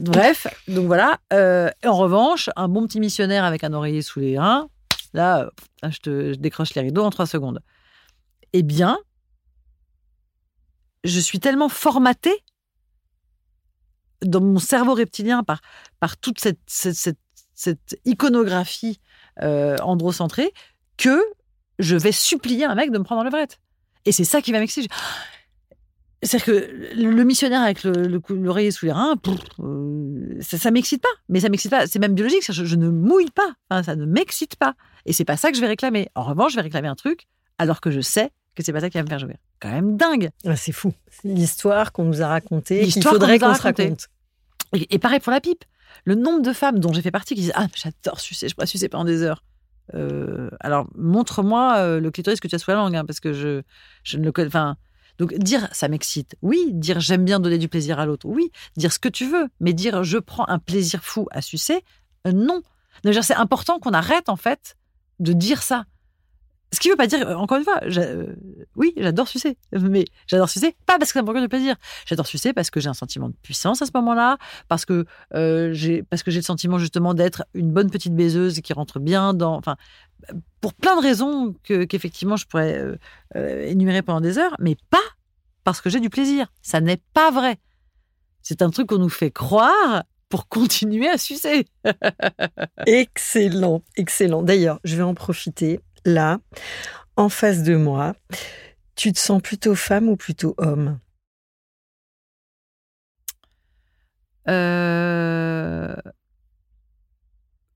Bref, 0.01 0.47
donc 0.69 0.87
voilà. 0.87 1.19
Euh, 1.33 1.71
en 1.85 1.97
revanche, 1.97 2.51
un 2.57 2.69
bon 2.69 2.87
petit 2.87 3.01
missionnaire 3.01 3.45
avec 3.45 3.65
un 3.65 3.73
oreiller 3.73 4.03
sous 4.03 4.21
les 4.21 4.39
reins, 4.39 4.69
là, 5.13 5.51
je 5.83 5.99
te 5.99 6.33
je 6.33 6.39
décroche 6.39 6.75
les 6.75 6.83
rideaux 6.83 7.05
en 7.05 7.11
trois 7.11 7.27
secondes. 7.27 7.61
Eh 8.53 8.63
bien, 8.63 8.99
je 11.07 11.21
suis 11.21 11.41
tellement 11.41 11.69
formatée 11.69 12.43
dans 14.23 14.41
mon 14.41 14.59
cerveau 14.59 14.95
reptilien 14.95 15.43
par, 15.43 15.61
par 16.01 16.17
toute 16.17 16.41
cette, 16.41 16.59
cette, 16.67 17.19
iconographie 18.05 19.01
euh, 19.43 19.77
androcentrée 19.83 20.53
que 20.97 21.23
je 21.79 21.97
vais 21.97 22.13
supplier 22.13 22.65
un 22.65 22.75
mec 22.75 22.91
de 22.91 22.99
me 22.99 23.05
prendre 23.05 23.23
en 23.23 23.25
levrette. 23.25 23.61
Et 24.05 24.13
c'est 24.13 24.25
ça 24.25 24.41
qui 24.41 24.53
va 24.53 24.61
m'exciter. 24.61 24.89
C'est-à-dire 26.23 26.47
que 26.47 26.95
le 26.95 27.25
missionnaire 27.25 27.63
avec 27.63 27.85
l'oreiller 27.85 28.71
sous 28.71 28.87
les 28.87 28.93
reins, 28.93 29.17
euh, 29.61 30.39
ça, 30.41 30.71
ne 30.71 30.75
m'excite 30.75 31.03
pas. 31.03 31.09
Mais 31.29 31.41
ça 31.41 31.49
m'excite 31.49 31.71
pas. 31.71 31.87
C'est 31.87 31.99
même 31.99 32.15
biologique. 32.15 32.51
Je, 32.51 32.65
je, 32.65 32.77
ne 32.77 32.89
mouille 32.89 33.31
pas. 33.31 33.83
ça 33.83 33.97
ne 33.97 34.07
m'excite 34.07 34.57
pas. 34.57 34.75
Et 35.05 35.13
c'est 35.13 35.25
pas 35.25 35.37
ça 35.37 35.51
que 35.51 35.57
je 35.57 35.61
vais 35.61 35.67
réclamer. 35.67 36.09
En 36.15 36.25
revanche, 36.25 36.53
je 36.53 36.57
vais 36.57 36.63
réclamer 36.63 36.89
un 36.89 36.95
truc 36.95 37.27
alors 37.59 37.81
que 37.81 37.91
je 37.91 38.01
sais 38.01 38.33
que 38.57 38.65
c'est 38.65 38.73
pas 38.73 38.81
ça 38.81 38.91
qui 38.91 38.99
va 38.99 39.05
me 39.05 39.09
faire 39.09 39.19
jouir. 39.19 39.37
Quand 39.61 39.71
même 39.71 39.97
dingue. 39.97 40.31
Ah, 40.45 40.57
c'est 40.57 40.73
fou. 40.73 40.93
C'est 41.11 41.29
l'histoire 41.29 41.93
qu'on 41.93 42.05
nous 42.05 42.23
a 42.23 42.29
racontée. 42.29 42.85
Il 42.85 43.03
faudrait 43.03 43.39
qu'on 43.39 43.55
se 43.55 43.63
raconte. 43.63 44.09
Et, 44.73 44.99
pareil 44.99 45.21
pour 45.21 45.33
la 45.33 45.41
pipe. 45.41 45.65
Le 46.05 46.15
nombre 46.15 46.43
de 46.43 46.53
femmes 46.53 46.81
dont 46.81 46.93
j'ai 46.93 47.03
fait 47.03 47.11
partie 47.11 47.35
qui 47.35 47.43
disent 47.43 47.53
Ah, 47.55 47.69
j'adore 47.75 48.21
sucer, 48.21 48.49
je 48.49 48.55
pourrais 48.55 48.67
sucer 48.67 48.89
pendant 48.89 49.05
des 49.05 49.23
heures. 49.23 49.45
Euh, 49.95 50.51
alors, 50.61 50.89
montre-moi 50.97 51.77
euh, 51.77 52.01
le 52.01 52.11
clitoris 52.11 52.41
que 52.41 52.49
tu 52.49 52.55
as 52.55 52.59
sous 52.59 52.71
la 52.71 52.77
langue, 52.77 52.97
hein, 52.97 53.05
parce 53.05 53.21
que 53.21 53.33
je, 53.33 53.63
je 54.03 54.19
ne 54.19 54.25
le 54.25 54.33
connais. 54.33 54.49
Enfin, 54.49 54.77
donc, 55.19 55.33
dire 55.35 55.69
ça 55.73 55.89
m'excite, 55.89 56.37
oui. 56.43 56.71
Dire 56.73 57.01
j'aime 57.01 57.25
bien 57.25 57.41
donner 57.41 57.59
du 57.59 57.69
plaisir 57.69 57.99
à 57.99 58.07
l'autre, 58.07 58.27
oui. 58.27 58.51
Dire 58.77 58.93
ce 58.93 58.99
que 58.99 59.09
tu 59.09 59.27
veux, 59.27 59.49
mais 59.61 59.73
dire 59.73 60.03
je 60.03 60.19
prends 60.19 60.47
un 60.49 60.59
plaisir 60.59 61.03
fou 61.03 61.29
à 61.31 61.41
sucer, 61.41 61.83
euh, 62.27 62.33
non. 62.33 62.63
C'est 63.23 63.35
important 63.35 63.79
qu'on 63.79 63.93
arrête, 63.93 64.29
en 64.29 64.37
fait, 64.37 64.77
de 65.21 65.33
dire 65.33 65.63
ça. 65.63 65.85
Ce 66.73 66.81
qui 66.81 66.89
ne 66.89 66.93
veut 66.93 66.97
pas 66.97 67.07
dire, 67.07 67.39
encore 67.39 67.59
une 67.59 67.65
fois, 67.65 67.79
euh, 67.85 68.35
oui, 68.75 68.93
j'adore 68.97 69.29
sucer, 69.29 69.57
mais 69.73 70.05
j'adore 70.27 70.49
sucer 70.49 70.75
pas 70.85 70.99
parce 70.99 71.13
que 71.13 71.19
ça 71.19 71.23
me 71.23 71.27
procure 71.27 71.43
du 71.43 71.49
plaisir. 71.49 71.77
J'adore 72.07 72.27
sucer 72.27 72.53
parce 72.53 72.71
que 72.71 72.81
j'ai 72.81 72.89
un 72.89 72.95
sentiment 72.95 73.29
de 73.29 73.35
puissance 73.41 73.83
à 73.83 73.87
ce 73.87 73.93
moment-là, 73.95 74.37
parce 74.69 74.85
que 74.85 75.07
euh, 75.35 75.73
j'ai 75.73 76.03
parce 76.03 76.25
que 76.25 76.31
j'ai 76.31 76.41
le 76.41 76.45
sentiment 76.45 76.79
justement 76.79 77.15
d'être 77.15 77.45
une 77.55 77.71
bonne 77.71 77.89
petite 77.89 78.15
baiseuse 78.15 78.61
qui 78.61 78.73
rentre 78.73 78.99
bien 78.99 79.33
dans, 79.33 79.55
enfin, 79.55 79.77
pour 80.61 80.75
plein 80.75 80.97
de 80.97 81.03
raisons 81.03 81.55
que 81.63 81.85
qu'effectivement 81.85 82.37
je 82.37 82.47
pourrais 82.47 82.83
euh, 83.37 83.67
énumérer 83.67 84.03
pendant 84.03 84.21
des 84.21 84.37
heures, 84.37 84.57
mais 84.59 84.77
pas 84.91 84.99
parce 85.63 85.81
que 85.81 85.89
j'ai 85.89 86.01
du 86.01 86.11
plaisir. 86.11 86.53
Ça 86.63 86.81
n'est 86.81 87.01
pas 87.15 87.31
vrai. 87.31 87.59
C'est 88.43 88.63
un 88.63 88.71
truc 88.71 88.89
qu'on 88.89 88.99
nous 88.99 89.09
fait 89.09 89.31
croire 89.31 90.03
pour 90.29 90.49
continuer 90.49 91.09
à 91.09 91.17
sucer. 91.17 91.67
excellent, 92.87 93.83
excellent. 93.97 94.43
D'ailleurs, 94.43 94.81
je 94.83 94.97
vais 94.97 95.03
en 95.05 95.15
profiter 95.15 95.81
là, 96.07 96.39
en 97.17 97.29
face 97.29 97.63
de 97.63 97.77
moi, 97.77 98.15
tu 98.95 99.13
te 99.13 99.19
sens 99.19 99.43
plutôt 99.43 99.75
femme 99.75 100.09
ou 100.09 100.17
plutôt 100.17 100.55
homme? 100.59 100.99
Euh, 104.49 105.97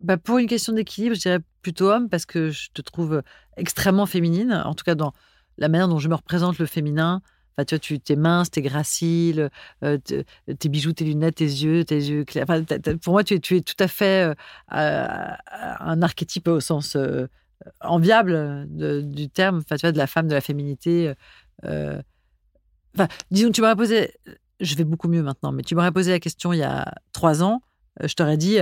bah 0.01 0.17
pour 0.17 0.39
une 0.39 0.47
question 0.47 0.73
d'équilibre, 0.73 1.17
je 1.17 1.21
dirais 1.21 1.41
plutôt 1.63 1.91
homme 1.91 2.09
parce 2.09 2.27
que 2.27 2.51
je 2.51 2.69
te 2.73 2.81
trouve 2.81 3.23
extrêmement 3.57 4.07
féminine, 4.07 4.53
en 4.65 4.75
tout 4.75 4.85
cas 4.85 4.95
dans 4.95 5.13
la 5.59 5.69
manière 5.69 5.89
dont 5.89 5.99
je 5.99 6.09
me 6.09 6.15
représente 6.15 6.59
le 6.59 6.67
féminin. 6.67 7.23
Enfin, 7.57 7.65
tu 7.65 7.75
vois, 7.75 7.99
tu 7.99 8.13
es 8.13 8.17
mince, 8.17 8.51
tu 8.51 8.61
es 8.61 8.63
gracile, 8.63 9.51
euh, 9.85 9.99
tes 9.99 10.69
bijoux, 10.69 10.93
tes 10.93 11.05
lunettes, 11.05 11.37
tes 11.37 11.45
yeux, 11.45 11.85
tes 11.85 11.97
yeux 11.97 12.25
clairs. 12.25 12.47
pour 13.03 13.13
moi, 13.13 13.25
tu 13.25 13.35
es, 13.35 13.61
tout 13.61 13.75
à 13.81 13.89
fait 13.89 14.33
euh, 14.33 14.35
un 14.71 16.03
archétype 16.03 16.49
au 16.49 16.61
sens 16.61 16.97
enviable 17.81 18.67
du 18.69 19.29
terme, 19.29 19.59
enfin, 19.59 19.77
tu 19.77 19.83
vois, 19.83 19.93
de 19.93 19.99
la 19.99 20.07
femme, 20.07 20.29
de 20.29 20.35
la 20.35 20.41
féminité. 20.41 21.13
Euh, 21.65 22.01
enfin, 22.95 23.09
disons, 23.31 23.51
tu 23.51 23.61
m'aurais 23.61 23.77
posé, 23.77 24.13
je 24.61 24.75
vais 24.75 24.85
beaucoup 24.85 25.09
mieux 25.09 25.23
maintenant, 25.23 25.53
mais 25.53 25.63
tu 25.63 25.75
m'aurais 25.75 25.93
posé 25.93 26.11
la 26.11 26.21
question 26.21 26.53
il 26.53 26.59
y 26.59 26.63
a 26.63 26.93
trois 27.13 27.43
ans, 27.43 27.63
euh, 28.03 28.09
je 28.09 28.15
t'aurais 28.15 28.37
dit, 28.37 28.59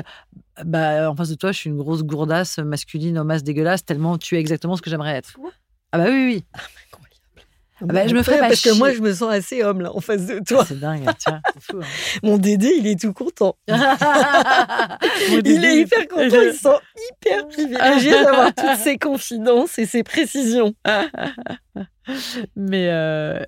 bah, 0.65 1.11
en 1.11 1.17
face 1.17 1.31
de 1.31 1.35
toi, 1.35 1.53
je 1.53 1.59
suis 1.59 1.71
une 1.71 1.77
grosse 1.77 2.03
gourdasse 2.03 2.59
masculine, 2.59 3.23
masse 3.23 3.45
dégueulasse, 3.45 3.85
tellement 3.85 4.19
tu 4.19 4.37
es 4.37 4.41
exactement 4.41 4.77
ce 4.77 4.83
que 4.83 4.91
j'aimerais 4.91 5.17
être. 5.17 5.39
Ah 5.93 5.99
bah 5.99 6.07
oui, 6.09 6.25
oui. 6.25 6.45
Ah, 6.55 6.61
ah 7.81 7.85
bah, 7.85 8.07
je 8.07 8.15
me 8.15 8.23
ferais 8.23 8.39
Parce 8.39 8.61
que 8.61 8.77
moi, 8.77 8.93
je 8.93 9.01
me 9.01 9.13
sens 9.13 9.33
assez 9.33 9.63
homme, 9.63 9.81
là, 9.81 9.95
en 9.95 10.01
face 10.01 10.27
de 10.27 10.41
toi. 10.41 10.65
C'est 10.67 10.81
dingue, 10.81 11.07
tiens, 11.19 11.41
c'est 11.55 11.63
fou. 11.63 11.81
Hein. 11.81 11.87
Mon 12.23 12.39
Dédé, 12.39 12.75
il 12.79 12.87
est 12.87 13.01
tout 13.01 13.13
content. 13.13 13.57
il 13.69 15.65
est 15.65 15.81
hyper 15.81 16.09
content, 16.09 16.43
il 16.43 16.53
se 16.53 16.59
sent 16.59 16.79
hyper 17.11 17.49
privilégié 17.49 18.11
d'avoir 18.11 18.55
toutes 18.55 18.79
ses 18.79 18.99
confidences 18.99 19.79
et 19.79 19.87
ses 19.87 20.03
précisions. 20.03 20.75
Mais 22.57 22.89
euh... 22.91 23.41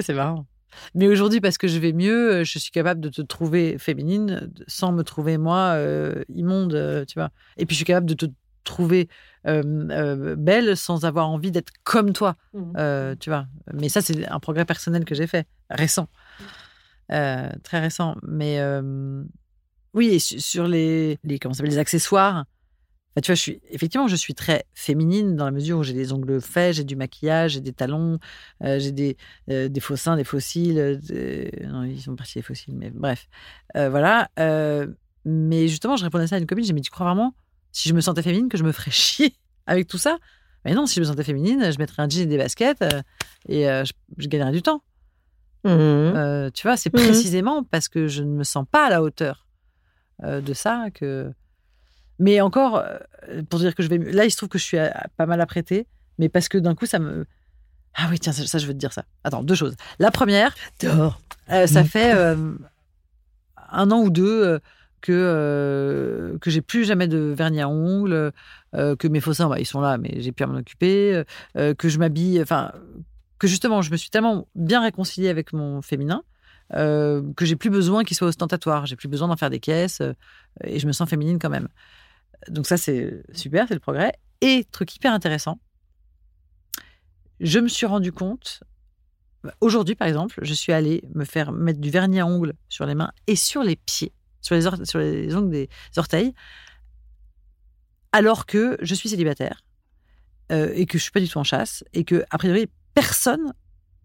c'est 0.00 0.14
marrant. 0.14 0.46
Mais 0.94 1.06
aujourd'hui, 1.06 1.40
parce 1.40 1.58
que 1.58 1.68
je 1.68 1.78
vais 1.78 1.92
mieux, 1.92 2.42
je 2.42 2.58
suis 2.58 2.70
capable 2.70 3.00
de 3.00 3.08
te 3.08 3.22
trouver 3.22 3.78
féminine 3.78 4.50
sans 4.66 4.90
me 4.90 5.02
trouver 5.02 5.38
moi 5.38 5.74
euh, 5.74 6.24
immonde, 6.34 6.74
euh, 6.74 7.04
tu 7.04 7.18
vois. 7.18 7.30
Et 7.56 7.66
puis 7.66 7.74
je 7.74 7.78
suis 7.78 7.84
capable 7.84 8.06
de 8.06 8.14
te 8.14 8.26
trouver 8.64 9.08
belle 9.44 10.76
sans 10.76 11.04
avoir 11.04 11.28
envie 11.28 11.50
d'être 11.50 11.72
comme 11.82 12.12
toi, 12.12 12.36
mmh. 12.54 13.16
tu 13.20 13.30
vois. 13.30 13.46
Mais 13.72 13.88
ça, 13.88 14.00
c'est 14.00 14.26
un 14.26 14.40
progrès 14.40 14.64
personnel 14.64 15.04
que 15.04 15.14
j'ai 15.14 15.26
fait, 15.26 15.46
récent, 15.70 16.08
très 17.08 17.80
récent. 17.80 18.16
Mais 18.26 18.58
oui, 19.92 20.08
et 20.08 20.18
sur 20.18 20.66
les, 20.66 21.18
les 21.24 21.38
comment 21.38 21.54
les 21.62 21.78
accessoires. 21.78 22.46
tu 23.22 23.26
vois, 23.26 23.34
je 23.34 23.40
suis 23.40 23.60
effectivement, 23.70 24.08
je 24.08 24.16
suis 24.16 24.34
très 24.34 24.64
féminine 24.74 25.36
dans 25.36 25.44
la 25.44 25.52
mesure 25.52 25.78
où 25.78 25.82
j'ai 25.82 25.92
des 25.92 26.12
ongles 26.12 26.40
faits, 26.40 26.76
j'ai 26.76 26.84
du 26.84 26.96
maquillage, 26.96 27.52
j'ai 27.52 27.60
des 27.60 27.72
talons, 27.72 28.18
j'ai 28.60 28.92
des, 28.92 29.16
des 29.46 29.80
faux 29.80 29.96
seins, 29.96 30.16
des 30.16 30.24
fossiles. 30.24 31.00
Non, 31.64 31.84
ils 31.84 32.00
sont 32.00 32.16
partis 32.16 32.38
les 32.38 32.42
fossiles, 32.42 32.76
mais 32.76 32.90
bref, 32.90 33.28
voilà. 33.74 34.28
mais 35.26 35.68
justement, 35.68 35.96
je 35.96 36.04
répondais 36.04 36.24
à 36.24 36.26
ça 36.28 36.36
à 36.36 36.38
une 36.38 36.46
copine. 36.46 36.64
J'ai 36.64 36.68
dit, 36.68 36.74
mais 36.74 36.80
tu 36.80 36.90
crois 36.90 37.06
vraiment 37.06 37.34
si 37.74 37.88
je 37.88 37.94
me 37.94 38.00
sentais 38.00 38.22
féminine, 38.22 38.48
que 38.48 38.56
je 38.56 38.62
me 38.62 38.72
ferais 38.72 38.90
chier 38.90 39.34
avec 39.66 39.88
tout 39.88 39.98
ça. 39.98 40.16
Mais 40.64 40.72
non, 40.72 40.86
si 40.86 40.94
je 40.94 41.00
me 41.00 41.04
sentais 41.04 41.24
féminine, 41.24 41.70
je 41.70 41.78
mettrais 41.78 42.02
un 42.02 42.08
jean 42.08 42.22
et 42.22 42.26
des 42.26 42.38
baskets 42.38 42.80
euh, 42.80 43.02
et 43.48 43.68
euh, 43.68 43.84
je, 44.16 44.28
gagnerais 44.28 44.52
du 44.52 44.62
temps. 44.62 44.82
Mmh. 45.64 45.68
Euh, 45.68 46.50
tu 46.54 46.66
vois, 46.66 46.76
c'est 46.76 46.94
mmh. 46.94 46.98
précisément 46.98 47.64
parce 47.64 47.88
que 47.88 48.06
je 48.06 48.22
ne 48.22 48.30
me 48.30 48.44
sens 48.44 48.64
pas 48.70 48.86
à 48.86 48.90
la 48.90 49.02
hauteur 49.02 49.46
de 50.22 50.54
ça 50.54 50.86
que. 50.94 51.32
Mais 52.20 52.40
encore, 52.40 52.84
pour 53.50 53.58
dire 53.58 53.74
que 53.74 53.82
je 53.82 53.88
vais 53.88 53.98
mieux. 53.98 54.12
Là, 54.12 54.24
il 54.24 54.30
se 54.30 54.36
trouve 54.36 54.48
que 54.48 54.58
je 54.58 54.62
suis 54.62 54.78
pas 55.16 55.26
mal 55.26 55.40
apprêtée, 55.40 55.88
mais 56.18 56.28
parce 56.28 56.48
que 56.48 56.56
d'un 56.56 56.76
coup, 56.76 56.86
ça 56.86 57.00
me. 57.00 57.26
Ah 57.94 58.06
oui, 58.08 58.20
tiens, 58.20 58.32
ça, 58.32 58.58
je 58.58 58.66
veux 58.66 58.72
te 58.72 58.78
dire 58.78 58.92
ça. 58.92 59.04
Attends, 59.24 59.42
deux 59.42 59.56
choses. 59.56 59.74
La 59.98 60.12
première, 60.12 60.54
ça 60.80 61.82
mmh. 61.82 61.84
fait 61.84 62.12
un 62.12 63.90
an 63.90 64.00
ou 64.02 64.10
deux 64.10 64.60
que 65.04 65.12
euh, 65.12 66.38
que 66.38 66.50
j'ai 66.50 66.62
plus 66.62 66.86
jamais 66.86 67.06
de 67.08 67.18
vernis 67.36 67.60
à 67.60 67.68
ongles, 67.68 68.32
euh, 68.74 68.96
que 68.96 69.06
mes 69.06 69.20
faux 69.20 69.34
seins, 69.34 69.50
bah, 69.50 69.60
ils 69.60 69.66
sont 69.66 69.82
là, 69.82 69.98
mais 69.98 70.14
j'ai 70.16 70.32
pu 70.32 70.46
m'en 70.46 70.56
occuper, 70.56 71.22
euh, 71.58 71.74
que 71.74 71.90
je 71.90 71.98
m'habille, 71.98 72.40
enfin 72.40 72.72
que 73.38 73.46
justement 73.46 73.82
je 73.82 73.90
me 73.90 73.98
suis 73.98 74.08
tellement 74.08 74.48
bien 74.54 74.80
réconciliée 74.80 75.28
avec 75.28 75.52
mon 75.52 75.82
féminin 75.82 76.22
que 76.70 77.44
j'ai 77.44 77.54
plus 77.54 77.68
besoin 77.68 78.02
qu'il 78.02 78.16
soit 78.16 78.26
ostentatoire, 78.28 78.86
j'ai 78.86 78.96
plus 78.96 79.06
besoin 79.06 79.28
d'en 79.28 79.36
faire 79.36 79.50
des 79.50 79.60
caisses 79.60 80.00
et 80.64 80.78
je 80.78 80.86
me 80.86 80.92
sens 80.92 81.08
féminine 81.08 81.38
quand 81.38 81.50
même. 81.50 81.68
Donc 82.48 82.66
ça 82.66 82.78
c'est 82.78 83.22
super, 83.32 83.68
c'est 83.68 83.74
le 83.74 83.80
progrès. 83.80 84.14
Et 84.40 84.64
truc 84.72 84.96
hyper 84.96 85.12
intéressant, 85.12 85.60
je 87.40 87.60
me 87.60 87.68
suis 87.68 87.86
rendu 87.86 88.10
compte 88.10 88.62
Aujourd'hui, 89.60 89.94
par 89.94 90.08
exemple, 90.08 90.38
je 90.40 90.54
suis 90.54 90.72
allée 90.72 91.04
me 91.14 91.26
faire 91.26 91.52
mettre 91.52 91.78
du 91.78 91.90
vernis 91.90 92.18
à 92.18 92.26
ongles 92.26 92.54
sur 92.70 92.86
les 92.86 92.94
mains 92.94 93.12
et 93.26 93.36
sur 93.36 93.62
les 93.62 93.76
pieds 93.76 94.14
sur 94.44 94.54
les, 94.54 94.84
sur 94.84 94.98
les 94.98 95.34
ongles 95.34 95.50
des 95.50 95.68
orteils, 95.96 96.34
alors 98.12 98.46
que 98.46 98.76
je 98.80 98.94
suis 98.94 99.08
célibataire 99.08 99.64
euh, 100.52 100.70
et 100.74 100.86
que 100.86 100.98
je 100.98 101.02
suis 101.02 101.12
pas 101.12 101.20
du 101.20 101.28
tout 101.28 101.38
en 101.38 101.44
chasse 101.44 101.84
et 101.92 102.04
que, 102.04 102.24
a 102.30 102.38
priori, 102.38 102.68
personne 102.94 103.52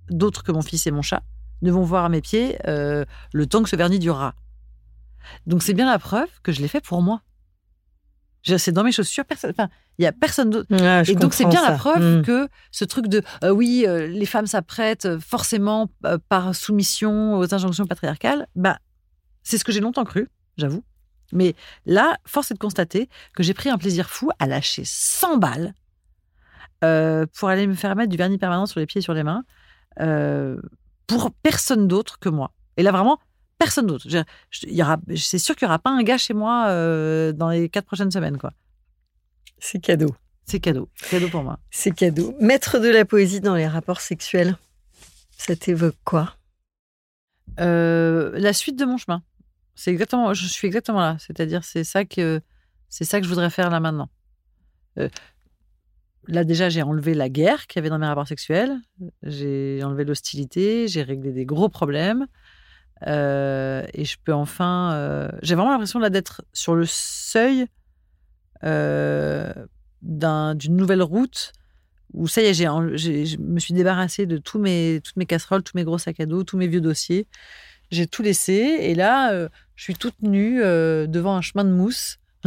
d'autres 0.10 0.44
que 0.44 0.52
mon 0.52 0.62
fils 0.62 0.88
et 0.88 0.92
mon 0.92 1.02
chat 1.02 1.22
ne 1.62 1.72
vont 1.72 1.84
voir 1.84 2.06
à 2.06 2.10
mes 2.10 2.22
pieds 2.22 2.58
euh, 2.68 3.06
le 3.34 3.46
temps 3.46 3.62
que 3.64 3.70
ce 3.70 3.76
vernis 3.76 4.00
durera. 4.00 4.34
Donc 5.46 5.64
c'est 5.64 5.74
bien 5.74 5.86
la 5.86 6.00
preuve 6.00 6.30
que 6.44 6.52
je 6.52 6.62
l'ai 6.62 6.68
fait 6.68 6.82
pour 6.82 7.02
moi. 7.02 7.22
C'est 8.44 8.72
dans 8.72 8.86
mes 8.86 8.94
chaussures, 8.94 9.26
personne, 9.26 9.52
enfin, 9.52 9.70
il 9.98 10.04
y 10.04 10.08
a 10.08 10.14
personne 10.14 10.50
d'autre. 10.50 10.72
et 10.72 11.16
donc 11.16 11.34
c'est 11.34 11.46
bien 11.46 11.62
la 11.62 11.76
preuve 11.78 12.20
mm. 12.20 12.22
que 12.24 12.48
ce 12.72 12.86
truc 12.86 13.08
de 13.08 13.22
euh, 13.44 13.52
oui, 13.52 13.84
euh, 13.86 14.08
les 14.08 14.26
femmes 14.26 14.48
s'apprêtent 14.48 15.20
forcément 15.20 15.90
par 16.30 16.56
soumission 16.56 17.38
aux 17.38 17.54
injonctions 17.54 17.86
patriarcales, 17.86 18.48
bah 18.56 18.80
c'est 19.44 19.58
ce 19.58 19.64
que 19.64 19.72
j'ai 19.72 19.80
longtemps 19.80 20.06
cru, 20.06 20.28
j'avoue. 20.58 20.84
Mais 21.32 21.56
là, 21.86 22.18
force 22.26 22.52
est 22.52 22.56
de 22.56 22.60
constater 22.60 23.10
que 23.36 23.44
j'ai 23.44 23.54
pris 23.54 23.70
un 23.70 23.78
plaisir 23.78 24.10
fou 24.10 24.30
à 24.40 24.48
lâcher 24.48 24.84
100 24.86 25.38
balles 25.38 25.74
pour 26.82 27.50
aller 27.50 27.68
me 27.68 27.74
faire 27.76 27.96
mettre 27.96 28.10
du 28.10 28.18
vernis 28.18 28.38
permanent 28.38 28.66
sur 28.66 28.80
les 28.80 28.86
pieds 28.86 29.00
et 29.00 29.02
sur 29.04 29.14
les 29.14 29.24
mains 29.24 29.44
pour 31.08 31.32
personne 31.44 31.88
d'autre 31.88 32.20
que 32.20 32.30
moi. 32.30 32.52
Et 32.78 32.84
là, 32.84 32.92
vraiment, 32.92 33.20
personne 33.58 33.88
d'autre. 33.88 34.08
C'est 35.16 35.40
sûr 35.40 35.56
qu'il 35.56 35.66
n'y 35.68 35.70
aura 35.70 35.80
pas 35.80 35.90
un 35.90 36.04
gars 36.04 36.18
chez 36.18 36.34
moi 36.34 36.68
euh, 36.70 37.32
dans 37.34 37.50
les 37.50 37.68
quatre 37.70 37.86
prochaines 37.86 38.12
semaines. 38.12 38.38
quoi. 38.38 38.54
C'est 39.58 39.80
cadeau. 39.80 40.16
C'est 40.46 40.60
cadeau. 40.60 40.90
Cadeau 41.12 41.28
pour 41.30 41.44
moi. 41.44 41.60
C'est 41.70 41.92
cadeau. 41.92 42.34
Mettre 42.40 42.80
de 42.80 42.88
la 42.88 43.06
poésie 43.06 43.42
dans 43.42 43.56
les 43.56 43.68
rapports 43.68 44.02
sexuels, 44.02 44.56
ça 45.38 45.56
t'évoque 45.56 45.98
quoi? 46.06 46.36
Euh, 47.60 48.32
La 48.40 48.54
suite 48.54 48.78
de 48.78 48.86
mon 48.86 48.98
chemin. 48.98 49.22
C'est 49.80 49.91
exactement, 49.91 50.34
je 50.34 50.45
suis 50.45 50.67
exactement 50.67 50.99
là. 50.99 51.15
C'est-à-dire, 51.19 51.63
c'est 51.63 51.86
ça 51.86 52.03
que 52.03 52.41
c'est 52.89 53.05
ça 53.05 53.19
que 53.19 53.23
je 53.23 53.30
voudrais 53.30 53.49
faire 53.49 53.69
là 53.69 53.80
maintenant. 53.80 54.09
Euh, 54.97 55.07
là 56.27 56.43
déjà, 56.43 56.67
j'ai 56.67 56.82
enlevé 56.82 57.13
la 57.13 57.30
guerre 57.30 57.65
qu'il 57.65 57.77
y 57.77 57.80
avait 57.80 57.89
dans 57.89 57.97
mes 57.97 58.05
rapports 58.05 58.27
sexuels, 58.27 58.77
j'ai 59.23 59.82
enlevé 59.82 60.03
l'hostilité, 60.03 60.89
j'ai 60.89 61.01
réglé 61.01 61.32
des 61.32 61.45
gros 61.45 61.69
problèmes. 61.69 62.27
Euh, 63.07 63.86
et 63.93 64.03
je 64.03 64.17
peux 64.21 64.34
enfin. 64.34 64.91
Euh, 64.95 65.30
j'ai 65.43 65.55
vraiment 65.55 65.71
l'impression 65.71 65.99
là 65.99 66.09
d'être 66.09 66.41
sur 66.51 66.75
le 66.75 66.86
seuil 66.86 67.65
euh, 68.65 69.53
d'une 70.01 70.75
nouvelle 70.75 71.03
route 71.03 71.53
où 72.13 72.27
ça 72.27 72.41
y 72.41 72.45
est, 72.47 72.53
je 72.53 73.38
me 73.38 73.59
suis 73.59 73.73
débarrassée 73.73 74.25
de 74.25 74.38
tous 74.38 74.59
mes, 74.59 74.99
toutes 75.05 75.15
mes 75.15 75.25
casseroles, 75.25 75.63
tous 75.63 75.77
mes 75.77 75.86
gros 75.86 75.99
sacs 75.99 76.19
à 76.19 76.25
dos, 76.25 76.43
tous 76.43 76.57
mes 76.57 76.67
vieux 76.67 76.82
dossiers. 76.82 77.27
J'ai 77.92 78.08
tout 78.08 78.22
laissé 78.22 78.54
et 78.54 78.96
là, 78.96 79.48
je 79.76 79.84
suis 79.84 79.96
toute 79.96 80.22
nue 80.22 80.60
devant 80.60 81.36
un 81.36 81.42
chemin 81.42 81.64
de 81.64 81.72
mousse. 81.72 82.18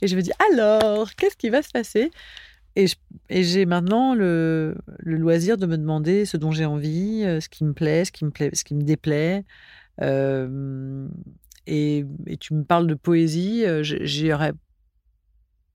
et 0.00 0.06
je 0.08 0.16
me 0.16 0.22
dis 0.22 0.32
alors, 0.50 1.14
qu'est-ce 1.14 1.36
qui 1.36 1.50
va 1.50 1.62
se 1.62 1.70
passer? 1.70 2.10
Et, 2.76 2.86
j'ai 3.30 3.66
maintenant 3.66 4.14
le, 4.14 4.76
loisir 5.04 5.56
de 5.56 5.66
me 5.66 5.78
demander 5.78 6.24
ce 6.24 6.36
dont 6.36 6.50
j'ai 6.50 6.64
envie, 6.64 7.22
euh, 7.24 7.40
ce 7.40 7.48
qui 7.48 7.64
me 7.64 7.72
plaît, 7.72 8.04
ce 8.04 8.12
qui 8.12 8.24
me, 8.24 8.30
plaît, 8.30 8.50
ce 8.52 8.64
qui 8.64 8.74
me 8.74 8.82
déplaît. 8.82 9.44
Euh, 10.02 11.06
et, 11.66 12.04
tu 12.40 12.54
me 12.54 12.64
parles 12.64 12.86
de 12.86 12.94
poésie, 12.94 13.64
euh, 13.64 13.82
j'y 13.82 14.32
aurais 14.32 14.52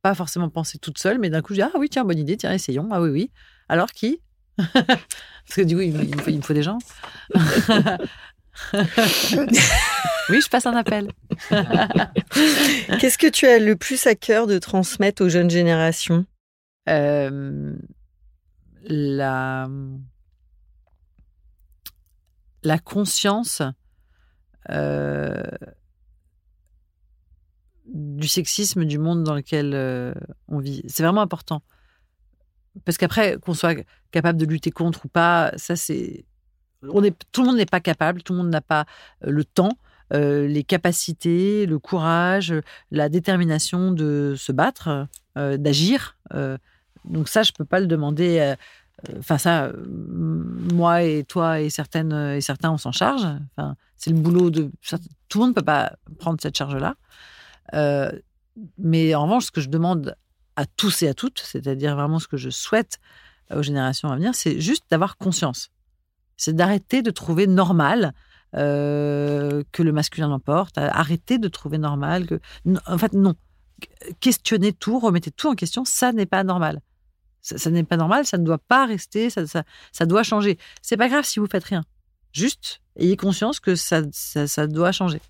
pas 0.02 0.14
forcément 0.14 0.50
pensé 0.50 0.78
toute 0.78 0.98
seule, 0.98 1.20
mais 1.20 1.30
d'un 1.30 1.42
coup, 1.42 1.54
je 1.54 1.62
dis 1.62 1.70
Ah 1.74 1.78
oui, 1.78 1.90
tiens, 1.90 2.04
bonne 2.04 2.20
idée, 2.20 2.38
tiens, 2.38 2.54
essayons. 2.54 2.88
Ah 2.92 3.02
oui, 3.02 3.10
oui. 3.10 3.32
Alors 3.70 3.92
qui? 3.92 4.22
Parce 4.58 5.56
que 5.56 5.62
du 5.62 5.76
coup, 5.76 5.82
il 5.82 5.94
me, 5.94 6.42
faut, 6.42 6.54
des 6.54 6.64
gens. 6.64 6.80
oui, 10.30 10.42
je 10.42 10.50
passe 10.50 10.66
un 10.66 10.76
appel. 10.76 11.12
Qu'est-ce 13.00 13.18
que 13.18 13.30
tu 13.30 13.48
as 13.48 13.60
le 13.60 13.76
plus 13.76 14.08
à 14.08 14.16
cœur 14.16 14.48
de 14.48 14.58
transmettre 14.58 15.24
aux 15.24 15.30
jeunes 15.30 15.50
générations? 15.50 16.26
Euh, 16.88 17.76
la, 18.84 19.70
la 22.64 22.80
conscience 22.80 23.62
euh, 24.70 25.42
du 27.86 28.28
sexisme 28.28 28.86
du 28.86 29.00
monde 29.00 29.24
dans 29.24 29.36
lequel 29.36 29.74
euh, 29.74 30.14
on 30.48 30.60
vit. 30.60 30.84
C'est 30.88 31.04
vraiment 31.04 31.22
important. 31.22 31.62
Parce 32.86 32.98
qu'après, 32.98 33.38
qu'on 33.40 33.54
soit 33.54 33.84
capable 34.12 34.40
de 34.40 34.46
lutter 34.46 34.72
contre 34.72 35.06
ou 35.06 35.10
pas, 35.10 35.52
ça 35.58 35.76
c'est. 35.76 36.26
Tout 36.82 37.42
le 37.42 37.48
monde 37.48 37.58
n'est 37.58 37.66
pas 37.66 37.80
capable, 37.80 38.24
tout 38.24 38.34
le 38.34 38.40
monde 38.40 38.50
n'a 38.50 38.62
pas 38.62 38.86
le 39.22 39.44
temps, 39.44 39.78
les 40.12 40.64
capacités, 40.64 41.66
le 41.66 41.80
courage, 41.80 42.54
la 42.92 43.10
détermination 43.10 43.92
de 43.92 44.36
se 44.38 44.52
battre, 44.52 45.08
d'agir. 45.36 46.16
Donc 47.06 47.28
ça, 47.28 47.44
je 47.44 47.52
peux 47.52 47.66
pas 47.66 47.80
le 47.80 47.88
demander. 47.88 48.40
Euh, 48.40 48.56
euh, 49.10 49.20
enfin 49.20 49.38
ça, 49.38 49.66
euh, 49.66 49.86
moi 50.74 51.04
et 51.04 51.24
toi 51.24 51.62
et 51.62 51.70
certaines 51.70 52.14
et 52.14 52.42
certains, 52.42 52.72
on 52.72 52.78
s'en 52.78 52.92
charge. 52.92 53.26
Enfin, 53.56 53.76
c'est 53.96 54.10
le 54.10 54.18
boulot 54.18 54.50
de 54.50 54.72
tout 55.30 55.40
le 55.40 55.46
monde 55.46 55.50
ne 55.52 55.56
peut 55.56 55.66
pas 55.66 55.94
prendre 56.18 56.40
cette 56.42 56.58
charge-là. 56.58 56.96
mais 58.78 59.16
en 59.16 59.24
revanche, 59.24 59.46
ce 59.46 59.52
que 59.52 59.62
je 59.62 59.70
demande 59.70 60.16
à 60.56 60.66
tous 60.66 61.04
et 61.04 61.08
à 61.08 61.14
toutes, 61.14 61.40
c'est-à-dire 61.40 61.96
vraiment 61.96 62.20
ce 62.20 62.28
que 62.28 62.38
je 62.38 62.50
souhaite 62.50 63.00
aux 63.54 63.64
générations 63.64 64.10
à 64.10 64.16
venir, 64.16 64.36
c'est 64.36 64.60
juste 64.60 64.84
d'avoir 64.90 65.18
conscience. 65.18 65.72
C'est 66.40 66.56
d'arrêter 66.56 67.02
de 67.02 67.12
trouver 67.12 67.46
normal 67.46 68.14
que 68.54 69.84
le 69.84 69.92
masculin 69.92 70.30
l'emporte, 70.30 70.78
arrêter 70.78 71.38
de 71.38 71.48
trouver 71.50 71.78
normal 71.78 72.26
que. 72.26 72.40
En 72.88 72.98
fait, 72.98 73.14
non. 73.14 73.36
Questionner 74.20 74.74
tout, 74.74 75.00
remettez 75.00 75.32
tout 75.32 75.48
en 75.48 75.56
question, 75.56 75.86
ça 75.86 76.12
n'est 76.12 76.26
pas 76.26 76.44
normal. 76.44 76.82
Ça, 77.42 77.70
n'est 77.70 77.84
pas 77.84 77.98
normal, 77.98 78.26
ça 78.26 78.38
ne 78.38 78.44
doit 78.44 78.58
pas 78.58 78.86
rester, 78.86 79.30
ça, 79.30 79.44
ça, 79.46 80.06
doit 80.06 80.24
changer. 80.24 80.58
C'est 80.82 80.98
pas 80.98 81.08
grave 81.08 81.24
si 81.24 81.40
vous 81.40 81.48
faites 81.48 81.64
rien. 81.64 81.84
Juste, 82.34 82.82
ayez 82.98 83.16
conscience 83.16 83.60
que 83.60 83.76
ça, 83.76 84.02
ça, 84.12 84.68
doit 84.68 84.92
changer. 84.92 85.22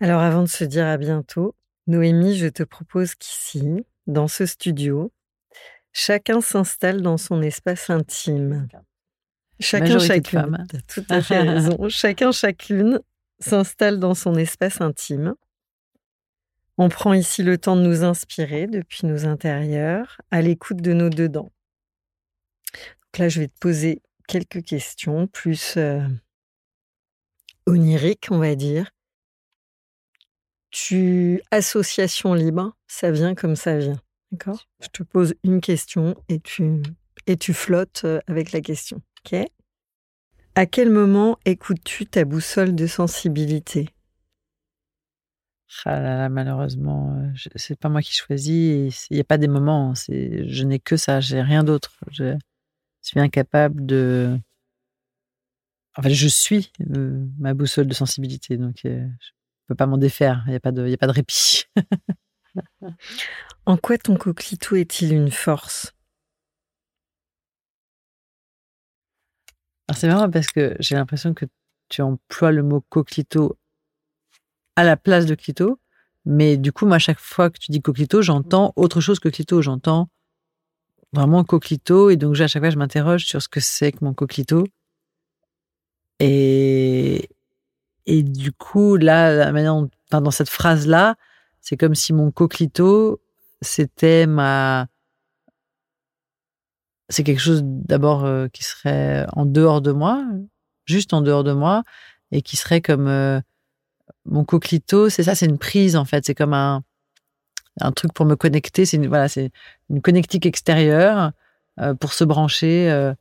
Alors 0.00 0.20
avant 0.20 0.42
de 0.42 0.48
se 0.48 0.64
dire 0.64 0.86
à 0.86 0.96
bientôt, 0.96 1.54
Noémie, 1.86 2.36
je 2.36 2.48
te 2.48 2.62
propose 2.62 3.14
qu'ici, 3.14 3.84
dans 4.06 4.28
ce 4.28 4.44
studio, 4.44 5.12
chacun 5.92 6.40
s'installe 6.40 7.00
dans 7.00 7.16
son 7.16 7.40
espace 7.42 7.88
intime. 7.90 8.68
Chacun, 9.60 9.98
chacune. 9.98 10.66
tout 10.88 11.04
à 11.08 11.22
fait 11.22 11.40
raison. 11.40 11.76
Chacun, 11.88 12.32
chacune 12.32 13.00
s'installe 13.38 13.98
dans 13.98 14.14
son 14.14 14.34
espace 14.34 14.80
intime. 14.80 15.34
On 16.78 16.88
prend 16.88 17.14
ici 17.14 17.42
le 17.42 17.56
temps 17.56 17.76
de 17.76 17.82
nous 17.82 18.04
inspirer 18.04 18.66
depuis 18.66 19.06
nos 19.06 19.24
intérieurs, 19.24 20.20
à 20.30 20.42
l'écoute 20.42 20.82
de 20.82 20.92
nos 20.92 21.08
dedans. 21.08 21.50
Donc 22.72 23.18
là, 23.18 23.28
je 23.28 23.40
vais 23.40 23.48
te 23.48 23.58
poser 23.58 24.02
quelques 24.28 24.62
questions 24.62 25.26
plus 25.26 25.76
euh, 25.78 26.06
oniriques, 27.66 28.28
on 28.30 28.38
va 28.38 28.54
dire. 28.54 28.90
Tu 30.70 31.40
association 31.50 32.34
libre, 32.34 32.76
ça 32.86 33.10
vient 33.10 33.34
comme 33.34 33.56
ça 33.56 33.78
vient, 33.78 34.00
d'accord? 34.30 34.66
Je 34.80 34.88
te 34.88 35.02
pose 35.02 35.34
une 35.42 35.62
question 35.62 36.14
et 36.28 36.40
tu 36.40 36.82
et 37.26 37.36
tu 37.38 37.54
flottes 37.54 38.02
euh, 38.04 38.20
avec 38.26 38.52
la 38.52 38.60
question, 38.60 39.00
ok 39.26 39.48
À 40.54 40.66
quel 40.66 40.90
moment 40.90 41.38
écoutes-tu 41.44 42.06
ta 42.06 42.24
boussole 42.24 42.74
de 42.74 42.86
sensibilité? 42.86 43.88
Ah 45.84 46.28
malheureusement, 46.28 47.12
euh, 47.16 47.48
c'est 47.56 47.78
pas 47.78 47.88
moi 47.88 48.00
qui 48.00 48.14
choisis. 48.14 49.08
Il 49.10 49.14
n'y 49.14 49.20
a 49.20 49.24
pas 49.24 49.36
des 49.36 49.48
moments. 49.48 49.94
C'est, 49.94 50.48
je 50.48 50.64
n'ai 50.64 50.78
que 50.78 50.96
ça. 50.96 51.20
J'ai 51.20 51.42
rien 51.42 51.64
d'autre. 51.64 51.98
Je 52.12 52.36
suis 53.02 53.18
incapable 53.20 53.84
de. 53.84 54.38
Enfin, 55.96 56.08
je 56.08 56.28
suis 56.28 56.70
euh, 56.94 57.26
ma 57.38 57.54
boussole 57.54 57.86
de 57.88 57.94
sensibilité, 57.94 58.56
donc 58.58 58.84
euh, 58.84 59.00
je 59.00 59.30
ne 59.30 59.68
peux 59.68 59.74
pas 59.74 59.86
m'en 59.86 59.98
défaire. 59.98 60.44
Il 60.46 60.50
n'y 60.50 60.56
a 60.56 60.60
pas 60.60 60.72
de, 60.72 60.92
a 60.92 60.96
pas 60.96 61.06
de 61.06 61.12
répit. 61.12 61.64
en 63.66 63.76
quoi 63.76 63.98
ton 63.98 64.16
coquelicot 64.16 64.76
est-il 64.76 65.12
une 65.12 65.30
force? 65.30 65.95
C'est 69.94 70.08
marrant 70.08 70.30
parce 70.30 70.48
que 70.48 70.76
j'ai 70.80 70.94
l'impression 70.96 71.34
que 71.34 71.46
tu 71.88 72.02
emploies 72.02 72.52
le 72.52 72.62
mot 72.62 72.80
coquelicot 72.88 73.56
à 74.74 74.84
la 74.84 74.96
place 74.96 75.26
de 75.26 75.34
clito. 75.34 75.78
Mais 76.24 76.56
du 76.56 76.72
coup, 76.72 76.86
moi, 76.86 76.96
à 76.96 76.98
chaque 76.98 77.20
fois 77.20 77.50
que 77.50 77.58
tu 77.58 77.70
dis 77.70 77.80
coquito, 77.80 78.20
j'entends 78.20 78.72
autre 78.76 79.00
chose 79.00 79.20
que 79.20 79.28
clito. 79.28 79.62
J'entends 79.62 80.08
vraiment 81.12 81.44
coquito. 81.44 82.10
Et 82.10 82.16
donc, 82.16 82.38
à 82.40 82.48
chaque 82.48 82.62
fois, 82.62 82.70
je 82.70 82.78
m'interroge 82.78 83.24
sur 83.24 83.40
ce 83.40 83.48
que 83.48 83.60
c'est 83.60 83.92
que 83.92 84.04
mon 84.04 84.12
coquito. 84.12 84.66
Et, 86.18 87.28
et 88.06 88.22
du 88.22 88.52
coup, 88.52 88.96
là, 88.96 89.52
maintenant, 89.52 89.88
dans 90.10 90.30
cette 90.30 90.48
phrase-là, 90.48 91.16
c'est 91.60 91.76
comme 91.76 91.94
si 91.94 92.12
mon 92.12 92.30
coquito, 92.30 93.20
c'était 93.60 94.26
ma. 94.26 94.88
C'est 97.08 97.22
quelque 97.24 97.40
chose 97.40 97.62
d'abord 97.64 98.24
euh, 98.24 98.48
qui 98.48 98.64
serait 98.64 99.26
en 99.32 99.46
dehors 99.46 99.80
de 99.80 99.92
moi, 99.92 100.24
juste 100.86 101.12
en 101.14 101.20
dehors 101.20 101.44
de 101.44 101.52
moi, 101.52 101.82
et 102.32 102.42
qui 102.42 102.56
serait 102.56 102.80
comme. 102.80 103.08
Euh, 103.08 103.40
mon 104.24 104.44
coquelito, 104.44 105.08
c'est 105.08 105.22
ça, 105.22 105.34
c'est 105.34 105.46
une 105.46 105.58
prise 105.58 105.96
en 105.96 106.04
fait. 106.04 106.24
C'est 106.26 106.34
comme 106.34 106.54
un, 106.54 106.82
truc 107.94 108.12
pour 108.12 108.26
me 108.26 108.34
connecter. 108.36 108.84
C'est 108.86 108.96
une, 108.96 109.08
voilà, 109.08 109.28
c'est 109.28 109.50
une 109.90 110.02
connectique 110.02 110.46
extérieure 110.46 111.32
euh, 111.80 111.94
pour 111.94 112.12
se 112.12 112.24
brancher 112.24 113.14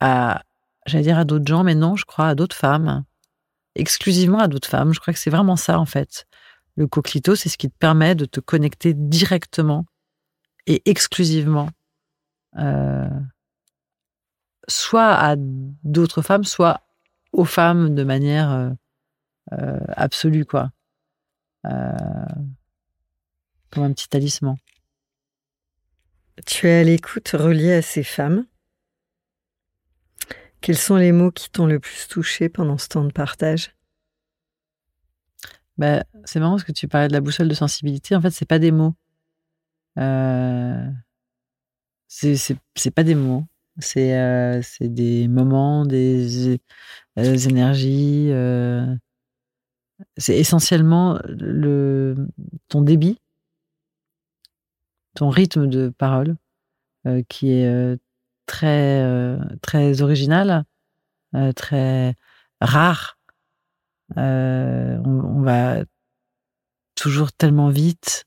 à, 0.00 0.42
j'allais 0.86 1.04
dire 1.04 1.18
à 1.18 1.24
d'autres 1.24 1.46
gens, 1.46 1.64
mais 1.64 1.74
non, 1.74 1.96
je 1.96 2.04
crois 2.04 2.28
à 2.28 2.34
d'autres 2.34 2.56
femmes, 2.56 3.04
exclusivement 3.76 4.40
à 4.40 4.48
d'autres 4.48 4.68
femmes. 4.68 4.92
Je 4.92 5.00
crois 5.00 5.14
que 5.14 5.20
c'est 5.20 5.30
vraiment 5.30 5.56
ça 5.56 5.78
en 5.78 5.86
fait. 5.86 6.26
Le 6.76 6.86
coquelicot, 6.86 7.36
c'est 7.36 7.48
ce 7.48 7.58
qui 7.58 7.70
te 7.70 7.76
permet 7.78 8.14
de 8.14 8.24
te 8.24 8.40
connecter 8.40 8.94
directement 8.94 9.86
et 10.66 10.82
exclusivement, 10.88 11.68
euh, 12.58 13.08
soit 14.68 15.14
à 15.14 15.34
d'autres 15.36 16.22
femmes, 16.22 16.44
soit 16.44 16.82
aux 17.32 17.44
femmes 17.44 17.94
de 17.94 18.04
manière 18.04 18.50
euh, 18.50 18.70
euh, 19.52 19.80
absolue, 19.88 20.44
quoi. 20.44 20.70
comme 21.62 23.84
un 23.84 23.92
petit 23.92 24.08
talisman. 24.08 24.56
Tu 26.46 26.68
es 26.68 26.80
à 26.80 26.84
l'écoute 26.84 27.28
reliée 27.30 27.74
à 27.74 27.82
ces 27.82 28.02
femmes. 28.02 28.46
Quels 30.60 30.78
sont 30.78 30.96
les 30.96 31.12
mots 31.12 31.32
qui 31.32 31.50
t'ont 31.50 31.66
le 31.66 31.80
plus 31.80 32.06
touché 32.08 32.48
pendant 32.48 32.78
ce 32.78 32.88
temps 32.88 33.04
de 33.04 33.12
partage? 33.12 33.74
Bah, 35.76 36.04
C'est 36.24 36.38
marrant 36.38 36.52
parce 36.52 36.64
que 36.64 36.72
tu 36.72 36.88
parlais 36.88 37.08
de 37.08 37.12
la 37.12 37.20
boussole 37.20 37.48
de 37.48 37.54
sensibilité. 37.54 38.14
En 38.14 38.20
fait, 38.20 38.30
c'est 38.30 38.46
pas 38.46 38.58
des 38.58 38.70
mots. 38.70 38.94
Euh, 39.98 40.90
c'est 42.08 42.90
pas 42.94 43.04
des 43.04 43.14
mots. 43.14 43.44
C'est 43.78 44.18
euh, 44.18 44.60
des 44.80 45.28
moments, 45.28 45.86
des, 45.86 46.58
euh, 47.18 47.36
énergies. 47.36 48.28
Euh, 48.30 48.94
c'est 50.16 50.36
essentiellement 50.36 51.18
le, 51.24 52.28
ton 52.68 52.82
débit, 52.82 53.18
ton 55.14 55.30
rythme 55.30 55.66
de 55.68 55.88
parole 55.88 56.36
qui 57.28 57.50
est 57.50 57.98
très, 58.46 59.38
très 59.60 60.02
original, 60.02 60.64
très 61.56 62.14
rare. 62.60 63.18
On, 64.16 65.42
va 65.42 65.84
toujours 66.94 67.32
tellement 67.32 67.70
vite. 67.70 68.26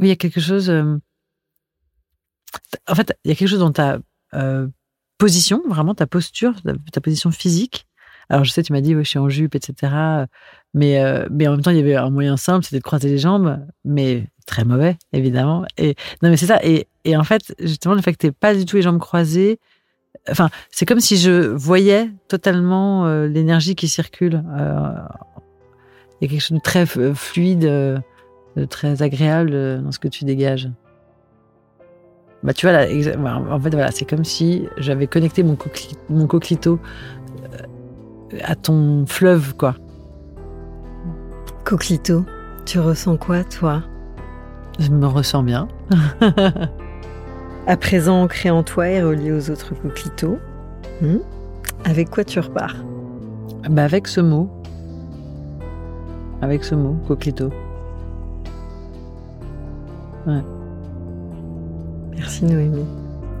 Oui, 0.00 0.06
il 0.06 0.08
y 0.08 0.12
a 0.12 0.16
quelque 0.16 0.40
chose. 0.40 0.70
Euh, 0.70 0.96
en 2.88 2.94
fait, 2.94 3.14
il 3.24 3.28
y 3.28 3.32
a 3.32 3.34
quelque 3.34 3.48
chose 3.48 3.58
dans 3.58 3.70
ta 3.70 3.98
euh, 4.34 4.66
position, 5.18 5.62
vraiment 5.68 5.94
ta 5.94 6.06
posture, 6.06 6.54
ta, 6.90 7.00
position 7.02 7.30
physique. 7.30 7.86
Alors, 8.30 8.44
je 8.44 8.50
sais, 8.50 8.62
tu 8.62 8.72
m'as 8.72 8.80
dit, 8.80 8.94
je 8.94 9.02
suis 9.02 9.18
en 9.18 9.28
jupe, 9.28 9.54
etc. 9.54 9.92
Mais, 10.72 11.00
euh, 11.04 11.26
mais 11.30 11.48
en 11.48 11.52
même 11.52 11.62
temps, 11.62 11.70
il 11.70 11.76
y 11.76 11.80
avait 11.80 11.96
un 11.96 12.10
moyen 12.10 12.38
simple, 12.38 12.64
c'était 12.64 12.78
de 12.78 12.82
croiser 12.82 13.10
les 13.10 13.18
jambes, 13.18 13.60
mais 13.84 14.26
très 14.46 14.64
mauvais, 14.64 14.96
évidemment. 15.12 15.66
Et 15.76 15.96
non, 16.22 16.30
mais 16.30 16.38
c'est 16.38 16.46
ça. 16.46 16.60
Et, 16.64 16.86
et, 17.04 17.16
en 17.16 17.24
fait, 17.24 17.54
justement, 17.58 17.94
le 17.94 18.00
fait 18.00 18.14
que 18.14 18.26
tu 18.26 18.32
pas 18.32 18.54
du 18.54 18.64
tout 18.64 18.76
les 18.76 18.82
jambes 18.82 19.00
croisées, 19.00 19.58
enfin, 20.30 20.48
c'est 20.70 20.86
comme 20.86 21.00
si 21.00 21.18
je 21.18 21.48
voyais 21.48 22.10
totalement 22.28 23.06
l'énergie 23.24 23.74
qui 23.74 23.88
circule. 23.88 24.42
il 24.46 26.22
y 26.22 26.24
a 26.24 26.28
quelque 26.28 26.40
chose 26.40 26.56
de 26.56 26.62
très 26.62 26.86
fluide 26.86 28.02
très 28.68 29.02
agréable 29.02 29.50
euh, 29.52 29.78
dans 29.78 29.92
ce 29.92 29.98
que 29.98 30.08
tu 30.08 30.24
dégages. 30.24 30.70
Bah, 32.42 32.54
tu 32.54 32.66
vois, 32.66 32.72
là, 32.72 32.86
en 33.50 33.60
fait, 33.60 33.70
voilà, 33.70 33.90
c'est 33.90 34.06
comme 34.06 34.24
si 34.24 34.66
j'avais 34.78 35.06
connecté 35.06 35.42
mon, 35.42 35.58
mon 36.08 36.26
coquelito 36.26 36.78
euh, 37.52 38.38
à 38.42 38.54
ton 38.54 39.04
fleuve, 39.06 39.54
quoi. 39.56 39.74
Coquelito, 41.64 42.24
tu 42.64 42.80
ressens 42.80 43.18
quoi, 43.18 43.44
toi? 43.44 43.82
Je 44.78 44.90
me 44.90 45.06
ressens 45.06 45.42
bien. 45.42 45.68
à 47.66 47.76
présent 47.76 48.22
ancré 48.22 48.50
en 48.50 48.62
toi 48.62 48.88
et 48.88 49.02
relié 49.02 49.32
aux 49.32 49.50
autres 49.50 49.74
coquelitos, 49.74 50.38
hmm? 51.02 51.18
Avec 51.84 52.10
quoi 52.10 52.24
tu 52.24 52.40
repars? 52.40 52.76
Bah 53.68 53.84
Avec 53.84 54.08
ce 54.08 54.20
mot. 54.20 54.50
Avec 56.42 56.64
ce 56.64 56.74
mot, 56.74 56.96
coquelito. 57.06 57.50
Merci 62.16 62.44
Noémie. 62.44 62.86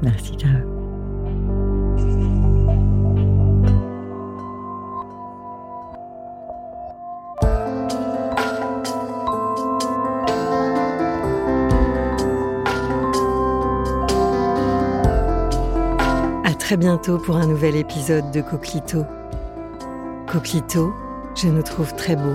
Merci 0.02 0.36
Carole. 0.36 0.66
À 16.44 16.54
très 16.54 16.76
bientôt 16.76 17.18
pour 17.18 17.36
un 17.36 17.46
nouvel 17.46 17.76
épisode 17.76 18.30
de 18.32 18.40
Coquelito. 18.40 19.04
Coquelito, 20.26 20.92
je 21.34 21.48
nous 21.48 21.62
trouve 21.62 21.94
très 21.96 22.16
beau. 22.16 22.34